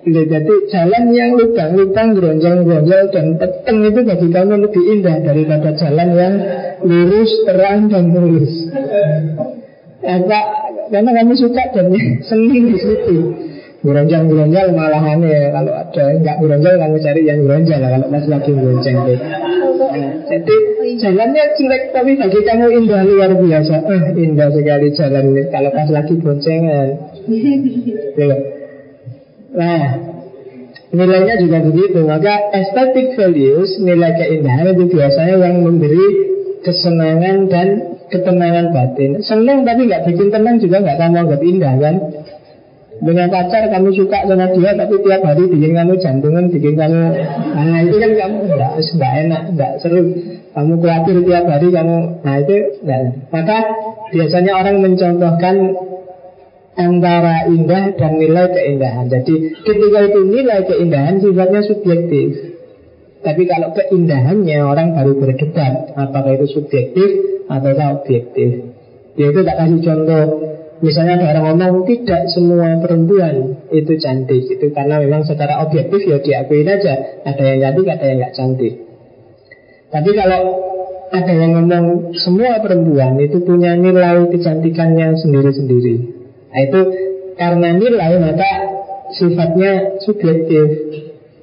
Jadi 0.08 0.54
jalan 0.72 1.04
yang 1.12 1.36
lubang-lubang, 1.36 2.16
geronjal-geronjal 2.16 3.02
dan 3.12 3.36
peteng 3.36 3.78
itu 3.84 4.00
bagi 4.00 4.28
kamu 4.32 4.54
lebih 4.64 4.84
indah 4.96 5.16
daripada 5.22 5.76
jalan 5.76 6.08
yang 6.16 6.34
lurus, 6.82 7.30
terang 7.44 7.92
dan 7.92 8.08
mulus. 8.08 8.52
Apa? 10.02 10.40
Karena 10.88 11.10
kamu 11.20 11.34
suka 11.36 11.64
dan 11.76 11.92
senang 12.28 12.64
di 12.72 12.76
situ. 12.80 13.16
Geronjal-geronjal 13.78 14.74
malahan 14.74 15.22
ya 15.22 15.54
Kalau 15.54 15.70
ada 15.70 16.04
nggak 16.18 16.36
geronjal 16.42 16.74
kamu 16.82 16.96
cari 16.98 17.20
yang 17.22 17.46
geronjal 17.46 17.78
Kalau 17.78 18.06
pas 18.10 18.24
lagi 18.26 18.50
gonceng 18.50 18.96
deh. 19.06 19.18
Nah, 19.18 20.12
jadi 20.26 20.56
jalannya 20.98 21.44
jelek 21.54 21.82
tapi 21.94 22.18
bagi 22.18 22.40
kamu 22.42 22.66
indah 22.74 23.02
luar 23.06 23.30
biasa. 23.38 23.74
Eh, 23.86 24.02
Indah 24.18 24.50
sekali 24.50 24.88
jalan 24.98 25.24
ini 25.30 25.42
Kalau 25.46 25.70
pas 25.70 25.88
lagi 25.94 26.14
boncengan. 26.18 26.88
Nah 29.48 29.80
Nilainya 30.88 31.34
juga 31.38 31.58
begitu. 31.62 32.02
Maka 32.02 32.50
aesthetic 32.50 33.14
values 33.14 33.78
Nilai 33.78 34.12
keindahan 34.18 34.74
itu 34.74 34.90
biasanya 34.90 35.38
yang 35.38 35.62
memberi 35.62 36.06
Kesenangan 36.58 37.46
dan 37.46 37.68
ketenangan 38.10 38.74
batin. 38.74 39.22
Senang 39.22 39.62
tapi 39.62 39.86
nggak 39.86 40.04
bikin 40.10 40.28
tenang 40.32 40.58
juga 40.58 40.82
nggak 40.82 40.98
kamu 40.98 41.16
anggap 41.22 41.40
indah 41.44 41.74
kan 41.78 41.94
dengan 42.98 43.30
pacar 43.30 43.70
kamu 43.70 43.94
suka 43.94 44.26
sama 44.26 44.50
dia 44.50 44.74
tapi 44.74 44.94
tiap 45.06 45.22
hari 45.22 45.46
bikin 45.46 45.72
kamu 45.78 45.94
jantungan 46.02 46.50
bikin 46.50 46.74
kamu 46.74 47.02
nah 47.54 47.78
itu 47.86 47.96
kan 47.96 48.10
kamu 48.10 48.36
enggak, 48.50 48.72
enggak 48.82 49.12
enak 49.22 49.42
enggak 49.54 49.72
seru. 49.82 50.02
Kamu 50.48 50.82
khawatir 50.82 51.16
tiap 51.22 51.44
hari 51.46 51.68
kamu 51.70 51.96
nah 52.26 52.34
itu 52.42 52.56
enggak 52.82 53.00
maka 53.30 53.58
biasanya 54.10 54.52
orang 54.58 54.76
mencontohkan 54.82 55.56
antara 56.78 57.50
indah 57.50 57.94
dan 57.98 58.22
nilai 58.22 58.46
keindahan. 58.54 59.10
Jadi 59.10 59.34
ketika 59.66 59.98
itu 60.06 60.20
nilai 60.22 60.62
keindahan 60.62 61.18
sifatnya 61.18 61.60
subjektif. 61.66 62.28
Tapi 63.18 63.42
kalau 63.50 63.74
keindahannya 63.74 64.58
orang 64.62 64.94
baru 64.94 65.18
berdebat 65.18 65.90
apakah 65.98 66.38
itu 66.38 66.46
subjektif 66.54 67.08
atau 67.50 67.74
objektif. 67.98 68.50
Yaitu 69.18 69.42
tak 69.42 69.58
kasih 69.58 69.80
contoh 69.82 70.24
Misalnya 70.78 71.18
ada 71.18 71.42
orang 71.42 71.58
ngomong 71.58 71.90
tidak 71.90 72.30
semua 72.30 72.78
perempuan 72.78 73.66
itu 73.74 73.98
cantik 73.98 74.46
itu 74.46 74.66
karena 74.70 75.02
memang 75.02 75.26
secara 75.26 75.58
objektif 75.66 76.06
ya 76.06 76.22
diakuin 76.22 76.70
aja 76.70 77.18
ada 77.26 77.42
yang 77.42 77.58
cantik 77.66 77.86
ada 77.90 78.04
yang 78.06 78.18
nggak 78.22 78.34
cantik. 78.38 78.74
Tapi 79.90 80.10
kalau 80.14 80.40
ada 81.08 81.32
yang 81.32 81.52
ngomong 81.56 82.14
semua 82.14 82.60
perempuan 82.62 83.18
itu 83.18 83.42
punya 83.42 83.74
nilai 83.74 84.28
kecantikannya 84.28 85.18
sendiri-sendiri. 85.18 85.96
Nah, 86.48 86.60
itu 86.62 86.80
karena 87.34 87.68
nilai 87.74 88.12
maka 88.20 88.50
sifatnya 89.16 89.98
subjektif. 90.04 90.66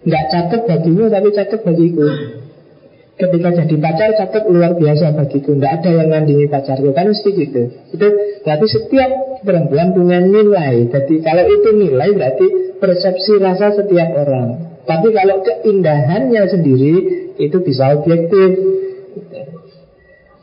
Nggak 0.06 0.26
cakep 0.32 0.62
bagimu 0.70 1.10
tapi 1.10 1.28
cakep 1.34 1.60
bagiku. 1.66 2.08
Ketika 3.16 3.48
jadi 3.48 3.76
pacar 3.80 4.12
cakep 4.12 4.44
luar 4.52 4.76
biasa 4.76 5.16
bagiku. 5.16 5.56
Tidak 5.56 5.72
ada 5.72 5.88
yang 5.88 6.12
ngandingi 6.12 6.52
pacarku. 6.52 6.92
Kan 6.92 7.16
mesti 7.16 7.30
gitu. 7.32 7.62
Itu 7.96 8.08
berarti 8.44 8.68
setiap 8.68 9.40
perempuan 9.48 9.96
punya 9.96 10.20
nilai. 10.20 10.92
Jadi 10.92 11.24
kalau 11.24 11.48
itu 11.48 11.70
nilai 11.80 12.12
berarti 12.12 12.76
persepsi 12.76 13.40
rasa 13.40 13.72
setiap 13.72 14.20
orang. 14.20 14.80
Tapi 14.84 15.08
kalau 15.16 15.42
keindahannya 15.42 16.44
sendiri 16.52 16.96
Itu 17.36 17.60
bisa 17.64 18.00
objektif. 18.00 18.50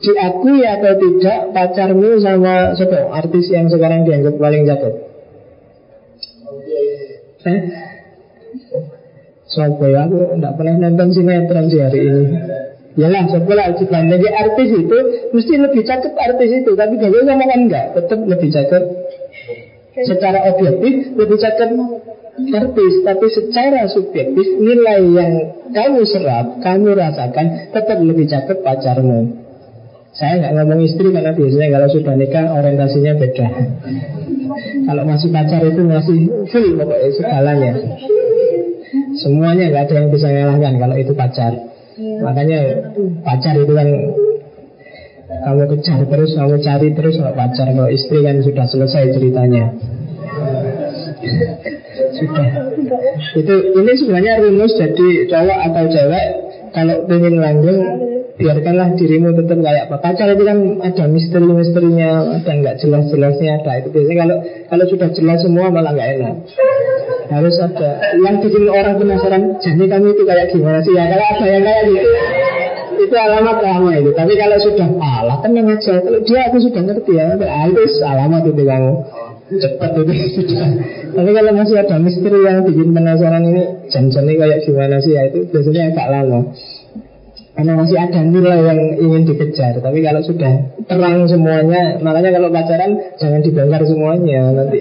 Diakui 0.03 0.61
atau 0.61 0.93
tidak 0.99 1.39
pacarmu 1.57 2.21
sama 2.21 2.77
siapa 2.77 3.09
artis 3.17 3.49
yang 3.49 3.65
sekarang 3.65 4.05
dianggap 4.05 4.35
paling 4.37 4.67
cakep? 4.67 4.93
Eh? 7.49 7.61
Sopo 9.49 9.85
ya, 9.89 10.05
aku 10.05 10.37
tidak 10.37 10.53
pernah 10.59 10.75
nonton 10.85 11.09
sinetron 11.17 11.65
sih 11.71 11.81
hari 11.81 11.99
ini 12.03 12.23
Yalah, 12.93 13.25
sekolah 13.25 13.73
aljiban 13.73 14.05
Jadi 14.05 14.27
artis 14.29 14.69
itu 14.69 14.97
mesti 15.33 15.53
lebih 15.57 15.81
cakep 15.81 16.13
artis 16.13 16.49
itu 16.61 16.71
Tapi 16.77 16.93
gagal 17.01 17.25
sama 17.25 17.43
kan 17.49 17.59
enggak 17.65 17.85
Tetap 17.97 18.19
lebih 18.21 18.49
cakep. 18.53 18.83
Secara 19.93 20.39
objektif 20.53 20.93
lebih 21.17 21.37
cakep 21.41 21.69
artis 22.53 22.93
Tapi 23.01 23.25
secara 23.33 23.81
subjektif 23.89 24.45
Nilai 24.61 25.01
yang 25.09 25.33
kamu 25.73 26.05
serap 26.05 26.61
Kamu 26.61 26.93
rasakan 26.93 27.73
Tetap 27.73 27.97
lebih 27.97 28.29
cakep 28.29 28.61
pacarmu. 28.61 29.41
Saya 30.13 30.37
nggak 30.37 30.53
ngomong 30.61 30.81
istri 30.85 31.09
karena 31.09 31.33
biasanya 31.33 31.67
kalau 31.73 31.87
sudah 31.89 32.13
nikah 32.13 32.45
Orientasinya 32.53 33.17
beda. 33.17 33.47
Kalau 34.85 35.03
masih 35.09 35.33
pacar 35.33 35.65
itu 35.65 35.81
masih 35.81 36.17
full 36.53 36.67
pokoknya 36.77 37.09
segalanya. 37.17 37.71
Semuanya 39.17 39.73
nggak 39.73 39.83
ada 39.89 39.93
yang 39.97 40.07
bisa 40.13 40.29
ngalahkan 40.29 40.73
kalau 40.77 40.95
itu 41.01 41.17
pacar 41.17 41.72
Iya. 41.93 42.19
Makanya 42.25 42.59
pacar 43.21 43.55
itu 43.57 43.73
kan 43.73 43.89
kamu 45.33 45.63
kejar 45.77 45.99
terus, 46.05 46.31
kamu 46.37 46.55
cari 46.61 46.89
terus 46.93 47.15
kalau 47.17 47.33
pacar, 47.33 47.67
kalau 47.73 47.89
istri 47.89 48.21
kan 48.21 48.37
sudah 48.41 48.65
selesai 48.69 49.17
ceritanya. 49.17 49.73
sudah. 52.13 52.47
Itu 53.33 53.53
ini 53.79 53.91
sebenarnya 53.97 54.43
rumus 54.43 54.73
jadi 54.77 55.07
cowok 55.31 55.59
atau 55.71 55.83
cewek 55.89 56.25
kalau 56.73 56.95
ingin 57.09 57.35
langgeng 57.41 57.79
biarkanlah 58.33 58.97
dirimu 58.97 59.29
tetap 59.37 59.61
kayak 59.61 59.83
apa 59.87 59.97
pacar 60.01 60.27
itu 60.33 60.41
kan 60.41 60.57
ada 60.81 61.05
misteri-misterinya 61.05 62.41
ada 62.41 62.51
nggak 62.51 62.75
jelas-jelasnya 62.81 63.61
ada 63.61 63.71
itu 63.77 63.87
biasanya 63.93 64.17
kalau 64.25 64.37
kalau 64.73 64.85
sudah 64.89 65.09
jelas 65.13 65.39
semua 65.45 65.69
malah 65.69 65.93
nggak 65.93 66.09
enak 66.17 66.35
harus 67.33 67.55
ada. 67.57 67.89
Yang 68.17 68.35
bikin 68.47 68.63
orang 68.69 68.95
penasaran 69.01 69.43
jadi 69.57 69.83
kamu 69.89 70.07
itu 70.13 70.23
kayak 70.23 70.47
gimana 70.53 70.79
sih? 70.85 70.93
Ya 70.93 71.03
kalau 71.09 71.25
ada 71.25 71.45
yang 71.49 71.63
kayak 71.65 71.81
gitu. 71.89 72.09
Itu 72.93 73.15
alamat 73.17 73.57
lama 73.59 73.91
itu. 73.97 74.11
Tapi 74.13 74.33
kalau 74.37 74.57
sudah 74.61 74.89
alah 75.01 75.37
tenang 75.41 75.67
aja. 75.73 75.93
Kalau 75.99 76.19
dia 76.21 76.39
aku 76.47 76.57
sudah 76.61 76.81
ngerti 76.85 77.11
ya. 77.17 77.35
Ah, 77.35 77.65
itu 77.67 77.81
alamat 78.05 78.41
itu 78.47 78.63
kamu 78.63 78.91
cepat 79.53 79.91
itu. 80.01 80.13
Tapi 81.13 81.29
kalau 81.29 81.51
masih 81.53 81.75
ada 81.77 81.95
misteri 82.01 82.39
yang 82.41 82.65
bikin 82.65 82.89
penasaran 82.95 83.43
ini 83.45 83.63
janjinya 83.91 84.33
kayak 84.33 84.59
gimana 84.65 84.97
sih? 85.03 85.13
Ya 85.13 85.29
itu 85.29 85.45
biasanya 85.49 85.93
agak 85.93 86.07
lama. 86.09 86.39
Karena 87.53 87.77
masih 87.77 87.97
ada 88.01 88.19
nilai 88.25 88.59
yang 88.65 88.79
ingin 88.97 89.21
dikejar. 89.29 89.77
Tapi 89.77 90.01
kalau 90.01 90.25
sudah 90.25 90.73
terang 90.89 91.29
semuanya 91.29 92.01
Makanya 92.01 92.33
kalau 92.33 92.49
pacaran 92.49 92.97
jangan 93.21 93.45
dibongkar 93.45 93.81
semuanya. 93.85 94.41
Nanti 94.57 94.79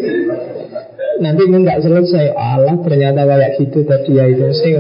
nanti 1.23 1.43
nggak 1.47 1.79
selesai. 1.81 2.35
Allah 2.35 2.75
ternyata 2.83 3.23
kayak 3.23 3.57
gitu 3.63 3.87
tadi 3.87 4.19
ya 4.19 4.27
itu. 4.27 4.51
Sih 4.51 4.75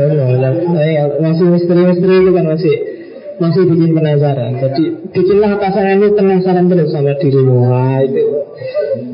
masih 1.22 1.46
misteri-misteri 1.48 2.14
itu 2.26 2.30
kan 2.34 2.44
masih 2.50 2.74
masih 3.38 3.62
bikin 3.70 3.90
penasaran. 3.94 4.52
Jadi 4.58 4.84
bikinlah 5.14 5.56
pasangan 5.62 5.98
itu 6.02 6.10
penasaran 6.18 6.66
terus 6.66 6.90
sama 6.90 7.14
dirimu. 7.22 7.54
Wah 7.70 7.98
itu 8.02 8.22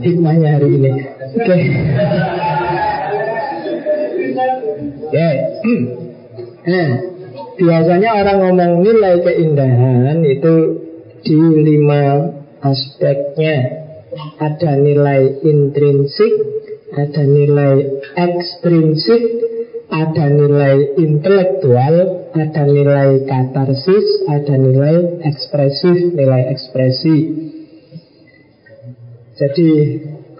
hikmahnya 0.02 0.48
hari 0.58 0.68
ini. 0.72 0.90
Oke. 1.36 1.44
Okay. 1.44 1.60
ya. 5.12 5.30
Nah 6.68 6.90
biasanya 7.58 8.10
orang 8.14 8.38
ngomong 8.42 8.72
nilai 8.86 9.14
keindahan 9.22 10.18
itu 10.24 10.54
di 11.26 11.38
lima 11.64 12.32
aspeknya. 12.62 13.86
Ada 14.40 14.80
nilai 14.80 15.44
intrinsik, 15.44 16.57
ada 16.94 17.22
nilai 17.28 17.74
ekstrinsik, 18.16 19.22
ada 19.92 20.24
nilai 20.32 20.96
intelektual, 20.96 21.94
ada 22.32 22.62
nilai 22.64 23.28
katarsis, 23.28 24.06
ada 24.28 24.54
nilai 24.56 25.20
ekspresif, 25.24 26.16
nilai 26.16 26.48
ekspresi. 26.52 27.16
Jadi 29.38 29.68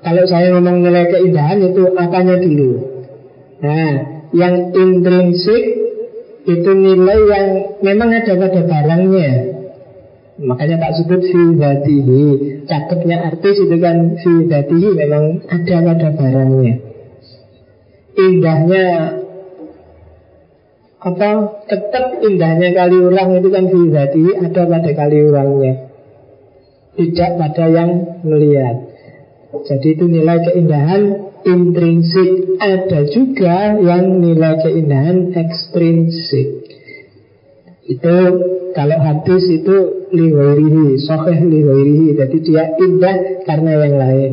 kalau 0.01 0.25
saya 0.25 0.55
ngomong 0.57 0.85
nilai 0.85 1.11
keindahan 1.13 1.61
itu 1.63 1.83
apanya 1.95 2.37
dulu? 2.41 2.73
Nah, 3.59 3.93
yang 4.33 4.73
intrinsik 4.73 5.63
itu 6.49 6.71
nilai 6.73 7.19
yang 7.29 7.47
memang 7.85 8.09
ada 8.15 8.33
pada 8.39 8.61
barangnya 8.65 9.58
Makanya 10.39 10.79
tak 10.79 10.93
sebut 11.03 11.19
fi 11.19 11.43
dhatihi 11.59 12.23
Cakepnya 12.71 13.27
artis 13.27 13.59
itu 13.59 13.77
kan 13.83 14.15
fi 14.15 14.33
dhatihi 14.47 14.89
memang 14.95 15.43
ada 15.51 15.77
pada 15.83 16.09
barangnya. 16.15 16.75
Indahnya 18.15 18.87
apa? 20.99 21.31
Tetap 21.67 22.23
indahnya 22.23 22.71
kali 22.71 22.99
ulang 23.03 23.35
itu 23.35 23.49
kan 23.51 23.65
fi 23.67 23.81
dhatihi 23.91 24.31
ada 24.47 24.63
pada 24.63 24.91
kali 24.95 25.19
ulangnya. 25.27 25.75
Tidak 26.95 27.31
pada 27.35 27.65
yang 27.71 27.91
melihat. 28.23 28.77
Jadi 29.67 29.89
itu 29.99 30.05
nilai 30.07 30.39
keindahan 30.47 31.03
intrinsik. 31.47 32.63
Ada 32.63 33.11
juga 33.11 33.75
yang 33.79 34.23
nilai 34.23 34.55
keindahan 34.63 35.35
ekstrinsik 35.35 36.58
Itu 37.89 38.15
kalau 38.77 38.99
hadis 39.01 39.45
itu 39.49 39.77
liwairihi, 40.13 41.01
soheh 41.01 41.41
liwairihi 41.41 42.15
Jadi 42.21 42.37
dia 42.45 42.65
indah 42.77 43.17
karena 43.49 43.71
yang 43.81 43.95
lain 43.97 44.33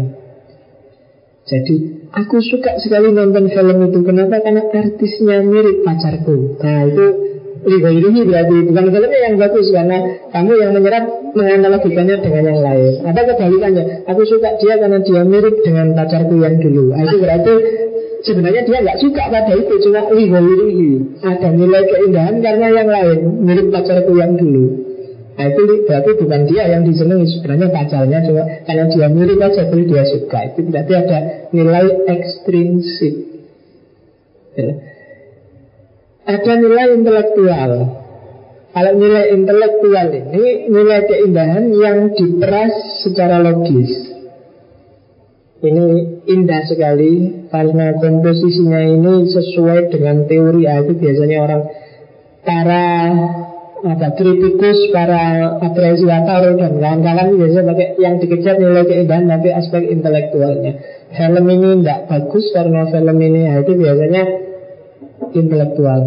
Jadi 1.48 1.76
aku 2.12 2.44
suka 2.44 2.78
sekali 2.84 3.16
nonton 3.16 3.48
film 3.48 3.78
itu 3.88 4.00
Kenapa? 4.04 4.44
Karena 4.44 4.68
artisnya 4.70 5.40
mirip 5.40 5.88
pacarku 5.88 6.60
Nah 6.60 6.84
itu 6.84 7.06
ini 7.66 8.22
berarti 8.30 8.56
bukan 8.70 8.86
filmnya 8.94 9.20
yang 9.26 9.36
bagus 9.42 9.74
karena 9.74 9.98
kamu 10.30 10.52
yang 10.62 10.72
menyerap 10.78 11.04
menganalogikannya 11.34 12.16
dengan 12.22 12.44
yang 12.54 12.62
lain. 12.62 12.94
Atau 13.10 13.24
kebalikannya, 13.34 13.84
aku 14.06 14.22
suka 14.24 14.56
dia 14.62 14.78
karena 14.78 15.02
dia 15.02 15.22
mirip 15.26 15.56
dengan 15.66 15.98
pacarku 15.98 16.38
yang 16.40 16.62
dulu. 16.62 16.94
Nah, 16.94 17.04
itu 17.10 17.18
berarti 17.18 17.54
sebenarnya 18.26 18.66
dia 18.66 18.78
nggak 18.82 19.00
suka 19.00 19.24
pada 19.30 19.54
itu, 19.54 19.74
cuma 19.86 20.02
ini 20.12 21.16
ada 21.22 21.50
nilai 21.54 21.84
keindahan 21.86 22.36
karena 22.42 22.68
yang 22.74 22.90
lain 22.90 23.20
mirip 23.46 23.70
pacarku 23.70 24.18
yang 24.18 24.36
dulu. 24.36 24.84
Nah 25.36 25.52
itu 25.52 25.62
berarti 25.84 26.12
bukan 26.16 26.42
dia 26.48 26.64
yang 26.64 26.88
disenangi 26.88 27.28
Sebenarnya 27.28 27.68
pacarnya 27.68 28.24
cuma 28.24 28.48
karena 28.64 28.88
dia 28.88 29.08
mirip 29.12 29.36
aja 29.44 29.68
Jadi 29.68 29.84
dia 29.84 30.08
suka 30.08 30.40
Itu 30.48 30.64
berarti 30.72 30.94
ada 30.96 31.18
nilai 31.52 32.08
ekstrinsik 32.08 33.16
ya 34.56 34.72
ada 36.26 36.52
nilai 36.58 36.98
intelektual. 36.98 37.72
Kalau 38.76 38.94
nilai 39.00 39.32
intelektual 39.32 40.08
ini 40.12 40.68
nilai 40.68 41.00
keindahan 41.08 41.70
yang 41.72 42.12
diperas 42.12 43.06
secara 43.06 43.40
logis. 43.40 44.15
Ini 45.56 45.86
indah 46.28 46.68
sekali 46.68 47.48
karena 47.48 47.96
komposisinya 47.96 48.82
ini 48.92 49.24
sesuai 49.32 49.88
dengan 49.88 50.28
teori. 50.28 50.68
Ah, 50.68 50.84
itu 50.84 51.00
biasanya 51.00 51.38
orang 51.40 51.62
para 52.44 52.88
apa 53.86 54.08
kritikus, 54.20 54.92
para 54.92 55.56
apresiator 55.64 56.60
dan 56.60 56.76
kawan-kawan 56.76 57.40
biasanya 57.40 57.72
pakai 57.72 57.88
yang 58.04 58.20
dikejar 58.20 58.60
nilai 58.60 58.84
keindahan 58.84 59.32
tapi 59.32 59.48
aspek 59.56 59.88
intelektualnya. 59.96 60.74
Film 61.16 61.46
ini 61.48 61.70
tidak 61.80 62.00
bagus 62.12 62.46
karena 62.52 62.82
film 62.92 63.18
ini 63.24 63.40
ya 63.48 63.54
itu 63.64 63.72
biasanya 63.80 64.24
intelektual. 65.40 66.02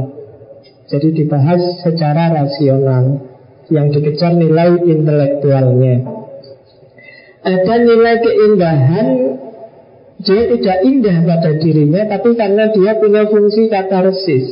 Jadi 0.93 1.09
dibahas 1.25 1.61
secara 1.85 2.37
rasional 2.37 3.25
yang 3.73 3.93
dikejar 3.97 4.37
nilai 4.37 4.77
intelektualnya. 4.85 6.18
Ada 7.49 7.75
nilai 7.81 8.17
keindahan 8.21 9.07
dia 10.19 10.51
tidak 10.51 10.79
indah 10.83 11.17
pada 11.25 11.51
dirinya 11.57 12.03
tapi 12.11 12.35
karena 12.35 12.69
dia 12.75 12.99
punya 12.99 13.25
fungsi 13.31 13.71
katarsis. 13.73 14.47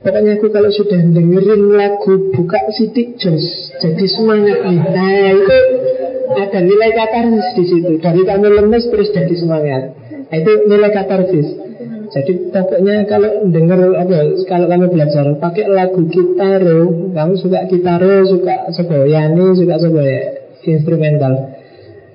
Pokoknya 0.00 0.36
aku 0.36 0.52
kalau 0.52 0.68
sudah 0.68 1.00
dengerin 1.00 1.72
lagu 1.72 2.32
buka 2.34 2.60
sidik 2.74 3.20
jos 3.20 3.44
jadi 3.78 4.04
semangat 4.10 4.58
nih. 4.66 4.80
Nah 4.80 5.28
itu 5.38 5.58
ada 6.34 6.60
nilai 6.64 6.90
katarsis 6.96 7.48
di 7.60 7.64
situ. 7.68 7.92
Dari 8.02 8.20
kamu 8.26 8.48
lemes 8.50 8.84
terus 8.90 9.14
jadi 9.14 9.34
semangat. 9.36 9.82
Nah, 10.28 10.36
itu 10.40 10.52
nilai 10.66 10.90
katarsis. 10.90 11.48
Jadi 12.10 12.32
pokoknya 12.52 13.06
kalau 13.06 13.48
dengar 13.48 13.80
apa 13.96 14.16
kalau 14.48 14.66
kamu 14.68 14.86
belajar 14.92 15.24
pakai 15.40 15.66
lagu 15.72 16.04
gitaro, 16.08 17.12
kamu 17.12 17.32
suka 17.36 17.68
gitaro, 17.68 18.28
suka 18.28 18.74
segoyani, 18.76 19.56
suka 19.56 19.76
segoy 19.80 20.43
instrumental. 20.66 21.54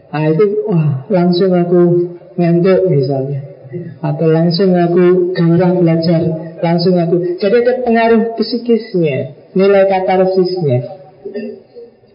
Nah 0.09 0.23
itu 0.29 0.45
wah 0.65 1.05
langsung 1.13 1.53
aku 1.53 1.81
ngantuk 2.39 2.89
misalnya 2.89 3.49
atau 4.01 4.25
langsung 4.25 4.73
aku 4.73 5.35
gairah 5.37 5.77
belajar 5.77 6.21
langsung 6.57 6.97
aku 6.97 7.37
jadi 7.37 7.61
ada 7.61 7.73
pengaruh 7.85 8.33
psikisnya 8.33 9.37
nilai 9.53 9.85
katarsisnya 9.85 10.89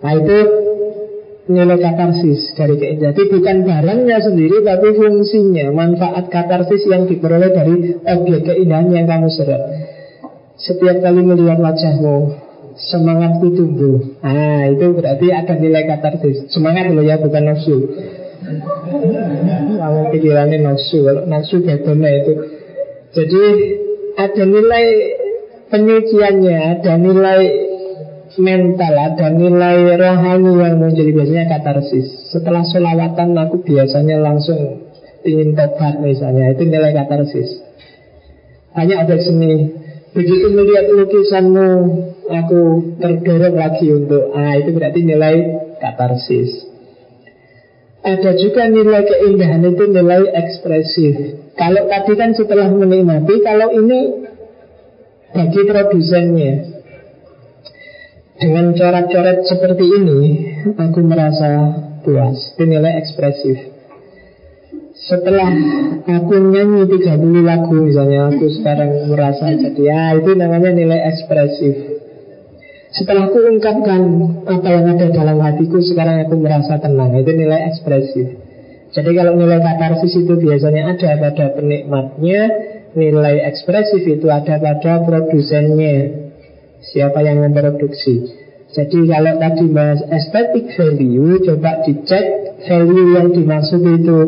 nah 0.03 0.13
itu 0.19 0.39
nilai 1.45 1.77
katarsis 1.77 2.57
dari 2.57 2.81
keindahan. 2.81 3.13
Jadi 3.13 3.23
bukan 3.29 3.57
barangnya 3.69 4.17
sendiri 4.17 4.65
tapi 4.65 4.97
fungsinya, 4.97 5.77
manfaat 5.77 6.33
katarsis 6.33 6.89
yang 6.89 7.05
diperoleh 7.05 7.53
dari 7.53 8.01
objek 8.01 8.49
keindahan 8.49 8.89
yang 8.89 9.05
kamu 9.05 9.29
serap. 9.29 9.61
Setiap 10.57 11.05
kali 11.05 11.21
melihat 11.21 11.61
wajahmu, 11.61 12.17
semangatku 12.79 13.47
tumbuh. 13.55 14.19
Ah, 14.21 14.67
itu 14.71 14.95
berarti 14.95 15.27
ada 15.31 15.55
nilai 15.59 15.87
katarsis. 15.87 16.51
Semangat 16.51 16.91
loh 16.91 17.05
ya, 17.07 17.19
bukan 17.23 17.55
nafsu. 17.55 17.77
Kamu 19.79 20.01
pikirannya 20.13 20.59
nafsu, 20.61 21.07
nafsu 21.31 21.65
bagaimana 21.65 22.11
itu. 22.13 22.33
Jadi 23.15 23.43
ada 24.19 24.43
nilai 24.43 24.85
penyuciannya, 25.71 26.57
ada 26.79 26.93
nilai 26.99 27.41
mental, 28.39 28.95
ada 28.99 29.27
nilai 29.31 29.95
rohani 29.95 30.53
yang 30.59 30.75
muncul 30.83 31.07
biasanya 31.07 31.47
katarsis. 31.47 32.35
Setelah 32.35 32.67
sholawatan 32.67 33.39
aku 33.39 33.63
biasanya 33.63 34.19
langsung 34.19 34.91
ingin 35.23 35.55
tobat 35.55 36.03
misalnya, 36.03 36.53
itu 36.53 36.63
nilai 36.67 36.91
katarsis. 36.91 37.63
Hanya 38.75 39.07
ada 39.07 39.17
seni, 39.23 39.71
begitu 40.15 40.47
melihat 40.55 40.87
lukisanmu, 40.95 41.71
aku 42.31 42.61
terdorong 43.03 43.57
lagi 43.59 43.87
untuk, 43.91 44.31
ah 44.33 44.55
itu 44.55 44.71
berarti 44.71 45.01
nilai 45.03 45.35
katarsis. 45.83 46.71
Ada 48.05 48.37
juga 48.37 48.69
nilai 48.69 49.03
keindahan 49.05 49.65
itu 49.65 49.85
nilai 49.91 50.23
ekspresif. 50.31 51.15
Kalau 51.57 51.83
tadi 51.89 52.13
kan 52.15 52.31
setelah 52.37 52.69
menikmati, 52.71 53.43
kalau 53.43 53.73
ini 53.75 54.01
bagi 55.35 55.61
produsennya, 55.67 56.75
dengan 58.35 58.75
coret-coret 58.75 59.47
seperti 59.47 59.85
ini 59.87 60.21
Aku 60.75 61.07
merasa 61.07 61.71
puas 62.03 62.59
Itu 62.59 62.67
nilai 62.67 62.99
ekspresif 62.99 63.74
Setelah 64.95 65.51
aku 66.07 66.55
nyanyi 66.55 66.87
30 66.87 67.19
lagu 67.43 67.75
misalnya 67.83 68.31
Aku 68.31 68.47
sekarang 68.47 69.11
merasa 69.11 69.51
jadi 69.51 69.83
Ya 69.83 70.15
itu 70.15 70.39
namanya 70.39 70.71
nilai 70.71 71.11
ekspresif. 71.11 71.99
Setelah 72.95 73.27
aku 73.27 73.43
ungkapkan 73.43 74.01
Apa 74.47 74.69
yang 74.71 74.95
ada 74.95 75.11
dalam 75.11 75.43
hatiku 75.43 75.83
Sekarang 75.83 76.23
aku 76.23 76.39
merasa 76.39 76.79
tenang 76.79 77.11
Itu 77.19 77.27
nilai 77.35 77.75
ekspresif. 77.75 78.27
Jadi 78.95 79.11
kalau 79.19 79.35
nilai 79.35 79.59
katarsis 79.59 80.15
itu 80.15 80.31
biasanya 80.39 80.95
ada 80.95 81.11
pada 81.19 81.47
penikmatnya 81.59 82.41
Nilai 82.95 83.51
ekspresif 83.51 84.07
itu 84.07 84.31
ada 84.31 84.63
pada 84.63 85.03
produsennya 85.03 86.23
Siapa 86.95 87.19
yang 87.27 87.43
memproduksi. 87.43 88.31
Jadi 88.71 89.11
kalau 89.11 89.43
tadi 89.43 89.67
bahas 89.75 90.07
estetik 90.07 90.71
value 90.79 91.43
Coba 91.43 91.83
dicek 91.83 92.27
value 92.63 93.11
yang 93.19 93.35
dimaksud 93.35 93.83
itu 93.83 94.19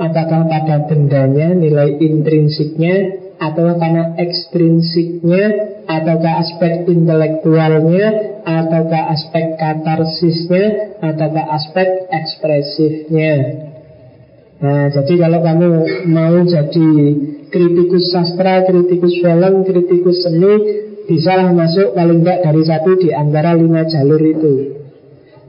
Apakah 0.00 0.48
pada 0.48 0.88
bendanya 0.88 1.52
nilai 1.52 2.00
intrinsiknya 2.00 2.96
Atau 3.36 3.76
karena 3.76 4.16
ekstrinsiknya 4.16 5.44
Ataukah 5.84 6.34
aspek 6.40 6.88
intelektualnya 6.88 8.06
Ataukah 8.46 9.12
aspek 9.12 9.58
katarsisnya 9.58 10.96
Ataukah 11.02 11.46
aspek 11.56 11.88
ekspresifnya? 12.08 13.32
Nah, 14.62 14.86
jadi 14.94 15.26
kalau 15.26 15.42
kamu 15.42 15.68
mau 16.06 16.38
jadi 16.46 16.88
kritikus 17.50 18.14
sastra, 18.14 18.62
kritikus 18.62 19.18
film, 19.18 19.66
kritikus 19.66 20.22
seni, 20.22 20.54
Bisalah 21.02 21.50
masuk 21.50 21.98
paling 21.98 22.22
tidak 22.22 22.38
dari 22.46 22.62
satu 22.62 22.90
di 22.94 23.10
antara 23.10 23.58
lima 23.58 23.82
jalur 23.90 24.22
itu. 24.22 24.54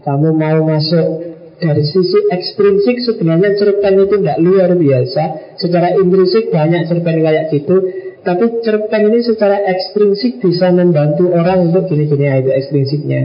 Kamu 0.02 0.34
mau 0.34 0.66
masuk 0.66 1.33
dari 1.60 1.84
sisi 1.86 2.20
ekstrinsik 2.30 2.98
sebenarnya 3.04 3.58
cerpen 3.58 3.94
itu 4.02 4.16
tidak 4.22 4.38
luar 4.42 4.70
biasa. 4.74 5.24
Secara 5.58 5.94
intrinsik 5.98 6.50
banyak 6.50 6.90
cerpen 6.90 7.22
kayak 7.22 7.54
gitu. 7.54 7.76
Tapi 8.24 8.46
cerpen 8.64 9.02
ini 9.12 9.20
secara 9.20 9.60
ekstrinsik 9.68 10.40
bisa 10.40 10.72
membantu 10.72 11.28
orang 11.36 11.70
untuk 11.70 11.92
gini-gini 11.92 12.32
itu 12.40 12.52
ekstrinsiknya. 12.56 13.22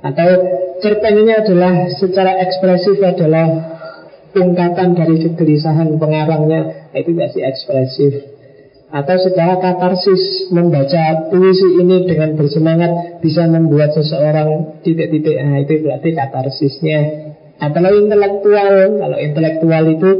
Atau 0.00 0.28
cerpen 0.80 1.14
ini 1.20 1.32
adalah 1.36 1.92
secara 1.92 2.40
ekspresif 2.40 2.96
adalah 3.04 3.76
ungkapan 4.30 4.94
dari 4.94 5.26
kegelisahan 5.26 5.98
pengarangnya 5.98 6.90
Itu 6.94 7.14
masih 7.14 7.42
ekspresif 7.46 8.29
atau 8.90 9.16
secara 9.22 9.54
katarsis 9.62 10.50
membaca 10.50 11.30
puisi 11.30 11.78
ini 11.78 12.10
dengan 12.10 12.34
bersemangat 12.34 13.22
bisa 13.22 13.46
membuat 13.46 13.94
seseorang 13.94 14.82
titik-titik 14.82 15.38
nah 15.38 15.62
itu 15.62 15.86
berarti 15.86 16.10
katarsisnya. 16.10 17.00
Atau 17.60 17.86
intelektual 17.86 18.98
kalau 18.98 19.18
intelektual 19.20 19.84
itu 19.94 20.10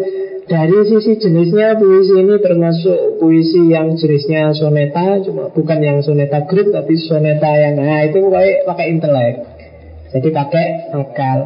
dari 0.46 0.78
sisi 0.86 1.18
jenisnya 1.18 1.78
puisi 1.82 2.14
ini 2.14 2.38
termasuk 2.38 3.18
puisi 3.18 3.70
yang 3.74 3.98
jenisnya 3.98 4.54
soneta 4.54 5.18
cuma 5.26 5.50
bukan 5.50 5.78
yang 5.82 5.98
soneta 6.02 6.46
group 6.46 6.70
tapi 6.70 6.94
soneta 6.94 7.50
yang 7.54 7.74
nah 7.74 8.06
itu 8.06 8.22
pakai 8.22 8.66
pakai 8.70 8.86
intelek. 8.92 9.34
Jadi 10.14 10.28
pakai 10.30 10.66
akal 10.94 11.38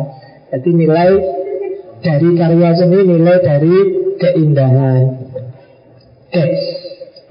jadi 0.53 0.70
nilai 0.70 1.11
dari 2.05 2.29
karya 2.37 2.70
seni 2.77 2.99
nilai 3.01 3.37
dari 3.41 3.77
keindahan. 4.20 5.03
Oke, 6.35 6.45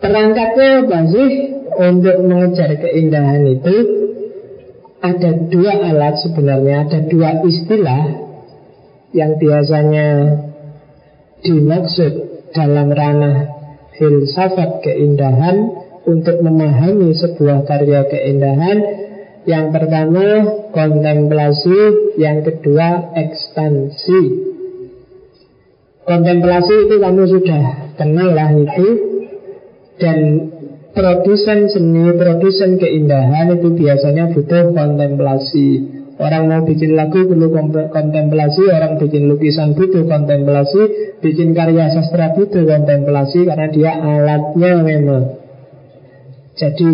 perangkatnya 0.04 0.84
apa 0.84 0.99
sih 1.08 1.30
untuk 1.80 2.18
mengejar 2.28 2.76
keindahan 2.76 3.47
itu? 3.47 3.76
Ada 5.04 5.51
dua 5.51 5.74
alat 5.84 6.16
sebenarnya, 6.20 6.88
ada 6.88 6.99
dua 7.08 7.43
istilah 7.43 8.04
yang 9.16 9.36
biasanya 9.39 10.08
dimaksud 11.43 12.14
dalam 12.56 12.88
ranah 12.91 13.36
filsafat 13.99 14.80
keindahan 14.84 15.76
untuk 16.08 16.39
memahami 16.39 17.16
sebuah 17.16 17.68
karya 17.68 18.08
keindahan 18.08 18.78
yang 19.43 19.76
pertama 19.76 20.47
kontemplasi, 20.72 21.80
yang 22.16 22.47
kedua 22.47 23.12
ekspansi. 23.12 24.22
Kontemplasi 26.04 26.74
itu 26.88 26.95
kamu 26.99 27.24
sudah 27.28 27.64
kenal 27.99 28.32
lah 28.32 28.51
itu 28.56 29.12
dan 30.02 30.18
produsen 30.94 31.70
seni, 31.70 32.14
produsen 32.18 32.78
keindahan 32.78 33.58
itu 33.58 33.74
biasanya 33.74 34.34
butuh 34.34 34.74
kontemplasi. 34.74 35.68
Orang 36.14 36.46
mau 36.46 36.62
bikin 36.62 36.94
lagu 36.94 37.26
perlu 37.26 37.50
kontemplasi, 37.89 38.70
orang 38.70 39.02
bikin 39.02 39.26
lukisan 39.34 39.74
butuh 39.74 40.06
kontemplasi, 40.06 41.18
bikin 41.26 41.58
karya 41.58 41.89
sastra 41.89 42.38
butuh 42.38 42.64
kontemplasi 42.70 43.50
karena 43.50 43.68
dia 43.74 43.91
alatnya 43.98 44.72
memang. 44.86 45.24
Jadi 46.54 46.89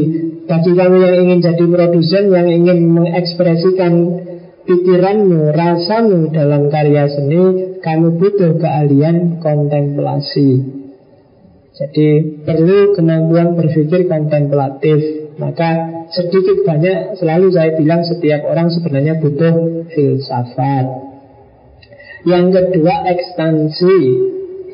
bagi 0.48 0.72
kamu 0.72 0.98
yang 1.04 1.16
ingin 1.20 1.40
jadi 1.44 1.66
produsen 1.68 2.32
Yang 2.32 2.48
ingin 2.64 2.80
mengekspresikan 2.96 3.94
pikiranmu, 4.64 5.52
rasamu 5.52 6.32
dalam 6.32 6.72
karya 6.72 7.12
seni 7.12 7.76
Kamu 7.84 8.16
butuh 8.24 8.56
keahlian 8.56 9.44
kontemplasi 9.44 10.80
Jadi 11.80 12.44
perlu 12.44 12.92
kemampuan 12.92 13.56
berpikir 13.56 14.12
kontemplatif. 14.12 15.32
Maka 15.40 15.88
sedikit 16.12 16.68
banyak 16.68 17.16
selalu 17.16 17.56
saya 17.56 17.80
bilang 17.80 18.04
setiap 18.04 18.44
orang 18.44 18.68
sebenarnya 18.68 19.16
butuh 19.24 19.88
filsafat. 19.88 20.86
Yang 22.28 22.46
kedua 22.52 23.08
ekstansi. 23.08 23.98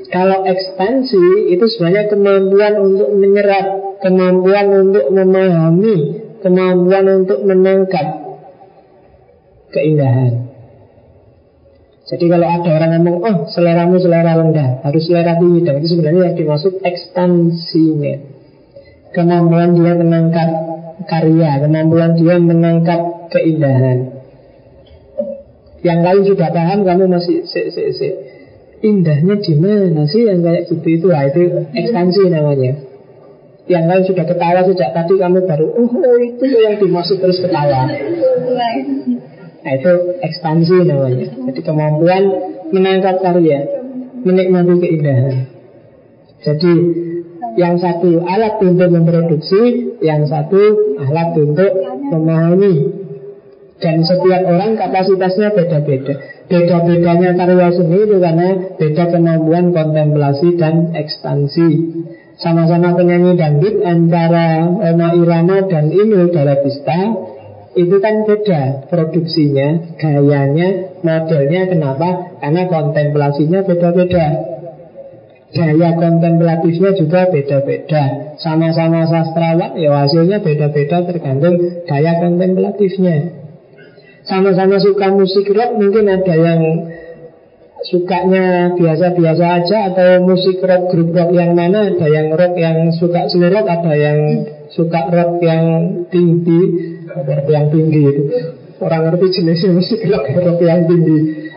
Kalau 0.10 0.49
ekspansi 0.49 1.53
itu 1.53 1.66
sebenarnya 1.70 2.10
kemampuan 2.10 2.74
untuk 2.82 3.10
menyerap, 3.14 3.66
kemampuan 4.01 4.89
untuk 4.89 5.06
memahami, 5.14 5.97
kemampuan 6.41 7.06
untuk 7.22 7.45
menangkap 7.45 8.26
keindahan. 9.70 10.55
Jadi 12.06 12.26
kalau 12.30 12.45
ada 12.45 12.70
orang 12.70 12.91
ngomong, 13.01 13.18
oh 13.26 13.38
seleramu 13.49 13.97
selera 13.97 14.38
rendah, 14.38 14.86
harus 14.86 15.10
selera 15.10 15.41
tinggi, 15.41 15.66
dan 15.66 15.82
itu 15.82 15.97
sebenarnya 15.97 16.22
yang 16.30 16.36
dimaksud 16.38 16.78
ekstansinya. 16.86 18.16
Kemampuan 19.10 19.74
dia 19.74 19.97
menangkap 19.97 20.49
karya, 21.10 21.66
kemampuan 21.66 22.14
dia 22.14 22.38
menangkap 22.38 22.99
keindahan. 23.34 24.22
Yang 25.82 25.99
lain 26.06 26.22
sudah 26.30 26.49
paham, 26.53 26.86
kamu 26.86 27.10
masih 27.10 27.41
se, 27.49 27.74
se, 27.74 27.84
se. 27.97 28.10
Indahnya 28.86 29.41
di 29.41 29.53
mana 29.58 30.06
sih 30.06 30.30
yang 30.30 30.45
kayak 30.45 30.70
gitu 30.70 30.86
itu? 30.86 31.08
Lah 31.10 31.26
itu 31.26 31.41
ekspansi 31.74 32.30
namanya. 32.30 32.86
Yang 33.66 33.86
lain 33.89 34.03
sudah 34.06 34.26
ketawa 34.30 34.62
sejak 34.62 34.93
tadi 34.93 35.18
kamu 35.18 35.41
baru 35.49 35.74
oh, 35.74 35.89
oh 35.89 36.18
itu 36.22 36.45
yang 36.45 36.78
dimaksud 36.78 37.18
terus 37.18 37.41
ketawa 37.41 37.89
nah 39.66 39.74
itu 39.74 39.93
ekspansi 40.22 40.78
namanya. 40.86 41.28
Jadi 41.49 41.61
kemampuan 41.66 42.24
menangkap 42.70 43.18
karya 43.18 43.66
menikmati 44.22 44.74
keindahan. 44.78 45.36
Jadi 46.45 46.74
yang 47.57 47.82
satu 47.82 48.22
alat 48.26 48.61
untuk 48.61 48.89
memproduksi 48.93 49.61
yang 50.05 50.30
satu 50.30 50.61
alat 51.01 51.34
untuk 51.34 51.72
memahami. 52.13 52.76
Dan 53.76 54.07
setiap 54.07 54.47
orang 54.47 54.80
kapasitasnya 54.80 55.51
beda-beda. 55.51 56.16
Beda-bedanya 56.47 57.36
karya 57.36 57.68
seni 57.76 57.97
itu 58.07 58.18
karena 58.22 58.49
beda 58.78 59.03
kemampuan 59.11 59.76
kontemplasi 59.76 60.55
dan 60.55 60.95
ekspansi. 60.95 61.70
Sama-sama 62.39 62.95
penyanyi 62.95 63.36
dangdut 63.36 63.84
antara 63.84 64.68
Oma 64.68 65.16
Irama 65.16 65.68
dan 65.68 65.91
Inul 65.91 66.32
Daratista 66.32 66.99
itu 67.76 67.96
kan 68.00 68.24
beda 68.24 68.88
produksinya, 68.88 69.96
gayanya, 70.00 70.98
modelnya. 71.04 71.62
Kenapa? 71.68 72.40
Karena 72.40 72.62
kontemplasinya 72.72 73.60
beda-beda. 73.68 74.26
Gaya 75.56 75.90
kontemplatifnya 75.96 76.92
juga 76.96 77.32
beda-beda. 77.32 78.36
Sama-sama 78.40 79.08
sastrawan, 79.08 79.80
ya 79.80 79.92
hasilnya 79.96 80.44
beda-beda 80.44 81.08
tergantung 81.08 81.84
gaya 81.88 82.20
kontemplatifnya 82.20 83.46
sama-sama 84.26 84.82
suka 84.82 85.14
musik 85.14 85.46
rock 85.54 85.78
mungkin 85.78 86.10
ada 86.10 86.34
yang 86.34 86.62
sukanya 87.86 88.74
biasa-biasa 88.74 89.46
aja 89.62 89.78
atau 89.94 90.26
musik 90.26 90.58
rock 90.66 90.90
grup 90.90 91.14
rock 91.14 91.30
yang 91.38 91.54
mana 91.54 91.94
ada 91.94 92.08
yang 92.10 92.34
rock 92.34 92.58
yang 92.58 92.90
suka 92.98 93.30
slow 93.30 93.54
ada 93.54 93.94
yang 93.94 94.50
suka 94.76 95.02
rock 95.08 95.40
yang 95.40 95.66
tinggi 96.12 96.62
rock 97.08 97.48
yang 97.48 97.72
tinggi 97.72 98.02
itu. 98.04 98.24
Orang 98.84 99.08
ngerti 99.08 99.40
jenis 99.40 99.64
musik 99.72 100.04
rock 100.12 100.28
rock 100.36 100.60
yang 100.60 100.84
tinggi. 100.84 101.48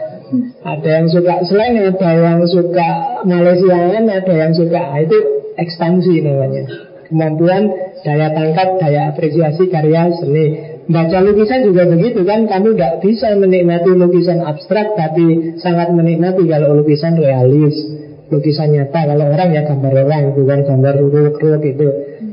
Ada 0.63 0.89
yang 1.03 1.07
suka 1.11 1.35
slang 1.49 1.75
ada 1.83 2.11
yang 2.15 2.45
suka 2.47 2.89
Malaysiaan 3.27 4.07
ada 4.07 4.33
yang 4.33 4.53
suka 4.55 4.79
nah, 4.79 5.01
itu 5.03 5.19
ekspansi 5.59 6.23
namanya. 6.23 6.63
Kemampuan 7.09 7.73
daya 8.05 8.29
tangkap 8.37 8.79
daya 8.79 9.11
apresiasi 9.11 9.67
karya 9.67 10.15
seni. 10.15 10.47
Baca 10.89 11.21
lukisan 11.21 11.69
juga 11.69 11.85
begitu 11.85 12.25
kan 12.25 12.49
Kamu 12.49 12.73
tidak 12.73 13.05
bisa 13.05 13.37
menikmati 13.37 13.93
lukisan 13.93 14.41
abstrak 14.41 14.97
Tapi 14.97 15.61
sangat 15.61 15.93
menikmati 15.93 16.49
kalau 16.49 16.81
lukisan 16.81 17.21
realis 17.21 17.77
Lukisan 18.33 18.73
nyata. 18.73 19.05
Kalau 19.05 19.29
orang 19.29 19.53
ya 19.53 19.69
gambar 19.69 20.09
orang 20.09 20.33
Bukan 20.33 20.65
gambar 20.65 20.97
ruruk-ruruk 20.97 21.61
itu 21.61 21.89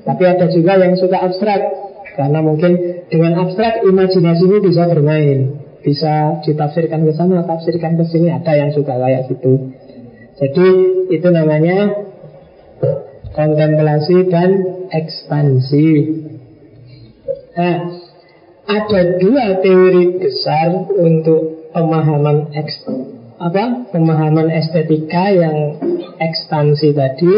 Tapi 0.05 0.23
ada 0.23 0.45
juga 0.53 0.77
yang 0.77 0.93
suka 0.95 1.17
abstrak. 1.19 1.61
Karena 2.15 2.39
mungkin 2.39 3.03
dengan 3.11 3.43
abstrak 3.43 3.83
Imajinasinya 3.83 4.59
bisa 4.61 4.87
bermain. 4.87 5.65
Bisa 5.81 6.41
ditafsirkan 6.45 7.05
ke 7.05 7.13
sana 7.13 7.43
Tafsirkan 7.43 7.97
ke 7.97 8.05
sini. 8.07 8.29
Ada 8.31 8.53
yang 8.55 8.69
suka 8.71 8.93
kayak 8.95 9.27
gitu. 9.27 9.75
Jadi 10.35 10.67
itu 11.09 11.27
namanya 11.29 12.05
Kontemplasi 13.35 14.31
dan 14.31 14.49
ekspansi. 14.87 15.89
Nah 17.59 17.75
ada 18.63 19.01
dua 19.19 19.59
teori 19.59 20.23
besar 20.23 20.87
untuk 20.95 21.67
pemahaman 21.75 22.55
eks, 22.55 22.87
apa? 23.35 23.91
Pemahaman 23.91 24.47
estetika 24.55 25.35
yang 25.35 25.75
ekspansi 26.15 26.95
tadi. 26.95 27.33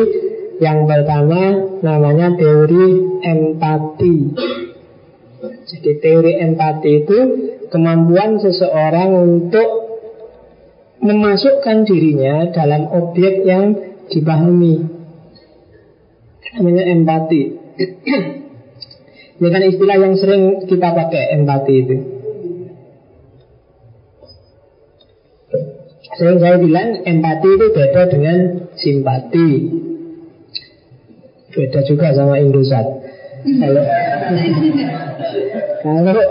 Yang 0.58 0.80
pertama 0.90 1.42
namanya 1.86 2.34
teori 2.34 2.86
empati. 3.22 4.16
Jadi 5.68 5.92
teori 6.02 6.34
empati 6.42 6.92
itu 7.06 7.20
kemampuan 7.70 8.42
seseorang 8.42 9.10
untuk 9.14 9.70
memasukkan 10.98 11.86
dirinya 11.86 12.50
dalam 12.50 12.90
objek 12.90 13.46
yang 13.46 13.78
dipahami. 14.10 14.82
Namanya 16.58 16.84
empati. 16.90 17.42
Ini 19.38 19.48
kan 19.54 19.62
istilah 19.62 19.98
yang 20.02 20.18
sering 20.18 20.66
kita 20.66 20.90
pakai 20.90 21.38
empati 21.38 21.74
itu. 21.78 21.98
Sering 26.18 26.42
saya 26.42 26.58
bilang 26.58 27.06
empati 27.06 27.46
itu 27.46 27.66
beda 27.78 28.04
dengan 28.10 28.38
simpati. 28.74 29.50
Beda 31.58 31.82
juga 31.90 32.14
sama 32.14 32.38
Indosat. 32.38 32.86
Kalau 33.42 33.84
kalau 35.82 36.26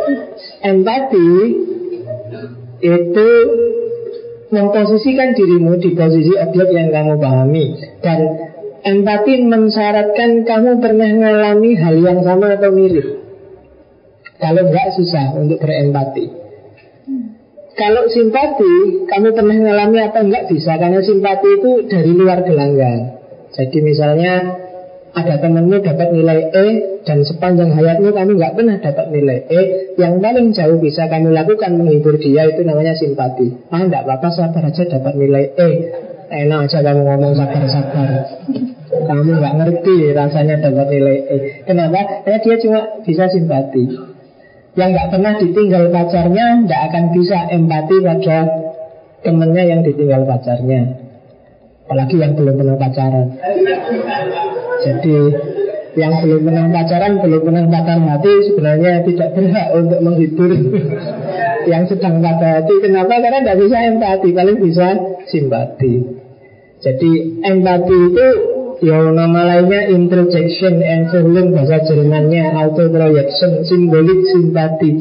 empati 0.63 1.31
itu 2.87 3.31
memposisikan 4.55 5.35
dirimu 5.35 5.83
di 5.83 5.91
posisi 5.99 6.35
objek 6.39 6.69
yang 6.71 6.95
kamu 6.95 7.19
pahami 7.19 7.75
dan 8.05 8.21
Empati 8.87 9.43
mensyaratkan 9.43 10.47
kamu 10.47 10.79
pernah 10.79 11.11
mengalami 11.11 11.75
hal 11.75 11.99
yang 11.99 12.23
sama 12.23 12.55
atau 12.55 12.71
mirip. 12.71 13.19
Kalau 14.39 14.63
enggak 14.63 14.95
susah 14.95 15.35
untuk 15.35 15.59
berempati. 15.59 16.31
Kalau 17.75 18.07
simpati, 18.07 19.03
kamu 19.11 19.35
pernah 19.35 19.57
mengalami 19.59 19.99
apa 20.01 20.23
enggak 20.23 20.49
bisa 20.49 20.81
Karena 20.81 21.03
simpati 21.05 21.61
itu 21.61 21.85
dari 21.93 22.09
luar 22.09 22.41
gelanggang 22.41 23.21
Jadi 23.53 23.79
misalnya 23.85 24.65
ada 25.17 25.41
temanmu 25.41 25.81
dapat 25.81 26.13
nilai 26.13 26.53
E 26.53 26.67
dan 27.09 27.25
sepanjang 27.25 27.73
hayatmu 27.73 28.13
kamu 28.13 28.37
nggak 28.37 28.53
pernah 28.53 28.77
dapat 28.77 29.07
nilai 29.09 29.49
E. 29.49 29.61
Yang 29.97 30.15
paling 30.21 30.47
jauh 30.53 30.77
bisa 30.77 31.09
kamu 31.09 31.33
lakukan 31.33 31.73
menghibur 31.73 32.21
dia 32.21 32.45
itu 32.45 32.61
namanya 32.69 32.93
simpati. 32.93 33.49
Ah 33.73 33.81
nggak 33.81 34.05
apa-apa 34.05 34.29
sabar 34.29 34.69
aja 34.69 34.85
dapat 34.85 35.17
nilai 35.17 35.57
E. 35.57 35.69
Enak 36.29 36.69
aja 36.69 36.79
kamu 36.85 37.01
ngomong 37.09 37.33
sabar-sabar. 37.33 38.09
Kamu 38.93 39.31
nggak 39.41 39.55
ngerti 39.57 39.97
rasanya 40.13 40.57
dapat 40.61 40.87
nilai 40.93 41.19
E. 41.33 41.37
Kenapa? 41.65 42.01
Karena 42.29 42.39
dia 42.45 42.57
cuma 42.61 42.81
bisa 43.01 43.25
simpati. 43.33 43.85
Yang 44.77 44.89
nggak 44.93 45.09
pernah 45.17 45.33
ditinggal 45.41 45.85
pacarnya 45.97 46.47
nggak 46.69 46.81
akan 46.93 47.05
bisa 47.17 47.39
empati 47.57 47.97
pada 48.05 48.39
temennya 49.25 49.65
yang 49.65 49.81
ditinggal 49.81 50.29
pacarnya. 50.29 51.09
Apalagi 51.89 52.21
yang 52.21 52.37
belum 52.37 52.55
pernah 52.61 52.77
pacaran 52.77 53.27
Jadi 54.85 55.17
yang 55.97 56.13
belum 56.21 56.41
pernah 56.45 56.69
pacaran, 56.69 57.13
belum 57.25 57.41
pernah 57.41 57.65
patah 57.73 57.97
hati 57.97 58.33
sebenarnya 58.53 58.93
tidak 59.09 59.29
berhak 59.33 59.69
untuk 59.73 60.01
menghibur 60.05 60.53
yang 61.73 61.89
sedang 61.89 62.21
patah 62.21 62.61
hati. 62.61 62.75
Kenapa? 62.85 63.17
Karena 63.17 63.41
tidak 63.41 63.59
bisa 63.65 63.77
empati, 63.81 64.29
paling 64.37 64.59
bisa 64.61 64.89
simpati. 65.33 65.95
Jadi 66.85 67.11
empati 67.41 67.97
itu 68.13 68.27
ya 68.85 69.09
nama 69.09 69.41
lainnya 69.49 69.89
introjection 69.89 70.85
and 70.85 71.09
feeling 71.09 71.57
bahasa 71.57 71.81
Jermannya 71.89 72.53
auto 72.53 72.93
projection 72.93 73.65
simbolik 73.65 74.21
simpati. 74.29 74.93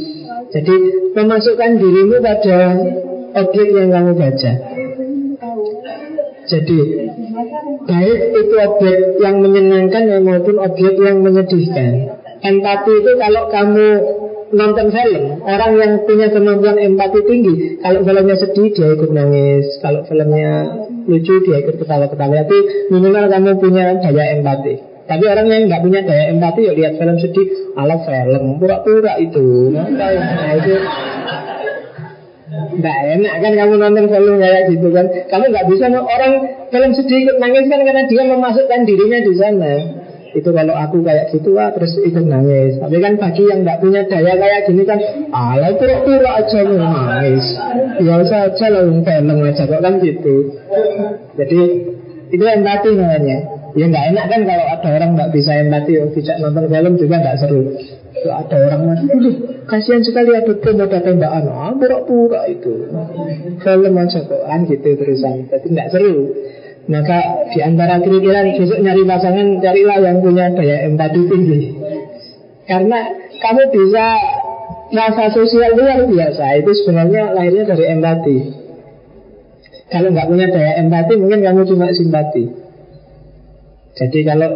Jadi 0.56 0.76
memasukkan 1.12 1.72
dirimu 1.76 2.24
pada 2.24 2.60
objek 3.36 3.68
yang 3.76 3.92
kamu 3.92 4.16
baca. 4.16 4.52
Jadi 6.48 6.80
baik 7.86 8.20
itu 8.32 8.56
objek 8.56 8.98
yang 9.20 9.36
menyenangkan 9.44 10.04
maupun 10.24 10.56
objek 10.64 10.94
yang 11.00 11.20
menyedihkan. 11.20 12.16
Empati 12.40 12.94
itu 13.02 13.12
kalau 13.18 13.50
kamu 13.50 13.88
nonton 14.54 14.88
film, 14.94 15.24
orang 15.44 15.72
yang 15.82 15.92
punya 16.06 16.28
kemampuan 16.30 16.78
empati 16.78 17.20
tinggi, 17.26 17.82
kalau 17.82 18.06
filmnya 18.06 18.36
sedih 18.38 18.70
dia 18.72 18.88
ikut 18.94 19.12
nangis, 19.12 19.66
kalau 19.82 20.06
filmnya 20.06 20.52
lucu 21.10 21.34
dia 21.44 21.58
ikut 21.66 21.76
ketawa-ketawa. 21.82 22.46
Tapi 22.46 22.58
minimal 22.94 23.26
kamu 23.28 23.52
punya 23.60 23.98
daya 24.00 24.24
empati. 24.38 24.76
Tapi 25.06 25.22
orang 25.30 25.46
yang 25.50 25.62
nggak 25.70 25.82
punya 25.86 26.02
daya 26.02 26.24
empati 26.34 26.62
ya 26.66 26.74
lihat 26.74 26.94
film 26.98 27.18
sedih, 27.22 27.48
ala 27.78 28.02
film 28.06 28.58
pura-pura 28.58 29.18
itu. 29.22 29.74
Nah, 29.74 30.54
itu 30.58 30.74
Nggak 32.74 32.98
enak 33.20 33.34
kan 33.44 33.52
kamu 33.54 33.74
nonton 33.78 34.06
film 34.10 34.36
kayak 34.42 34.64
gitu 34.74 34.88
kan. 34.90 35.06
Kamu 35.30 35.44
nggak 35.54 35.66
bisa 35.70 35.86
orang 35.92 36.34
film 36.74 36.92
sedih 36.98 37.20
ikut 37.26 37.38
nangis 37.38 37.66
kan 37.70 37.80
Karena 37.86 38.04
dia 38.10 38.24
memasukkan 38.26 38.80
dirinya 38.88 39.20
di 39.22 39.34
sana. 39.38 39.74
Itu 40.36 40.52
kalau 40.52 40.76
aku 40.76 41.00
kayak 41.00 41.32
gitu 41.32 41.56
wah 41.56 41.72
terus 41.72 41.96
ikut 42.02 42.26
nangis. 42.28 42.76
Tapi 42.82 42.98
kan 43.00 43.16
bagi 43.16 43.44
yang 43.48 43.64
nggak 43.64 43.80
punya 43.80 44.02
daya 44.04 44.34
kayak 44.36 44.62
gini 44.68 44.84
kan 44.84 45.00
ala 45.32 45.70
pura-pura 45.80 46.32
aja 46.44 46.60
nangis. 46.66 47.46
Biasa 48.04 48.36
aja 48.52 48.66
lah 48.74 48.84
film 48.84 49.38
aja 49.46 49.64
kok 49.64 49.82
kan 49.82 49.94
gitu. 50.04 50.36
Jadi 51.40 51.60
itu 52.36 52.44
empati 52.44 52.90
namanya 52.98 53.55
ya 53.76 53.86
nggak 53.92 54.06
enak 54.16 54.26
kan 54.32 54.42
kalau 54.48 54.66
ada 54.72 54.90
orang 54.96 55.12
nggak 55.20 55.32
bisa 55.36 55.52
empati 55.60 55.92
oh, 56.00 56.10
tidak 56.16 56.38
nonton 56.40 56.66
film 56.72 56.94
juga 56.96 57.16
nggak 57.20 57.38
seru 57.44 57.62
kalau 58.16 58.36
ada 58.40 58.56
orang 58.72 58.82
mati 58.88 59.08
kasihan 59.68 60.02
sekali 60.02 60.32
ada 60.32 60.54
bom 60.56 60.78
ada 60.80 61.00
tembakan 61.04 61.46
ah 61.52 61.74
pura-pura 61.76 62.42
itu 62.48 62.74
film 63.60 63.94
aja 64.00 64.20
kok 64.24 64.42
kan 64.48 64.60
gitu 64.64 64.90
terusan 64.96 65.52
jadi 65.52 65.68
nggak 65.68 65.90
seru 65.92 66.16
maka 66.86 67.50
di 67.50 67.60
antara 67.66 67.98
kriteria 67.98 68.62
besok 68.62 68.78
nyari 68.78 69.04
pasangan 69.10 69.58
carilah 69.58 69.98
yang 70.06 70.22
punya 70.22 70.54
daya 70.54 70.86
empati 70.86 71.20
tinggi. 71.26 71.60
Karena 72.70 73.00
kamu 73.42 73.64
bisa 73.74 74.06
rasa 74.94 75.34
sosial 75.34 75.74
luar 75.74 76.06
biasa 76.06 76.62
itu 76.62 76.72
sebenarnya 76.86 77.34
lahirnya 77.34 77.74
dari 77.74 77.86
empati. 77.90 78.38
Kalau 79.90 80.14
nggak 80.14 80.30
punya 80.30 80.48
daya 80.54 80.72
empati 80.86 81.14
mungkin 81.18 81.42
kamu 81.42 81.62
cuma 81.66 81.90
simpati. 81.90 82.65
Jadi 83.96 84.20
kalau 84.28 84.50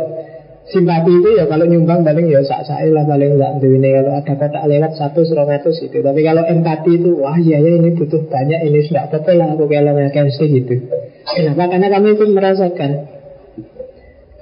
Simpati 0.69 1.09
itu 1.09 1.29
ya 1.33 1.49
kalau 1.49 1.65
nyumbang 1.65 2.05
paling 2.05 2.29
ya 2.29 2.45
sak 2.45 2.61
sak 2.61 2.85
lah 2.93 3.01
paling 3.01 3.41
nggak 3.41 3.57
ini 3.57 3.89
kalau 3.89 4.21
ada 4.21 4.33
kotak 4.37 4.63
lewat 4.69 4.93
satu 4.93 5.25
seratus 5.25 5.81
itu. 5.81 5.97
Tapi 5.97 6.21
kalau 6.21 6.45
empati 6.45 7.01
itu 7.01 7.17
wah 7.17 7.33
iya 7.41 7.57
ya 7.57 7.73
ini 7.73 7.97
butuh 7.97 8.29
banyak 8.29 8.69
ini 8.69 8.85
sudah 8.85 9.09
apa 9.09 9.33
lah 9.33 9.57
aku 9.57 9.65
kalau 9.65 9.97
sih 10.29 10.45
gitu. 10.45 10.93
Kenapa? 11.25 11.73
Karena 11.73 11.87
kami 11.89 12.07
itu 12.13 12.25
merasakan. 12.29 12.91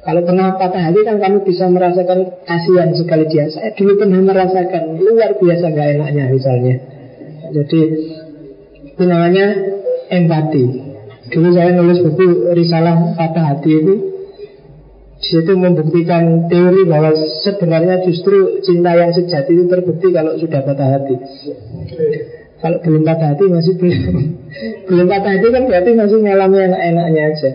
Kalau 0.03 0.21
pernah 0.27 0.55
patah 0.59 0.83
hati 0.91 0.99
kan 1.07 1.15
kamu 1.15 1.47
bisa 1.47 1.65
merasakan 1.71 2.19
kasihan 2.43 2.91
sekali 2.91 3.25
dia. 3.31 3.47
Saya 3.47 3.71
dulu 3.71 3.95
pernah 3.95 4.19
merasakan 4.19 4.99
luar 4.99 5.31
biasa 5.39 5.65
gak 5.71 5.87
enaknya 5.95 6.23
misalnya. 6.27 6.75
Jadi 7.55 7.79
itu 8.83 9.03
namanya 9.07 9.47
empati. 10.11 10.63
Dulu 11.31 11.47
saya 11.55 11.71
nulis 11.71 12.03
buku 12.03 12.51
risalah 12.51 13.15
patah 13.15 13.55
hati 13.55 13.71
itu 13.71 14.16
situ 15.17 15.53
membuktikan 15.57 16.45
teori 16.45 16.85
bahwa 16.85 17.17
sebenarnya 17.41 18.05
justru 18.05 18.61
cinta 18.61 18.93
yang 18.93 19.09
sejati 19.09 19.49
itu 19.49 19.65
terbukti 19.65 20.13
kalau 20.13 20.37
sudah 20.37 20.61
patah 20.61 20.87
hati. 20.93 21.15
Kalau 22.57 22.77
belum 22.81 23.01
patah 23.01 23.33
hati 23.33 23.45
masih 23.49 23.73
belum 23.81 24.01
belum 24.89 25.05
patah 25.09 25.31
hati 25.37 25.47
kan 25.49 25.63
berarti 25.65 25.91
masih 25.97 26.17
ngalami 26.21 26.57
enak-enaknya 26.69 27.23
aja. 27.33 27.51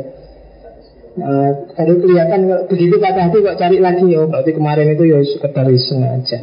Uh, 1.13 1.51
kelihatan 1.77 2.41
begitu 2.67 2.97
patah 2.99 3.31
hati 3.31 3.39
kok 3.45 3.59
cari 3.61 3.79
lagi 3.79 4.09
oh 4.17 4.27
berarti 4.27 4.51
kemarin 4.57 4.97
itu 4.99 5.05
ya 5.07 5.19
sekedar 5.23 5.67
iseng 5.71 6.03
aja. 6.03 6.39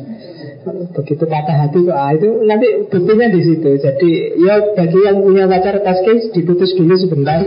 Begitu 0.68 1.24
patah 1.24 1.56
hati 1.56 1.88
kok 1.88 1.96
ah, 1.96 2.12
itu 2.12 2.44
nanti 2.44 2.68
buktinya 2.92 3.32
di 3.32 3.42
situ. 3.48 3.70
Jadi 3.80 4.10
ya 4.44 4.76
bagi 4.76 5.00
yang 5.08 5.24
punya 5.24 5.48
pacar 5.48 5.80
case 5.80 6.36
diputus 6.36 6.76
dulu 6.76 7.00
sebentar. 7.00 7.40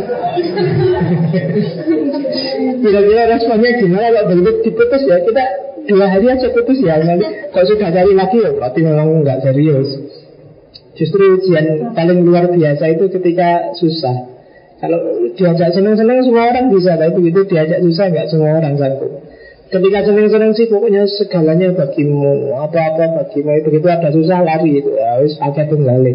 Kira-kira 2.83 3.23
responnya 3.31 3.71
gimana 3.79 4.09
kalau 4.11 4.33
begitu 4.33 4.73
diputus 4.73 5.03
ya 5.05 5.21
kita 5.21 5.45
dua 5.87 6.07
hari 6.09 6.27
aja 6.33 6.49
putus 6.57 6.79
ya 6.81 6.97
nanti 7.05 7.53
kalau 7.53 7.67
sudah 7.69 7.91
cari 7.93 8.13
lagi 8.17 8.39
ya 8.41 8.51
berarti 8.57 8.81
memang 8.81 9.09
nggak 9.23 9.39
serius. 9.45 9.89
Justru 10.97 11.37
ujian 11.37 11.93
paling 11.93 12.25
luar 12.25 12.49
biasa 12.49 12.85
itu 12.97 13.13
ketika 13.13 13.77
susah. 13.77 14.33
Kalau 14.83 14.99
diajak 15.39 15.71
seneng-seneng 15.79 16.27
semua 16.27 16.51
orang 16.51 16.75
bisa, 16.75 16.99
tapi 16.99 17.15
begitu 17.23 17.55
diajak 17.55 17.79
susah 17.87 18.11
nggak 18.11 18.27
semua 18.29 18.59
orang 18.59 18.75
sanggup. 18.75 19.32
Ketika 19.73 20.05
seneng-seneng 20.05 20.53
sih 20.53 20.69
pokoknya 20.69 21.09
segalanya 21.09 21.73
bagimu, 21.73 22.53
apa-apa 22.61 23.25
bagimu. 23.25 23.57
Itu 23.57 23.73
begitu 23.73 23.89
ada 23.89 24.13
susah 24.13 24.45
lari 24.45 24.85
itu 24.85 24.93
ya 24.93 25.17
harus 25.17 25.33
pakai 25.41 25.65
tunggali. 25.73 26.13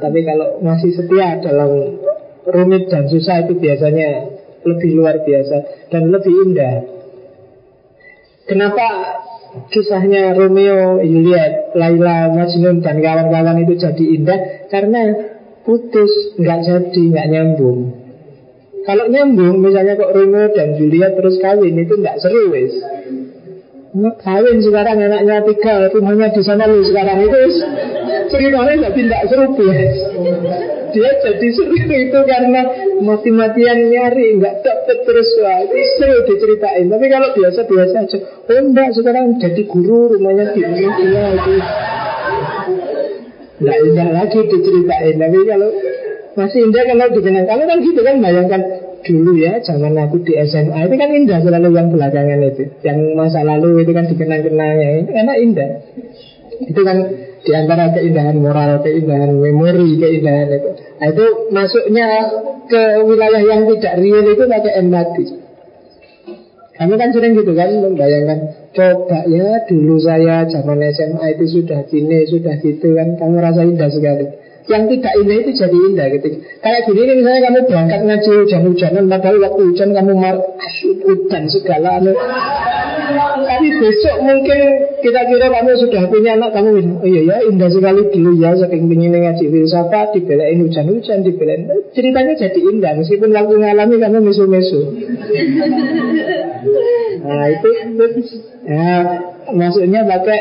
Tapi 0.00 0.18
kalau 0.24 0.64
masih 0.64 0.96
setia 0.96 1.36
dalam 1.44 2.00
rumit 2.48 2.88
dan 2.88 3.04
susah 3.04 3.44
itu 3.44 3.60
biasanya 3.60 4.32
lebih 4.64 4.96
luar 4.96 5.20
biasa 5.20 5.56
dan 5.92 6.08
lebih 6.08 6.34
indah. 6.48 6.76
Kenapa 8.48 8.86
kisahnya 9.68 10.32
Romeo, 10.32 11.04
Juliet, 11.04 11.76
Laila, 11.76 12.32
Majnun 12.32 12.80
dan 12.80 12.96
kawan-kawan 13.04 13.60
itu 13.60 13.76
jadi 13.76 14.04
indah? 14.16 14.40
Karena 14.72 15.02
putus, 15.68 16.38
nggak 16.40 16.60
jadi, 16.64 17.02
nggak 17.12 17.28
nyambung. 17.28 18.05
Kalau 18.86 19.04
nyambung, 19.10 19.58
misalnya 19.58 19.98
kok 19.98 20.14
Romeo 20.14 20.46
dan 20.54 20.78
Juliet 20.78 21.18
terus 21.18 21.42
kawin 21.42 21.74
itu 21.74 21.94
nggak 21.98 22.22
seru 22.22 22.54
wis. 22.54 22.72
Kawin 24.22 24.58
sekarang 24.62 25.02
anaknya 25.02 25.42
tiga, 25.42 25.90
rumahnya 25.90 26.30
di 26.30 26.42
sana 26.46 26.70
lu 26.70 26.84
sekarang 26.86 27.26
itu 27.26 27.40
ceritanya 28.30 28.90
tidak 28.92 29.22
seru 29.26 29.46
ya 29.58 29.88
dia 30.96 31.12
jadi 31.20 31.46
seru 31.52 31.76
itu 31.76 32.20
karena 32.24 32.62
mati-matian 33.04 33.92
nyari 33.92 34.40
nggak 34.40 34.64
dapet 34.64 34.98
terus 35.04 35.28
wah 35.44 35.60
itu 35.60 35.76
seru 36.00 36.16
diceritain. 36.24 36.88
Tapi 36.88 37.06
kalau 37.12 37.28
biasa-biasa 37.36 37.96
aja 38.08 38.18
oh 38.24 38.56
enggak 38.56 38.96
sekarang 38.96 39.36
jadi 39.36 39.62
guru 39.68 40.16
rumahnya 40.16 40.56
di 40.56 40.60
dia 40.64 41.26
itu. 41.36 41.54
Nggak 43.56 43.78
indah 43.88 44.08
lagi 44.12 44.40
diceritain 44.48 45.14
tapi 45.20 45.38
kalau 45.44 45.70
masih 46.36 46.68
indah 46.68 46.82
kalau 46.84 47.06
dikenang 47.16 47.46
kamu 47.48 47.62
kan 47.64 47.78
gitu 47.80 48.00
kan 48.04 48.16
bayangkan 48.20 48.62
dulu 49.02 49.32
ya 49.40 49.56
zaman 49.64 49.96
aku 49.96 50.20
di 50.20 50.36
SMA 50.44 50.78
itu 50.84 50.94
kan 51.00 51.10
indah 51.16 51.38
selalu 51.40 51.68
yang 51.72 51.88
belakangan 51.88 52.40
itu 52.44 52.64
yang 52.84 52.98
masa 53.16 53.40
lalu 53.40 53.80
itu 53.82 53.92
kan 53.96 54.04
dikenang-kenangnya 54.04 54.88
itu 55.00 55.10
karena 55.16 55.34
indah 55.40 55.70
itu 56.56 56.80
kan 56.80 56.98
di 57.46 57.52
antara 57.54 57.94
keindahan 57.94 58.42
moral, 58.42 58.80
keindahan 58.82 59.38
memori, 59.38 60.00
keindahan 60.00 60.50
itu. 60.50 60.70
Nah, 60.98 61.06
itu 61.12 61.26
masuknya 61.54 62.06
ke 62.66 62.82
wilayah 63.06 63.42
yang 63.44 63.68
tidak 63.70 63.94
real 64.02 64.24
itu 64.24 64.44
pakai 64.48 64.72
empati. 64.80 65.24
Kamu 66.76 66.94
kan 67.00 67.08
sering 67.08 67.32
gitu 67.32 67.56
kan 67.56 67.72
membayangkan 67.72 68.68
Coba 68.76 69.24
ya 69.24 69.64
dulu 69.64 69.96
saya 69.96 70.44
zaman 70.44 70.76
SMA 70.92 71.24
itu 71.32 71.44
sudah 71.48 71.88
gini, 71.88 72.28
sudah 72.28 72.60
gitu 72.60 72.92
kan 72.92 73.16
Kamu 73.16 73.40
rasa 73.40 73.64
indah 73.64 73.88
sekali 73.88 74.45
Yang 74.66 74.82
tidak 74.98 75.12
indah 75.22 75.36
itu 75.38 75.50
jadi 75.54 75.76
indah 75.78 76.06
gitu. 76.18 76.28
Kayak 76.58 76.80
gini 76.90 77.00
nih 77.06 77.14
misalnya 77.22 77.40
kamu 77.46 77.58
berangkat 77.70 78.00
ngaji 78.02 78.30
hujan-hujanan 78.42 79.04
Padahal 79.06 79.36
waktu 79.38 79.60
hujan 79.70 79.90
kamu 79.94 80.12
mar 80.18 80.36
hujan 81.06 81.42
segala 81.46 81.88
anu. 82.02 82.12
Tapi 83.46 83.66
besok 83.78 84.16
mungkin 84.26 84.58
kita 84.98 85.20
kira 85.30 85.46
kamu 85.46 85.70
sudah 85.78 86.02
punya 86.10 86.34
anak 86.34 86.50
kamu 86.50 86.98
Oh 86.98 87.06
iya 87.06 87.22
ya 87.22 87.36
indah 87.46 87.70
sekali 87.70 88.10
dulu 88.10 88.34
ya 88.42 88.58
Saking 88.58 88.90
ingin 88.90 89.14
ngaji 89.14 89.44
filsafat 89.46 90.18
Dibelain 90.18 90.58
hujan-hujan 90.58 91.22
Dibelain 91.22 91.70
Ceritanya 91.94 92.34
jadi 92.34 92.58
indah 92.58 92.92
Meskipun 92.98 93.30
waktu 93.30 93.54
ngalami 93.62 93.96
kamu 94.02 94.18
mesu-mesu. 94.26 94.80
Nah 97.22 97.46
itu, 97.54 97.68
itu 97.94 98.06
ya, 98.66 98.90
Maksudnya 99.46 100.02
pakai 100.02 100.40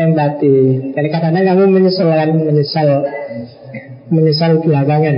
empati. 0.00 0.56
Jadi 0.96 1.08
kadang-kadang 1.12 1.44
kamu 1.44 1.62
menyesal 1.76 2.08
Menyesal 2.32 2.88
Menyesal 4.12 4.62
belakangan. 4.62 5.16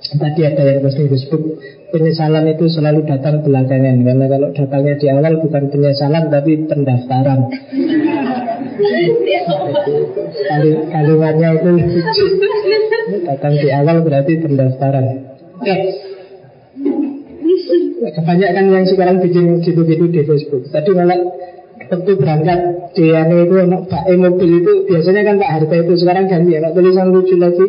Tadi 0.00 0.40
ada 0.42 0.62
yang 0.64 0.80
pasti 0.82 1.06
Facebook 1.06 1.60
penyesalan 1.92 2.48
itu 2.50 2.66
selalu 2.66 3.06
datang 3.06 3.44
belakangan. 3.44 4.00
Karena 4.02 4.26
kalau 4.26 4.48
datangnya 4.56 4.94
di 4.96 5.06
awal 5.12 5.32
bukan 5.38 5.64
penyesalan 5.70 6.24
tapi 6.32 6.52
pendaftaran. 6.66 7.40
Kalimatnya 10.90 11.48
itu 11.60 11.70
datang 13.28 13.54
di 13.60 13.68
awal 13.70 13.96
berarti 14.02 14.32
pendaftaran. 14.40 15.04
Oke 15.60 15.76
kebanyakan 18.00 18.64
yang 18.72 18.86
sekarang 18.88 19.16
bikin 19.20 19.60
gitu-gitu 19.60 20.08
di 20.08 20.20
Facebook. 20.24 20.72
Tadi 20.72 20.90
malah 20.96 21.20
waktu 21.90 22.12
berangkat 22.16 22.60
dia 22.94 23.26
itu 23.26 23.54
anak 23.58 23.90
Pak 23.90 24.04
mobil 24.14 24.50
itu 24.62 24.72
biasanya 24.86 25.22
kan 25.26 25.34
Pak 25.42 25.50
Harta 25.50 25.74
itu 25.74 25.92
sekarang 25.98 26.24
ganti 26.30 26.52
anak 26.54 26.72
tulisan 26.74 27.10
lucu 27.10 27.34
lagi 27.34 27.66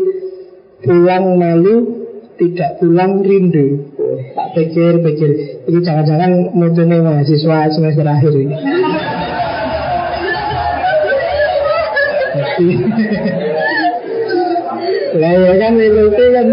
pulang 0.81 1.37
malu 1.37 2.01
tidak 2.41 2.81
pulang 2.81 3.21
rindu. 3.21 3.93
Tak 4.33 4.57
pikir-pikir 4.57 5.61
Ini 5.69 5.79
jangan-jangan 5.85 6.51
mutunya 6.57 6.97
mahasiswa 6.99 7.69
semester 7.69 8.01
akhir 8.01 8.33
ini. 8.33 8.55
Lah 15.21 15.33
ya 15.37 15.53
kan 15.59 15.73
itu 15.77 16.03
kan. 16.09 16.47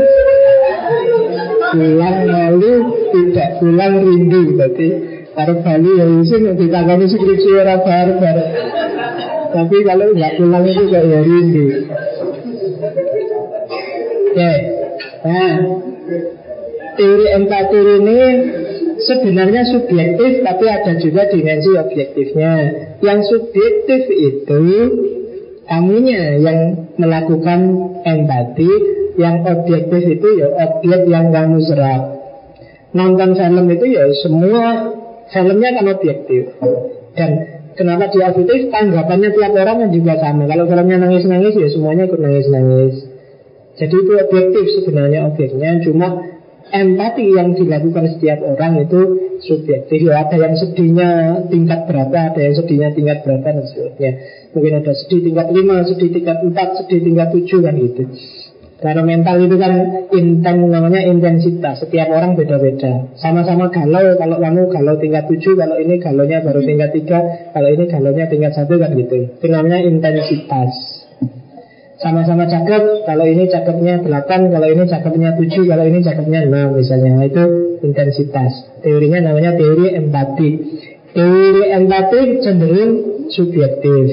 Pulang 1.68 2.18
malu 2.28 2.72
Tidak 3.09 3.48
pulang 3.64 3.94
rindu. 4.05 4.42
Berarti 4.60 4.88
Taruh 5.32 5.62
Bali 5.62 5.90
ya 5.94 6.05
isin 6.20 6.52
Ditangani 6.59 7.06
skripsi 7.09 7.50
orang 7.62 7.80
barbar 7.86 8.36
Tapi 9.55 9.76
kalau 9.86 10.10
nggak 10.12 10.36
pulang 10.36 10.64
itu 10.66 10.84
kayak 10.92 11.22
rindu 11.24 11.88
Okay. 14.39 14.59
Nah, 15.27 15.55
teori 16.94 17.27
empati 17.27 17.78
ini 17.98 18.19
sebenarnya 19.02 19.66
subjektif 19.66 20.47
tapi 20.47 20.65
ada 20.70 20.94
juga 21.02 21.27
dimensi 21.27 21.74
objektifnya. 21.74 22.55
Yang 23.02 23.35
subjektif 23.35 24.06
itu 24.15 24.62
kamunya 25.66 26.39
yang 26.39 26.86
melakukan 26.94 27.60
empati, 28.06 28.70
yang 29.19 29.43
objektif 29.43 30.06
itu 30.06 30.28
ya 30.39 30.55
objek 30.55 31.10
yang 31.10 31.35
kamu 31.35 31.59
serap. 31.66 32.02
Nonton 32.94 33.35
film 33.35 33.66
itu 33.74 33.90
ya 33.90 34.06
semua 34.23 34.94
filmnya 35.35 35.82
kan 35.82 35.86
objektif. 35.98 36.55
Dan 37.19 37.31
kenapa 37.74 38.06
dia 38.15 38.31
objektif? 38.31 38.70
Tanggapannya 38.70 39.35
tiap 39.35 39.51
orang 39.51 39.90
juga 39.90 40.15
sama. 40.23 40.47
Kalau 40.47 40.70
filmnya 40.70 41.02
nangis-nangis 41.02 41.59
ya 41.59 41.66
semuanya 41.74 42.06
ikut 42.06 42.23
nangis-nangis. 42.23 43.07
Jadi 43.78 43.94
itu 43.94 44.12
objektif 44.18 44.64
sebenarnya 44.82 45.30
objeknya 45.30 45.78
Cuma 45.86 46.09
empati 46.68 47.24
yang 47.32 47.55
dilakukan 47.55 48.05
setiap 48.18 48.44
orang 48.44 48.84
itu 48.84 49.00
subjektif. 49.38 50.02
Ya, 50.02 50.26
Ada 50.26 50.36
yang 50.36 50.55
sedihnya 50.59 51.09
tingkat 51.46 51.86
berapa 51.86 52.34
Ada 52.34 52.40
yang 52.42 52.55
sedihnya 52.59 52.88
tingkat 52.92 53.18
berapa 53.22 53.46
dan 53.46 53.64
sebagainya 53.70 54.12
Mungkin 54.50 54.72
ada 54.82 54.92
sedih 54.96 55.20
tingkat 55.30 55.46
5, 55.55 55.88
sedih 55.94 56.10
tingkat 56.10 56.38
4, 56.42 56.78
sedih 56.82 57.00
tingkat 57.05 57.28
7 57.30 57.64
kan 57.68 57.74
gitu. 57.76 58.02
Karena 58.78 59.02
mental 59.02 59.42
itu 59.42 59.56
kan 59.59 59.72
inten 60.14 60.56
namanya 60.70 61.02
intensitas. 61.02 61.82
Setiap 61.82 62.14
orang 62.14 62.38
beda-beda. 62.38 63.10
Sama-sama 63.18 63.70
galau 63.70 64.18
Kalau 64.18 64.42
kamu 64.42 64.70
galau 64.74 64.94
tingkat 64.98 65.30
7 65.30 65.55
Kalau 65.55 65.76
ini 65.78 66.02
galonya 66.02 66.42
baru 66.42 66.60
tingkat 66.66 66.90
3 66.94 67.55
Kalau 67.55 67.68
ini 67.70 67.84
galonya 67.86 68.24
tingkat 68.26 68.52
1 68.59 68.66
kan 68.66 68.90
gitu. 68.98 69.16
Itu 69.38 69.46
namanya 69.46 69.78
intensitas 69.86 70.97
sama-sama 71.98 72.46
cakep 72.46 73.02
kalau 73.10 73.26
ini 73.26 73.50
cakepnya 73.50 74.06
8 74.06 74.54
kalau 74.54 74.68
ini 74.70 74.86
cakepnya 74.86 75.34
7 75.34 75.66
kalau 75.66 75.84
ini 75.86 75.98
cakepnya 75.98 76.40
6 76.46 76.78
misalnya. 76.78 77.10
Nah, 77.18 77.26
itu 77.26 77.44
intensitas. 77.82 78.52
Teorinya 78.86 79.30
namanya 79.30 79.58
teori 79.58 79.98
empati. 79.98 80.50
Teori 81.10 81.62
empati 81.74 82.20
cenderung 82.38 82.92
subjektif. 83.34 84.06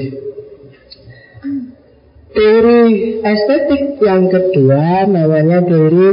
Teori 2.36 2.82
estetik 3.22 4.02
yang 4.02 4.28
kedua 4.28 5.06
namanya 5.08 5.62
teori 5.64 6.08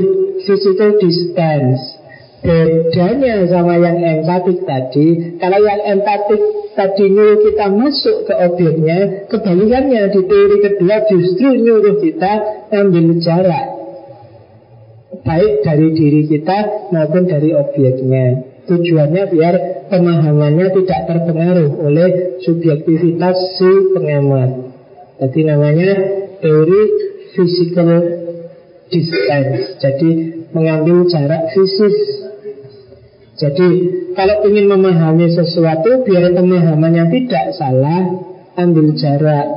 physical 0.46 1.02
distance 1.02 2.03
Bedanya 2.44 3.48
sama 3.48 3.80
yang 3.80 4.04
empatik 4.04 4.68
tadi 4.68 5.40
Kalau 5.40 5.60
yang 5.64 5.82
empatik 5.96 6.42
tadi 6.76 7.06
nyuruh 7.08 7.40
kita 7.40 7.72
masuk 7.72 8.28
ke 8.28 8.34
objeknya 8.36 9.00
Kebalikannya 9.32 10.12
di 10.12 10.22
teori 10.28 10.58
kedua 10.60 10.96
justru 11.08 11.48
nyuruh 11.56 12.04
kita 12.04 12.32
ambil 12.74 13.16
jarak. 13.24 13.68
Baik 15.24 15.64
dari 15.64 15.88
diri 15.96 16.22
kita 16.28 16.90
maupun 16.92 17.30
dari 17.30 17.56
objeknya. 17.56 18.44
Tujuannya 18.68 19.24
biar 19.32 19.56
pemahamannya 19.88 20.68
tidak 20.74 21.00
terpengaruh 21.08 21.70
oleh 21.80 22.40
subjektivitas 22.44 23.38
si 23.56 23.72
pengamat. 23.96 24.52
Jadi 25.22 25.40
namanya 25.48 25.92
teori 26.44 26.82
physical 27.38 27.92
distance. 28.92 29.80
Jadi 29.80 30.10
mengambil 30.52 31.08
jarak 31.08 31.54
fisik 31.56 32.23
jadi 33.44 33.68
kalau 34.16 34.36
ingin 34.48 34.72
memahami 34.72 35.28
sesuatu 35.36 36.08
biar 36.08 36.32
pemahamannya 36.32 37.12
tidak 37.12 37.52
salah, 37.60 38.08
ambil 38.56 38.96
jarak 38.96 39.48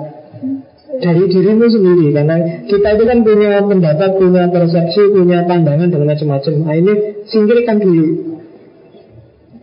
dari 0.98 1.24
dirimu 1.30 1.70
sendiri 1.70 2.10
karena 2.10 2.66
kita 2.66 2.88
itu 2.98 3.04
kan 3.06 3.18
punya 3.22 3.62
pendapat, 3.62 4.10
punya 4.18 4.50
persepsi, 4.50 5.02
punya 5.14 5.46
pandangan 5.46 5.86
dan 5.86 6.02
macam-macam. 6.02 6.52
Nah 6.66 6.74
ini 6.74 6.92
singkirkan 7.30 7.78
dulu, 7.78 8.06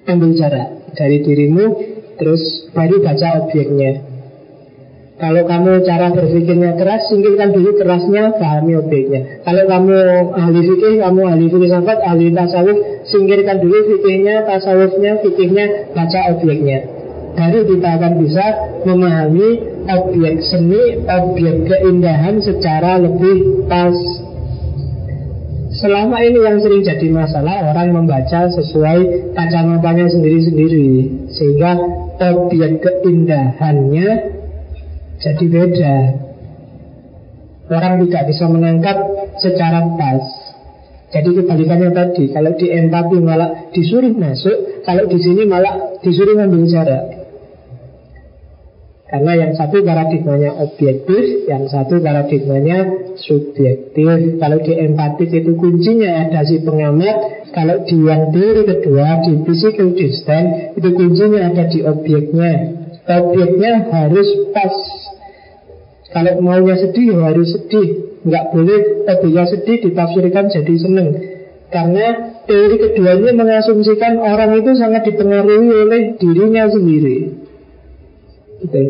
ambil 0.07 0.31
jarak 0.39 0.95
dari 0.95 1.19
dirimu, 1.19 1.65
terus 2.15 2.71
baru 2.71 3.03
baca 3.03 3.27
objeknya. 3.43 4.12
Kalau 5.13 5.45
kamu 5.45 5.85
cara 5.85 6.09
berpikirnya 6.09 6.73
keras, 6.73 7.05
singkirkan 7.05 7.53
dulu 7.53 7.77
kerasnya, 7.77 8.33
pahami 8.33 8.81
objeknya. 8.81 9.45
Kalau 9.45 9.63
kamu 9.69 9.93
ahli 10.33 10.59
fikih, 10.65 11.05
kamu 11.05 11.21
ahli 11.29 11.45
filsafat, 11.53 12.01
ahli 12.01 12.33
tasawuf, 12.33 13.05
singkirkan 13.05 13.61
dulu 13.61 13.77
fikihnya, 13.93 14.41
tasawufnya, 14.49 15.21
fikihnya, 15.21 15.93
baca 15.93 16.19
objeknya. 16.33 16.77
Baru 17.37 17.65
kita 17.65 17.89
akan 17.97 18.13
bisa 18.25 18.45
memahami 18.89 19.49
objek 19.85 20.35
seni, 20.49 21.01
objek 21.05 21.69
keindahan 21.69 22.41
secara 22.41 22.97
lebih 22.97 23.69
pas. 23.69 23.97
Selama 25.73 26.21
ini 26.25 26.41
yang 26.41 26.57
sering 26.61 26.85
jadi 26.85 27.09
masalah 27.09 27.73
orang 27.73 27.97
membaca 27.97 28.45
sesuai 28.45 29.33
kacamatanya 29.33 30.05
sendiri-sendiri 30.05 30.85
Sehingga 31.33 31.81
objek 32.21 32.77
keindahannya 32.81 34.42
jadi 35.23 35.45
beda 35.47 35.95
Orang 37.71 38.03
tidak 38.05 38.23
bisa 38.27 38.45
menangkap 38.51 38.97
secara 39.39 39.87
pas 39.95 40.25
Jadi 41.15 41.29
kebalikannya 41.31 41.95
tadi 41.95 42.27
Kalau 42.35 42.51
di 42.59 42.67
empati 42.67 43.17
malah 43.23 43.71
disuruh 43.71 44.11
masuk 44.11 44.83
Kalau 44.83 45.07
di 45.07 45.17
sini 45.23 45.47
malah 45.47 45.95
disuruh 46.03 46.35
ngambil 46.35 46.67
jarak 46.67 47.23
karena 49.13 49.45
yang 49.45 49.53
satu 49.53 49.85
paradigmanya 49.85 50.57
objektif, 50.57 51.45
yang 51.45 51.69
satu 51.69 52.01
paradigmanya 52.01 53.13
subjektif. 53.13 54.41
Kalau 54.41 54.57
di 54.57 54.73
empatik 54.73 55.29
itu 55.29 55.53
kuncinya 55.53 56.25
ada 56.25 56.41
si 56.41 56.65
pengamat, 56.65 57.45
kalau 57.53 57.85
di 57.85 57.93
yang 58.09 58.33
teori 58.33 58.65
kedua, 58.65 59.21
di 59.21 59.37
physical 59.45 59.93
distance, 59.93 60.73
itu 60.73 60.89
kuncinya 60.97 61.45
ada 61.45 61.69
di 61.69 61.85
objeknya. 61.85 62.53
Objeknya 63.05 63.85
harus 63.93 64.49
pas 64.49 64.73
kalau 66.13 66.39
maunya 66.39 66.77
sedih 66.77 67.17
ya 67.17 67.33
harus 67.33 67.49
sedih. 67.57 67.87
Nggak 68.23 68.45
boleh 68.55 68.79
tadinya 69.03 69.43
sedih 69.49 69.77
ditafsirkan 69.83 70.45
jadi 70.53 70.75
seneng. 70.79 71.07
Karena 71.73 72.37
teori 72.45 72.77
kedua 72.77 73.17
ini 73.17 73.33
mengasumsikan 73.33 74.21
orang 74.21 74.61
itu 74.61 74.71
sangat 74.77 75.09
dipengaruhi 75.09 75.73
oleh 75.73 76.01
dirinya 76.21 76.69
sendiri. 76.69 77.17
Gitu. 78.61 78.81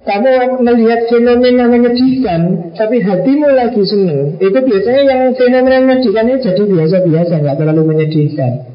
Kamu 0.00 0.64
melihat 0.64 1.12
fenomena 1.12 1.68
menyedihkan 1.68 2.72
Tapi 2.72 3.04
hatimu 3.04 3.52
lagi 3.52 3.84
seneng 3.84 4.40
Itu 4.40 4.56
biasanya 4.64 5.02
yang 5.04 5.36
fenomena 5.36 5.76
menyedihkan 5.84 6.24
ini 6.24 6.40
jadi 6.40 6.62
biasa-biasa 6.64 7.32
nggak 7.36 7.56
terlalu 7.60 7.82
menyedihkan 7.84 8.69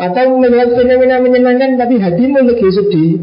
Atau 0.00 0.40
melihat 0.40 0.72
fenomena 0.72 1.20
menyenangkan 1.20 1.76
Tapi 1.76 2.00
hatimu 2.00 2.40
lagi 2.40 2.68
sedih 2.72 3.20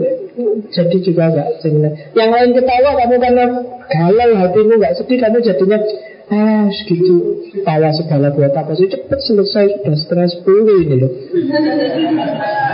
jadi 0.70 0.98
juga 1.02 1.24
nggak 1.34 1.50
senang. 1.66 1.94
Yang 2.14 2.30
lain 2.30 2.50
ketawa 2.54 2.90
kamu 2.94 3.16
karena 3.18 3.46
galau 3.90 4.32
hatimu 4.38 4.74
nggak 4.78 4.96
sedih 5.02 5.18
kamu 5.18 5.38
jadinya 5.42 5.80
ah 6.28 6.68
segitu 6.70 7.40
tawa 7.64 7.90
segala 7.96 8.36
buat 8.36 8.52
apa 8.52 8.76
sih 8.76 8.92
cepet 8.92 9.20
selesai 9.24 9.80
sudah 9.80 9.96
setengah 9.96 10.28
sepuluh 10.28 10.76
ini 10.84 10.96
loh. 11.00 11.12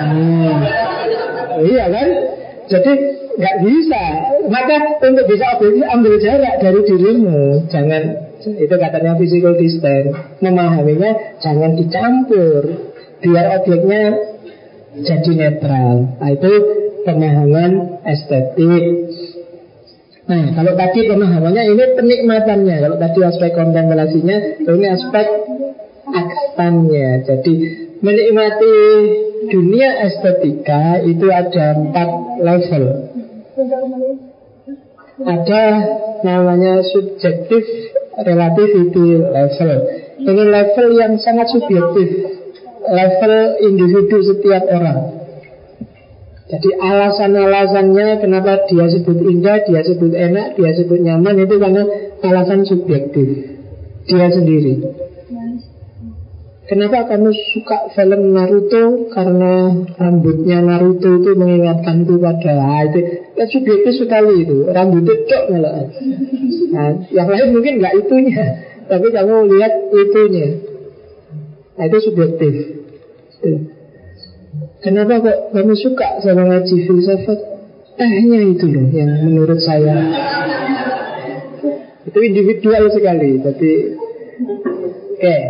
Hmm. 0.04 0.58
Iya 1.62 1.86
kan? 1.88 2.08
Jadi 2.68 2.92
nggak 3.38 3.56
bisa. 3.62 4.04
Maka 4.50 4.76
untuk 5.06 5.26
bisa 5.30 5.46
objektif 5.56 5.86
ambil 5.88 6.14
jarak 6.20 6.56
dari 6.60 6.82
dirimu. 6.84 7.70
Jangan 7.70 8.04
itu 8.44 8.76
katanya 8.76 9.16
physical 9.16 9.54
distance. 9.56 10.12
Memahaminya 10.44 11.40
jangan 11.40 11.78
dicampur. 11.78 12.93
Biar 13.24 13.46
objeknya 13.64 14.04
jadi 15.00 15.32
netral. 15.32 16.20
Nah, 16.20 16.30
itu 16.30 16.52
pemahaman 17.08 18.04
estetik. 18.06 18.84
Nah, 20.24 20.56
kalau 20.56 20.74
tadi 20.76 21.00
pemahamannya 21.08 21.64
ini 21.72 21.86
penikmatannya. 21.98 22.76
Kalau 22.80 22.98
tadi 23.00 23.20
aspek 23.24 23.52
kontemplasinya, 23.56 24.38
ini 24.64 24.88
aspek 24.88 25.28
aksannya. 26.08 27.08
Jadi 27.28 27.54
menikmati 28.04 28.76
dunia 29.52 29.90
estetika 30.08 31.04
itu 31.04 31.28
ada 31.32 31.80
empat 31.80 32.10
level. 32.40 32.84
Ada 35.24 35.64
namanya 36.24 36.84
subjektif 36.88 37.64
relativity 38.20 39.08
level. 39.20 39.72
Ini 40.24 40.44
level 40.48 40.88
yang 40.96 41.14
sangat 41.20 41.52
subjektif. 41.52 42.43
Level 42.84 43.36
individu 43.64 44.18
setiap 44.24 44.64
orang. 44.68 45.24
Jadi 46.54 46.70
alasan-alasannya 46.76 48.22
kenapa 48.22 48.70
dia 48.70 48.86
sebut 48.86 49.26
indah, 49.26 49.64
dia 49.66 49.82
sebut 49.82 50.14
enak, 50.14 50.54
dia 50.60 50.72
sebut 50.76 51.00
nyaman 51.02 51.42
itu 51.42 51.56
karena 51.58 51.84
alasan 52.22 52.62
subjektif 52.68 53.54
dia 54.06 54.28
sendiri. 54.30 54.84
Kenapa 56.64 57.12
kamu 57.12 57.36
suka 57.52 57.92
film 57.92 58.32
Naruto? 58.32 59.12
Karena 59.12 59.84
rambutnya 60.00 60.64
Naruto 60.64 61.20
itu 61.20 61.36
mengingatkanku 61.36 62.24
pada 62.24 62.56
ah, 62.56 62.82
itu 62.88 63.00
ya, 63.36 63.44
subjektif 63.52 63.94
sekali 64.00 64.48
itu 64.48 64.72
rambutnya 64.72 65.12
cok 65.28 65.44
malah. 65.52 65.92
Nah, 66.72 67.04
yang 67.12 67.28
lain 67.28 67.52
mungkin 67.52 67.84
nggak 67.84 67.94
itunya, 68.00 68.44
tapi 68.88 69.08
kamu 69.12 69.52
lihat 69.52 69.74
itunya. 69.92 70.48
Nah, 71.74 71.84
itu 71.90 71.98
subjektif. 72.06 72.54
Kenapa 74.84 75.24
kok 75.24 75.38
kamu 75.56 75.74
suka 75.80 76.22
sama 76.22 76.44
ngaji 76.48 76.76
filsafat? 76.86 77.40
Tehnya 77.94 78.42
itu 78.52 78.66
loh 78.74 78.90
yang 78.90 79.22
menurut 79.22 79.62
saya 79.62 79.96
itu 82.14 82.20
individual 82.20 82.94
sekali. 82.94 83.42
Jadi, 83.42 83.72
oke. 83.98 85.18
Okay. 85.18 85.42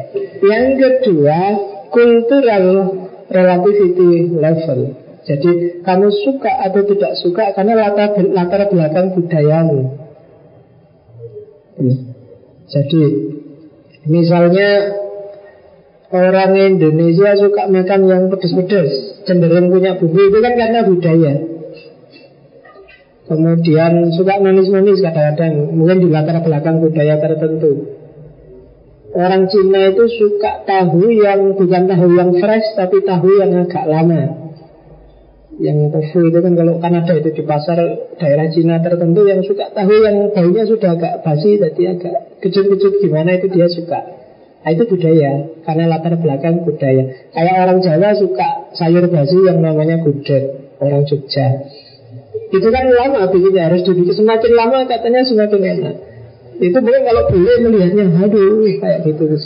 Yang 0.44 0.66
kedua, 0.80 1.40
cultural 1.92 2.66
relativity 3.28 4.32
level. 4.32 4.80
Jadi 5.24 5.84
kamu 5.88 6.08
suka 6.24 6.52
atau 6.68 6.84
tidak 6.84 7.16
suka 7.20 7.56
karena 7.56 7.80
latar, 7.80 8.12
latar 8.32 8.68
belakang 8.68 9.16
budayamu. 9.16 10.04
Jadi 12.68 13.04
misalnya 14.08 15.03
Orang 16.14 16.54
Indonesia 16.54 17.34
suka 17.34 17.66
makan 17.74 18.06
yang 18.06 18.24
pedes-pedes 18.30 19.26
Cenderung 19.26 19.74
punya 19.74 19.98
bumbu. 19.98 20.30
Itu 20.30 20.46
kan 20.46 20.54
karena 20.54 20.86
budaya. 20.86 21.34
Kemudian 23.26 24.14
suka 24.14 24.38
manis-manis 24.38 25.02
kadang-kadang 25.02 25.74
Mungkin 25.74 26.06
di 26.06 26.08
latar 26.14 26.38
belakang 26.46 26.86
budaya 26.86 27.18
tertentu. 27.18 27.98
Orang 29.18 29.50
Cina 29.50 29.90
itu 29.90 30.06
suka 30.06 30.62
tahu 30.70 31.10
yang 31.18 31.58
bukan 31.58 31.90
tahu 31.90 32.08
yang 32.14 32.30
fresh 32.38 32.78
Tapi 32.78 33.02
tahu 33.02 33.30
yang 33.42 33.66
agak 33.66 33.86
lama. 33.90 34.54
Yang 35.58 35.98
tofu 35.98 36.30
itu 36.30 36.40
kan 36.46 36.54
kalau 36.54 36.78
Kanada 36.78 37.14
itu 37.18 37.30
di 37.34 37.42
pasar 37.42 37.78
daerah 38.22 38.54
Cina 38.54 38.78
tertentu 38.86 39.26
Yang 39.26 39.50
suka 39.50 39.74
tahu 39.74 39.98
yang 39.98 40.30
baunya 40.30 40.70
sudah 40.70 40.94
agak 40.94 41.26
basi 41.26 41.58
Jadi 41.58 41.90
agak 41.90 42.38
kecut-kecut 42.38 43.02
gimana 43.02 43.34
itu 43.34 43.50
dia 43.50 43.66
suka 43.66 44.23
Nah, 44.64 44.72
itu 44.72 44.84
budaya, 44.88 45.32
karena 45.68 45.84
latar 45.92 46.16
belakang 46.16 46.64
budaya. 46.64 47.04
Kayak 47.36 47.56
orang 47.68 47.80
Jawa 47.84 48.16
suka 48.16 48.72
sayur 48.80 49.12
basi 49.12 49.36
yang 49.44 49.60
namanya 49.60 50.00
gudeg, 50.00 50.72
orang 50.80 51.04
Jogja. 51.04 51.68
Itu 52.48 52.72
kan 52.72 52.88
lama 52.88 53.28
bikinnya, 53.28 53.68
harus 53.68 53.84
dibikin 53.84 54.24
semakin 54.24 54.52
lama 54.56 54.88
katanya 54.88 55.28
semakin 55.28 55.60
enak. 55.60 55.96
Itu 56.64 56.80
mungkin 56.80 57.04
kalau 57.04 57.28
boleh 57.28 57.56
melihatnya, 57.60 58.06
aduh 58.24 58.64
kayak 58.80 59.04
gitu 59.04 59.24
terus. 59.28 59.44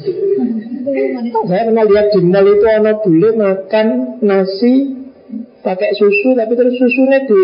Saya 1.50 1.62
pernah 1.66 1.86
lihat 1.90 2.08
di 2.14 2.22
mall 2.22 2.48
itu 2.48 2.66
orang 2.70 2.98
boleh 3.02 3.32
makan 3.42 3.88
nasi 4.22 4.74
pakai 5.66 5.98
susu, 5.98 6.38
tapi 6.38 6.54
terus 6.54 6.78
susunya 6.78 7.26
di 7.26 7.40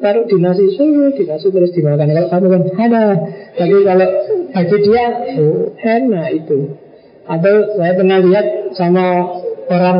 taruh 0.00 0.24
di 0.24 0.36
nasi 0.40 0.64
susu, 0.72 1.12
di 1.12 1.28
nasi 1.28 1.52
terus 1.52 1.76
dimakan. 1.76 2.08
Kalau 2.08 2.28
kamu 2.32 2.46
kan 2.48 2.62
ada, 2.88 3.04
tapi 3.52 3.76
kalau 3.84 4.08
bagi 4.48 4.76
dia, 4.80 5.06
oh, 5.44 5.76
enak 5.76 6.26
itu. 6.32 6.87
Atau 7.28 7.54
saya 7.76 7.92
pernah 7.92 8.18
lihat 8.24 8.72
sama 8.72 9.28
orang 9.68 9.98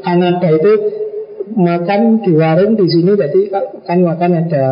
Kanada 0.00 0.48
itu 0.48 0.72
makan 1.52 2.24
di 2.24 2.32
warung 2.32 2.78
di 2.78 2.86
sini 2.88 3.12
jadi 3.18 3.40
kan 3.84 3.98
makan 4.00 4.30
ada 4.38 4.64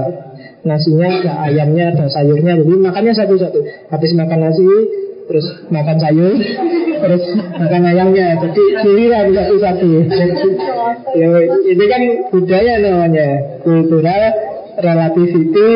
nasinya, 0.65 1.09
ada 1.09 1.33
ayamnya, 1.49 1.95
ada 1.95 2.07
sayurnya. 2.11 2.59
Jadi 2.65 2.75
makannya 2.81 3.13
satu-satu. 3.15 3.59
Habis 3.93 4.13
makan 4.17 4.39
nasi, 4.49 4.69
terus 5.29 5.47
makan 5.69 5.97
sayur, 6.01 6.35
terus 7.03 7.23
makan 7.37 7.83
ayamnya. 7.89 8.27
Jadi 8.43 8.63
giliran 8.83 9.27
satu-satu. 9.35 9.91
ya, 11.19 11.27
ini 11.69 11.85
kan 11.87 12.03
budaya 12.33 12.75
namanya, 12.83 13.29
kultural 13.63 14.23
relativity 14.79 15.71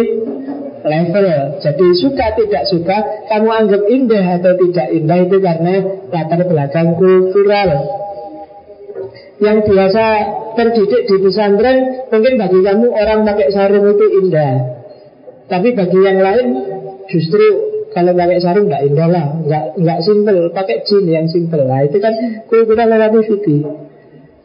level. 0.84 1.26
Jadi 1.62 1.86
suka 1.98 2.26
tidak 2.38 2.64
suka, 2.68 2.96
kamu 3.30 3.48
anggap 3.50 3.82
indah 3.88 4.26
atau 4.38 4.52
tidak 4.58 4.86
indah 4.92 5.18
itu 5.24 5.36
karena 5.38 5.74
latar 6.10 6.40
belakang 6.46 6.94
kultural. 6.98 7.70
Yang 9.42 9.58
biasa 9.66 10.04
terdidik 10.54 11.02
di 11.10 11.16
pesantren, 11.18 12.06
mungkin 12.06 12.34
bagi 12.38 12.60
kamu 12.62 12.86
orang 12.94 13.26
pakai 13.26 13.48
sarung 13.50 13.90
itu 13.90 14.06
indah. 14.22 14.54
Tapi 15.50 15.68
bagi 15.74 15.98
yang 15.98 16.18
lain 16.22 16.46
justru 17.10 17.42
kalau 17.92 18.16
pakai 18.16 18.38
sarung 18.40 18.70
nggak 18.70 18.84
indah 18.88 19.08
lah, 19.10 19.26
nggak 19.42 19.64
nggak 19.76 19.98
simple, 20.00 20.40
pakai 20.54 20.86
jin 20.86 21.04
yang 21.10 21.26
simple 21.28 21.66
lah. 21.66 21.84
Itu 21.84 21.98
kan 21.98 22.14
kultural 22.48 22.88
relativity. 22.88 23.90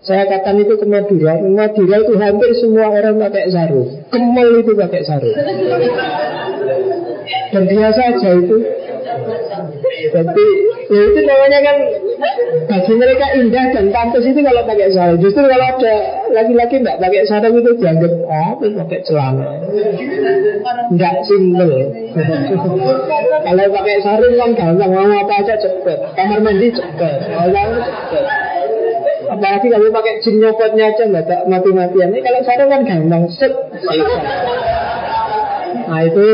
Saya 0.06 0.30
katakan 0.30 0.62
itu 0.62 0.78
ke 0.78 0.86
Madura. 0.86 1.42
Madura 1.42 1.96
itu 2.06 2.14
hampir 2.22 2.52
semua 2.62 2.94
orang 2.94 3.18
pakai 3.18 3.50
sarung. 3.50 3.90
Kemal 4.14 4.48
itu 4.62 4.72
pakai 4.78 5.02
sarung. 5.02 5.36
Dan 7.52 7.64
biasa 7.66 8.02
aja 8.14 8.30
itu. 8.38 8.58
Jadi 10.08 10.48
ya 10.88 11.02
itu 11.10 11.20
namanya 11.26 11.60
kan 11.66 11.78
Bagi 12.68 12.94
mereka 12.94 13.26
indah 13.36 13.66
dan 13.74 13.88
pantas 13.90 14.24
itu 14.24 14.40
kalau 14.40 14.64
pakai 14.70 14.94
sarung. 14.94 15.20
Justru 15.20 15.44
kalau 15.50 15.66
ada 15.66 15.94
laki-laki 16.30 16.76
nggak 16.86 17.00
pakai 17.02 17.24
sarung 17.26 17.58
itu 17.58 17.72
dianggap 17.82 18.14
Oh 18.30 18.54
pakai 18.62 19.00
celana. 19.02 19.46
Nggak 20.94 21.16
simpel. 21.26 21.72
Kalau 23.44 23.66
pakai 23.74 23.98
sarung 24.06 24.34
kan 24.38 24.50
gampang 24.54 24.92
Mau 24.94 25.10
apa 25.10 25.34
aja 25.42 25.56
cepet. 25.58 26.00
Kamar 26.14 26.40
mandi 26.46 26.70
cepet 26.70 27.18
Mau 27.34 27.50
cepet 27.50 28.47
Apalagi 29.28 29.68
kalau 29.68 29.92
pakai 29.92 30.14
jin 30.24 30.36
nyopotnya 30.40 30.96
aja 30.96 31.04
nggak 31.08 31.26
tak 31.28 31.42
mati-matian. 31.52 32.10
Ini 32.16 32.20
kalau 32.24 32.40
sarung 32.48 32.70
kan 32.72 32.82
gampang 32.88 33.24
set. 33.32 33.54
Nah 35.88 36.02
itu 36.04 36.26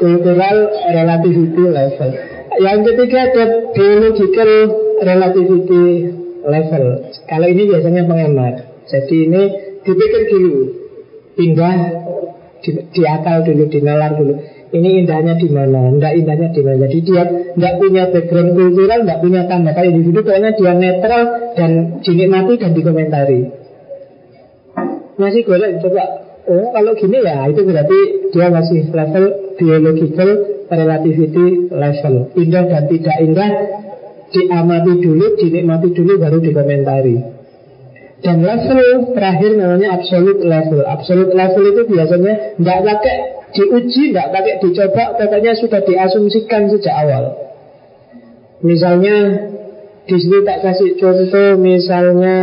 cultural 0.00 0.56
relativity 0.92 1.64
level. 1.64 2.10
Yang 2.56 2.78
ketiga 2.92 3.18
ada 3.28 3.44
biological 3.76 4.52
relativity 5.04 5.84
level. 6.44 6.84
Kalau 7.28 7.46
ini 7.48 7.62
biasanya 7.68 8.02
pengamat. 8.08 8.54
Jadi 8.86 9.16
ini 9.26 9.42
dipikir 9.82 10.22
dulu, 10.30 10.54
pindah 11.34 11.74
di, 12.62 12.70
di 12.94 13.02
akal 13.02 13.42
dulu, 13.42 13.66
dinalar 13.66 14.14
dulu 14.14 14.55
ini 14.76 15.02
indahnya 15.02 15.34
di 15.40 15.48
mana, 15.48 15.92
tidak 15.96 16.12
indahnya 16.20 16.48
di 16.52 16.60
mana. 16.60 16.84
Jadi 16.84 16.98
dia 17.02 17.22
tidak 17.56 17.74
punya 17.80 18.02
background 18.12 18.50
kultural, 18.52 18.98
tidak 19.02 19.18
punya 19.24 19.40
tanda 19.48 19.70
Kalau 19.72 19.88
individu 19.88 20.20
pokoknya 20.20 20.50
dia 20.52 20.72
netral 20.76 21.22
dan 21.56 21.70
dinikmati 22.04 22.52
dan 22.60 22.70
dikomentari. 22.76 23.40
Masih 25.16 25.42
goreng 25.48 25.80
coba. 25.80 26.04
Oh 26.46 26.70
kalau 26.70 26.94
gini 26.94 27.18
ya 27.26 27.50
itu 27.50 27.66
berarti 27.66 27.98
dia 28.30 28.46
masih 28.52 28.80
level 28.94 29.24
biological 29.58 30.30
relativity 30.70 31.46
level. 31.72 32.14
Indah 32.38 32.64
dan 32.70 32.84
tidak 32.86 33.16
indah 33.18 33.50
diamati 34.30 34.92
dulu, 35.02 35.26
dinikmati 35.40 35.88
dulu 35.90 36.12
baru 36.20 36.38
dikomentari. 36.38 37.16
Dan 38.22 38.40
level 38.40 39.12
terakhir 39.12 39.50
namanya 39.60 40.00
absolute 40.00 40.40
level. 40.40 40.80
Absolute 40.88 41.32
level 41.36 41.64
itu 41.68 41.82
biasanya 41.84 42.32
nggak 42.56 42.78
pakai 42.84 43.16
diuji, 43.56 44.12
nggak 44.12 44.28
pakai 44.30 44.54
dicoba, 44.60 45.16
pokoknya 45.16 45.52
sudah 45.56 45.80
diasumsikan 45.80 46.68
sejak 46.68 46.92
awal. 46.92 47.24
Misalnya 48.60 49.16
di 50.04 50.16
sini 50.20 50.44
tak 50.44 50.60
kasih 50.62 51.00
contoh, 51.00 51.56
misalnya 51.56 52.38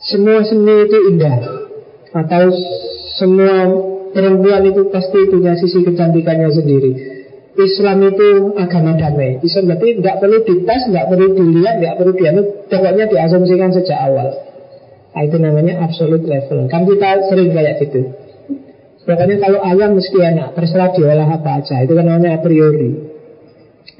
semua 0.00 0.40
seni 0.44 0.74
itu 0.88 0.98
indah, 1.12 1.38
atau 2.16 2.48
semua 3.20 3.54
perempuan 4.10 4.64
itu 4.64 4.88
pasti 4.88 5.28
punya 5.28 5.54
sisi 5.60 5.84
kecantikannya 5.84 6.50
sendiri. 6.50 6.92
Islam 7.54 8.02
itu 8.10 8.50
agama 8.58 8.98
damai. 8.98 9.38
Islam 9.38 9.70
berarti 9.70 9.88
nggak 10.02 10.16
perlu 10.18 10.38
dites, 10.42 10.82
nggak 10.90 11.06
perlu 11.06 11.26
dilihat, 11.38 11.74
nggak 11.78 11.94
perlu 12.02 12.12
dianut, 12.18 12.46
pokoknya 12.66 13.04
diasumsikan 13.06 13.70
sejak 13.70 13.98
awal. 14.10 14.34
Nah, 15.14 15.22
itu 15.22 15.36
namanya 15.38 15.78
absolute 15.86 16.26
level. 16.26 16.66
Kan 16.66 16.90
kita 16.90 17.30
sering 17.30 17.54
kayak 17.54 17.78
gitu. 17.78 18.23
Pokoknya 19.04 19.36
kalau 19.36 19.60
ayam 19.60 20.00
mesti 20.00 20.16
enak, 20.16 20.56
terserah 20.56 20.96
diolah 20.96 21.28
apa 21.28 21.60
aja. 21.60 21.84
Itu 21.84 21.92
kan 21.92 22.08
namanya 22.08 22.36
a 22.36 22.38
priori. 22.40 22.92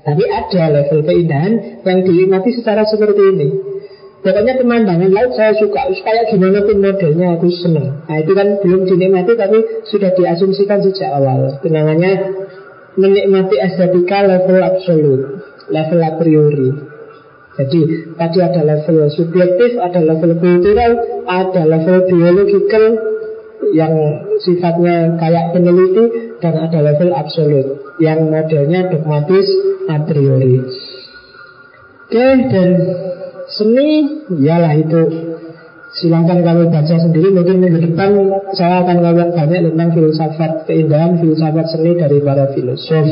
Tapi 0.04 0.24
ada 0.28 0.62
level 0.80 1.00
keindahan 1.04 1.84
yang 1.84 1.98
dinikmati 2.04 2.56
secara 2.56 2.88
seperti 2.88 3.22
ini. 3.36 3.48
Pokoknya 4.24 4.56
pemandangan 4.56 5.12
laut 5.12 5.36
saya 5.36 5.52
suka 5.52 5.84
Kayak 6.00 6.32
gimana 6.32 6.64
pun 6.64 6.80
modelnya 6.80 7.36
aku 7.36 7.52
senang 7.52 8.08
Nah 8.08 8.16
itu 8.24 8.32
kan 8.32 8.56
belum 8.64 8.88
dinikmati 8.88 9.36
tapi 9.36 9.84
sudah 9.84 10.16
diasumsikan 10.16 10.80
sejak 10.80 11.12
awal 11.12 11.60
Kenangannya 11.60 12.32
menikmati 12.96 13.60
estetika 13.60 14.24
level 14.24 14.64
absolut 14.64 15.20
Level 15.68 16.00
a 16.00 16.12
priori 16.16 16.70
Jadi 17.60 17.80
tadi 18.16 18.38
ada 18.42 18.66
level 18.66 19.12
subjektif, 19.14 19.78
ada 19.78 20.00
level 20.02 20.40
kultural, 20.42 20.92
ada 21.28 21.62
level 21.68 21.96
biological 22.08 23.13
Yang 23.72 23.94
sifatnya 24.44 25.16
kayak 25.16 25.56
peneliti 25.56 26.36
Dan 26.42 26.54
ada 26.60 26.78
level 26.84 27.10
absolut. 27.16 27.66
Yang 27.96 28.20
modelnya 28.28 28.80
dogmatis 28.92 29.48
a 29.88 29.96
priori 30.04 30.60
Oke 32.04 32.26
dan 32.52 32.70
Seni, 33.44 34.24
iyalah 34.32 34.72
itu. 34.72 35.02
Silahkan 35.94 36.42
kamu 36.42 36.74
baca 36.74 36.96
sendiri 36.98 37.30
Mungkin 37.30 37.56
minggu 37.62 37.78
depan 37.90 38.10
saya 38.58 38.82
akan 38.82 38.98
ngomong 38.98 39.30
banyak 39.30 39.70
tentang 39.70 39.88
filsafat 39.94 40.66
keindahan 40.66 41.22
Filsafat 41.22 41.70
seni 41.70 41.94
dari 41.94 42.18
para 42.18 42.50
filosof. 42.50 43.06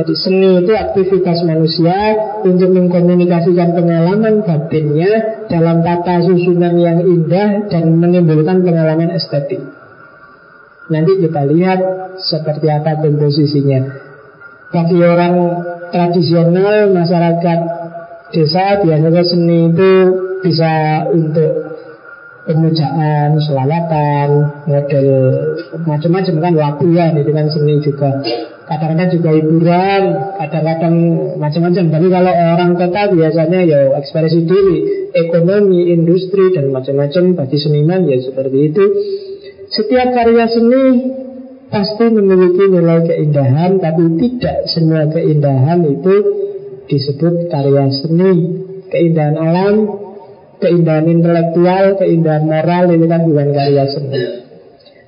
Jadi 0.00 0.14
seni 0.16 0.64
itu 0.64 0.72
aktivitas 0.72 1.44
manusia 1.44 2.16
Untuk 2.40 2.72
mengkomunikasikan 2.72 3.76
pengalaman 3.76 4.48
batinnya 4.48 5.44
Dalam 5.44 5.84
tata 5.84 6.24
susunan 6.24 6.80
yang 6.80 7.04
indah 7.04 7.68
Dan 7.68 8.00
menimbulkan 8.00 8.64
pengalaman 8.64 9.12
estetik 9.12 9.75
Nanti 10.86 11.12
kita 11.18 11.42
lihat 11.50 11.80
seperti 12.22 12.70
apa 12.70 13.02
komposisinya 13.02 13.80
Bagi 14.70 14.98
orang 15.02 15.34
tradisional 15.90 16.90
masyarakat 16.94 17.58
desa 18.34 18.82
biasanya 18.82 19.22
seni 19.22 19.70
itu 19.70 19.92
bisa 20.42 21.06
untuk 21.10 21.66
pemujaan, 22.46 23.38
selawatan, 23.42 24.28
model 24.70 25.06
macam-macam 25.82 26.34
kan 26.38 26.52
wakuan 26.54 27.12
itu 27.18 27.30
kan 27.34 27.46
seni 27.50 27.74
juga. 27.82 28.10
Kadang-kadang 28.66 29.10
juga 29.14 29.30
hiburan, 29.30 30.02
kadang-kadang 30.42 30.94
macam-macam. 31.38 31.84
Tapi 31.86 32.06
kalau 32.10 32.32
orang 32.34 32.72
kota 32.74 33.02
biasanya 33.14 33.60
ya 33.62 33.80
ekspresi 33.94 34.42
diri, 34.42 34.78
ekonomi, 35.14 35.94
industri 35.94 36.50
dan 36.50 36.74
macam-macam. 36.74 37.38
Bagi 37.38 37.58
seniman 37.62 38.10
ya 38.10 38.18
seperti 38.18 38.58
itu. 38.66 38.84
Setiap 39.66 40.08
karya 40.14 40.46
seni 40.46 40.84
pasti 41.66 42.06
memiliki 42.06 42.70
nilai 42.70 43.02
keindahan, 43.02 43.82
tapi 43.82 44.14
tidak 44.22 44.70
semua 44.70 45.10
keindahan 45.10 45.82
itu 45.90 46.14
disebut 46.86 47.50
karya 47.50 47.90
seni. 47.90 48.62
Keindahan 48.86 49.34
alam, 49.34 49.74
keindahan 50.62 51.10
intelektual, 51.10 51.98
keindahan 51.98 52.46
moral 52.46 52.94
ini 52.94 53.06
kan 53.10 53.26
bukan 53.26 53.48
karya 53.50 53.84
seni. 53.90 54.22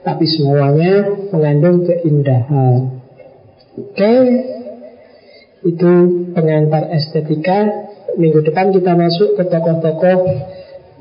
Tapi 0.02 0.24
semuanya 0.26 0.94
mengandung 1.30 1.86
keindahan. 1.86 2.98
Oke 3.78 4.14
Itu 5.62 5.90
pengantar 6.34 6.90
estetika. 6.90 7.86
Minggu 8.18 8.42
depan 8.42 8.74
kita 8.74 8.98
masuk 8.98 9.38
ke 9.38 9.46
tokoh-tokoh 9.46 10.18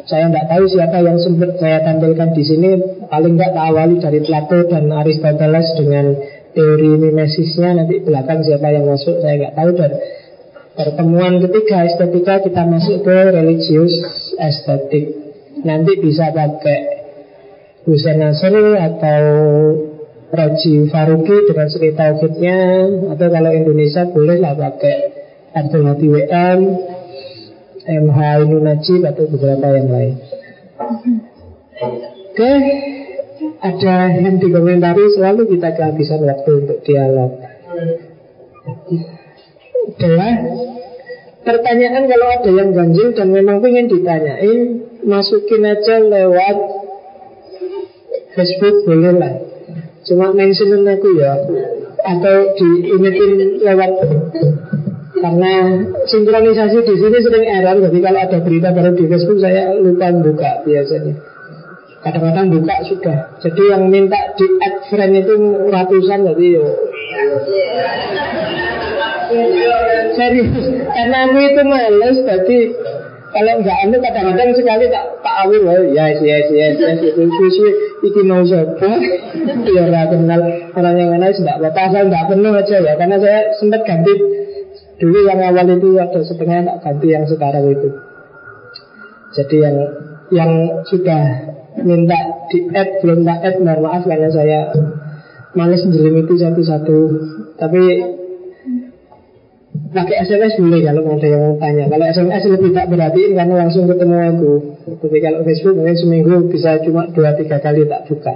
saya 0.06 0.30
tidak 0.30 0.46
tahu 0.52 0.64
siapa 0.70 0.98
yang 1.02 1.18
sempat 1.18 1.58
saya 1.58 1.82
tampilkan 1.82 2.30
di 2.38 2.44
sini. 2.46 2.70
Paling 3.10 3.34
tidak 3.40 3.54
awali 3.58 3.96
dari 3.98 4.20
Plato 4.22 4.68
dan 4.70 4.92
Aristoteles 4.94 5.68
dengan 5.80 6.06
teori 6.54 6.92
mimesisnya 7.02 7.74
nanti 7.74 8.04
belakang 8.06 8.46
siapa 8.46 8.68
yang 8.70 8.86
masuk 8.86 9.18
saya 9.24 9.36
nggak 9.42 9.56
tahu. 9.58 9.72
Dan 9.74 9.92
Pertemuan 10.78 11.42
ketiga 11.42 11.90
estetika 11.90 12.38
kita 12.46 12.62
masuk 12.70 13.02
ke 13.02 13.18
religius 13.34 13.98
estetik. 14.38 15.10
Nanti 15.66 15.98
bisa 15.98 16.30
pakai 16.30 16.82
Hussein 17.90 18.22
Nasr 18.22 18.54
atau 18.78 19.24
Roji 20.30 20.86
Faruqi 20.94 21.50
dengan 21.50 21.68
seni 21.74 21.98
tauhidnya. 21.98 22.60
Atau 23.10 23.28
kalau 23.34 23.52
Indonesia 23.58 24.06
boleh 24.06 24.38
lah 24.38 24.54
pakai 24.54 24.98
Abdul 25.58 25.82
Hadi 25.90 26.08
WM, 26.14 26.60
MH 27.88 28.20
Najib 28.52 29.02
atau 29.08 29.24
beberapa 29.32 29.68
yang 29.72 29.88
lain. 29.88 30.16
Oke, 32.28 32.54
ada 33.64 33.96
yang 34.14 34.38
dikomentari 34.38 35.08
selalu 35.16 35.58
kita 35.58 35.74
kehabisan 35.74 36.22
waktu 36.28 36.52
untuk 36.68 36.80
dialog 36.86 37.32
adalah 39.98 40.34
pertanyaan 41.42 42.04
kalau 42.06 42.28
ada 42.28 42.52
yang 42.52 42.70
ganjil 42.76 43.16
dan 43.16 43.34
memang 43.34 43.64
ingin 43.64 43.88
ditanyain, 43.90 44.60
masukin 45.08 45.64
aja 45.66 45.96
lewat 46.04 46.58
Facebook 48.36 48.76
boleh 48.86 49.16
lah. 49.18 49.34
Cuma 50.06 50.32
mention 50.36 50.86
aku 50.86 51.10
ya, 51.18 51.34
atau 52.06 52.36
diingetin 52.56 53.64
lewat 53.64 53.92
karena 55.18 55.52
sinkronisasi 56.06 56.78
di 56.86 56.96
sini 56.98 57.18
sering 57.22 57.46
error. 57.46 57.78
Jadi 57.90 57.98
kalau 58.02 58.20
ada 58.22 58.38
berita 58.42 58.70
baru 58.74 58.92
di 58.94 59.06
Facebook 59.10 59.40
saya 59.42 59.74
lupa 59.78 60.14
buka 60.14 60.52
biasanya. 60.66 61.14
Kadang-kadang 62.06 62.48
buka 62.54 62.76
sudah. 62.86 63.18
Jadi 63.42 63.62
yang 63.74 63.84
minta 63.90 64.20
di 64.38 64.46
add 64.62 64.76
friend 64.88 65.14
itu 65.18 65.34
ratusan 65.74 66.20
jadi 66.34 66.46
yo. 66.56 66.66
Serius, 70.18 70.66
karena 70.88 71.18
aku 71.28 71.38
itu 71.44 71.62
males, 71.68 72.18
jadi 72.24 72.58
kalau 73.38 73.54
nggak 73.60 73.78
anu 73.86 73.98
kadang-kadang 74.00 74.50
sekali 74.56 74.86
tak 74.88 75.06
tak 75.22 75.36
awil 75.46 75.62
oh, 75.68 75.84
yes 75.92 76.18
yes 76.24 76.48
yes 76.48 76.80
yes 76.80 76.98
itu 77.04 77.22
susu 77.28 77.66
iki 78.08 78.22
mau 78.24 78.42
biar 78.42 79.88
ya, 79.92 80.02
kenal 80.08 80.42
orang 80.74 80.96
yang 80.96 81.10
mana 81.12 81.30
tidak 81.30 81.60
apa 81.60 81.82
asal 81.92 82.08
penuh 82.08 82.54
aja 82.56 82.78
ya 82.82 82.94
karena 82.96 83.18
saya 83.20 83.40
sempat 83.60 83.84
ganti 83.84 84.14
dulu 84.98 85.20
yang 85.26 85.40
awal 85.42 85.68
itu 85.70 85.90
ada 85.98 86.20
setengah 86.22 86.66
tak 86.66 86.78
ganti 86.82 87.08
yang 87.14 87.26
sekarang 87.30 87.66
itu 87.70 87.90
jadi 89.38 89.58
yang 89.70 89.78
yang 90.34 90.52
sudah 90.90 91.24
minta 91.82 92.20
di 92.50 92.68
add 92.74 93.00
belum 93.06 93.22
tak 93.24 93.40
add 93.46 93.56
mohon 93.62 93.80
maaf 93.86 94.04
karena 94.04 94.30
saya 94.34 94.60
males 95.54 95.86
jelim 95.86 96.26
itu 96.26 96.34
satu-satu 96.42 96.98
tapi 97.62 97.82
pakai 99.98 100.16
SMS 100.28 100.54
boleh 100.60 100.82
kalau 100.84 101.02
ada 101.10 101.28
yang 101.28 101.42
mau 101.42 101.56
tanya. 101.58 101.86
Kalau 101.88 102.06
SMS 102.06 102.44
lebih 102.54 102.72
tak 102.76 102.86
berarti 102.92 103.22
karena 103.34 103.56
langsung 103.56 103.86
ketemu 103.88 104.16
aku. 104.36 104.52
Tapi 105.02 105.18
kalau 105.24 105.40
Facebook 105.42 105.76
mungkin 105.80 105.98
seminggu 105.98 106.36
bisa 106.52 106.82
cuma 106.84 107.10
dua 107.12 107.34
tiga 107.34 107.58
kali 107.64 107.88
tak 107.88 108.06
buka. 108.10 108.36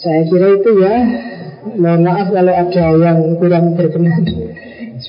Saya 0.00 0.20
kira 0.28 0.48
itu 0.60 0.70
ya. 0.80 0.94
Mohon 1.60 2.00
maaf 2.08 2.28
kalau 2.32 2.54
ada 2.56 2.84
yang 2.96 3.18
kurang 3.36 3.76
berkenan. 3.76 4.24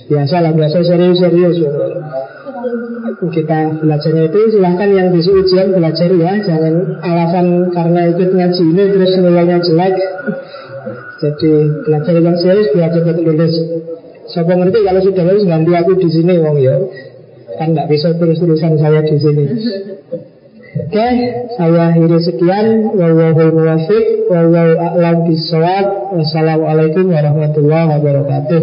Biasa 0.07 0.35
lah, 0.43 0.51
biasa 0.51 0.77
serius-serius. 0.83 1.57
Kita 3.21 3.57
belajarnya 3.79 4.23
itu 4.29 4.39
silahkan 4.57 4.89
yang 4.91 5.07
besok 5.13 5.45
ujian 5.45 5.73
belajar 5.73 6.09
ya 6.09 6.31
Jangan 6.41 6.73
alasan 7.01 7.69
karena 7.69 8.01
ikut 8.13 8.29
ngaji 8.33 8.63
ini 8.65 8.83
terus 8.93 9.13
nilainya 9.17 9.57
jelek 9.61 9.95
Jadi 11.21 11.51
belajar 11.85 12.13
yang 12.17 12.37
serius 12.37 12.69
belajar 12.73 13.01
betul 13.01 13.25
lulus 13.33 13.53
Siapa 14.31 14.53
ngerti 14.57 14.79
kalau 14.85 15.01
sudah 15.03 15.23
lulus 15.27 15.43
ganti 15.43 15.71
aku 15.75 15.91
di 15.99 16.07
sini 16.07 16.33
wong 16.39 16.57
ya. 16.61 16.77
Kan 17.59 17.75
nggak 17.75 17.89
bisa 17.91 18.15
terus-terusan 18.15 18.79
saya 18.79 19.03
di 19.03 19.17
sini. 19.19 19.43
Oke, 20.71 21.07
saya 21.59 21.91
akhiri 21.91 22.15
sekian. 22.23 22.95
Wallahul 22.95 23.51
muwafiq, 23.59 24.31
wallahu 24.31 24.79
a'lam 24.79 25.27
bishawab. 25.27 26.15
Wassalamualaikum 26.15 27.11
warahmatullahi 27.11 27.99
wabarakatuh. 27.99 28.61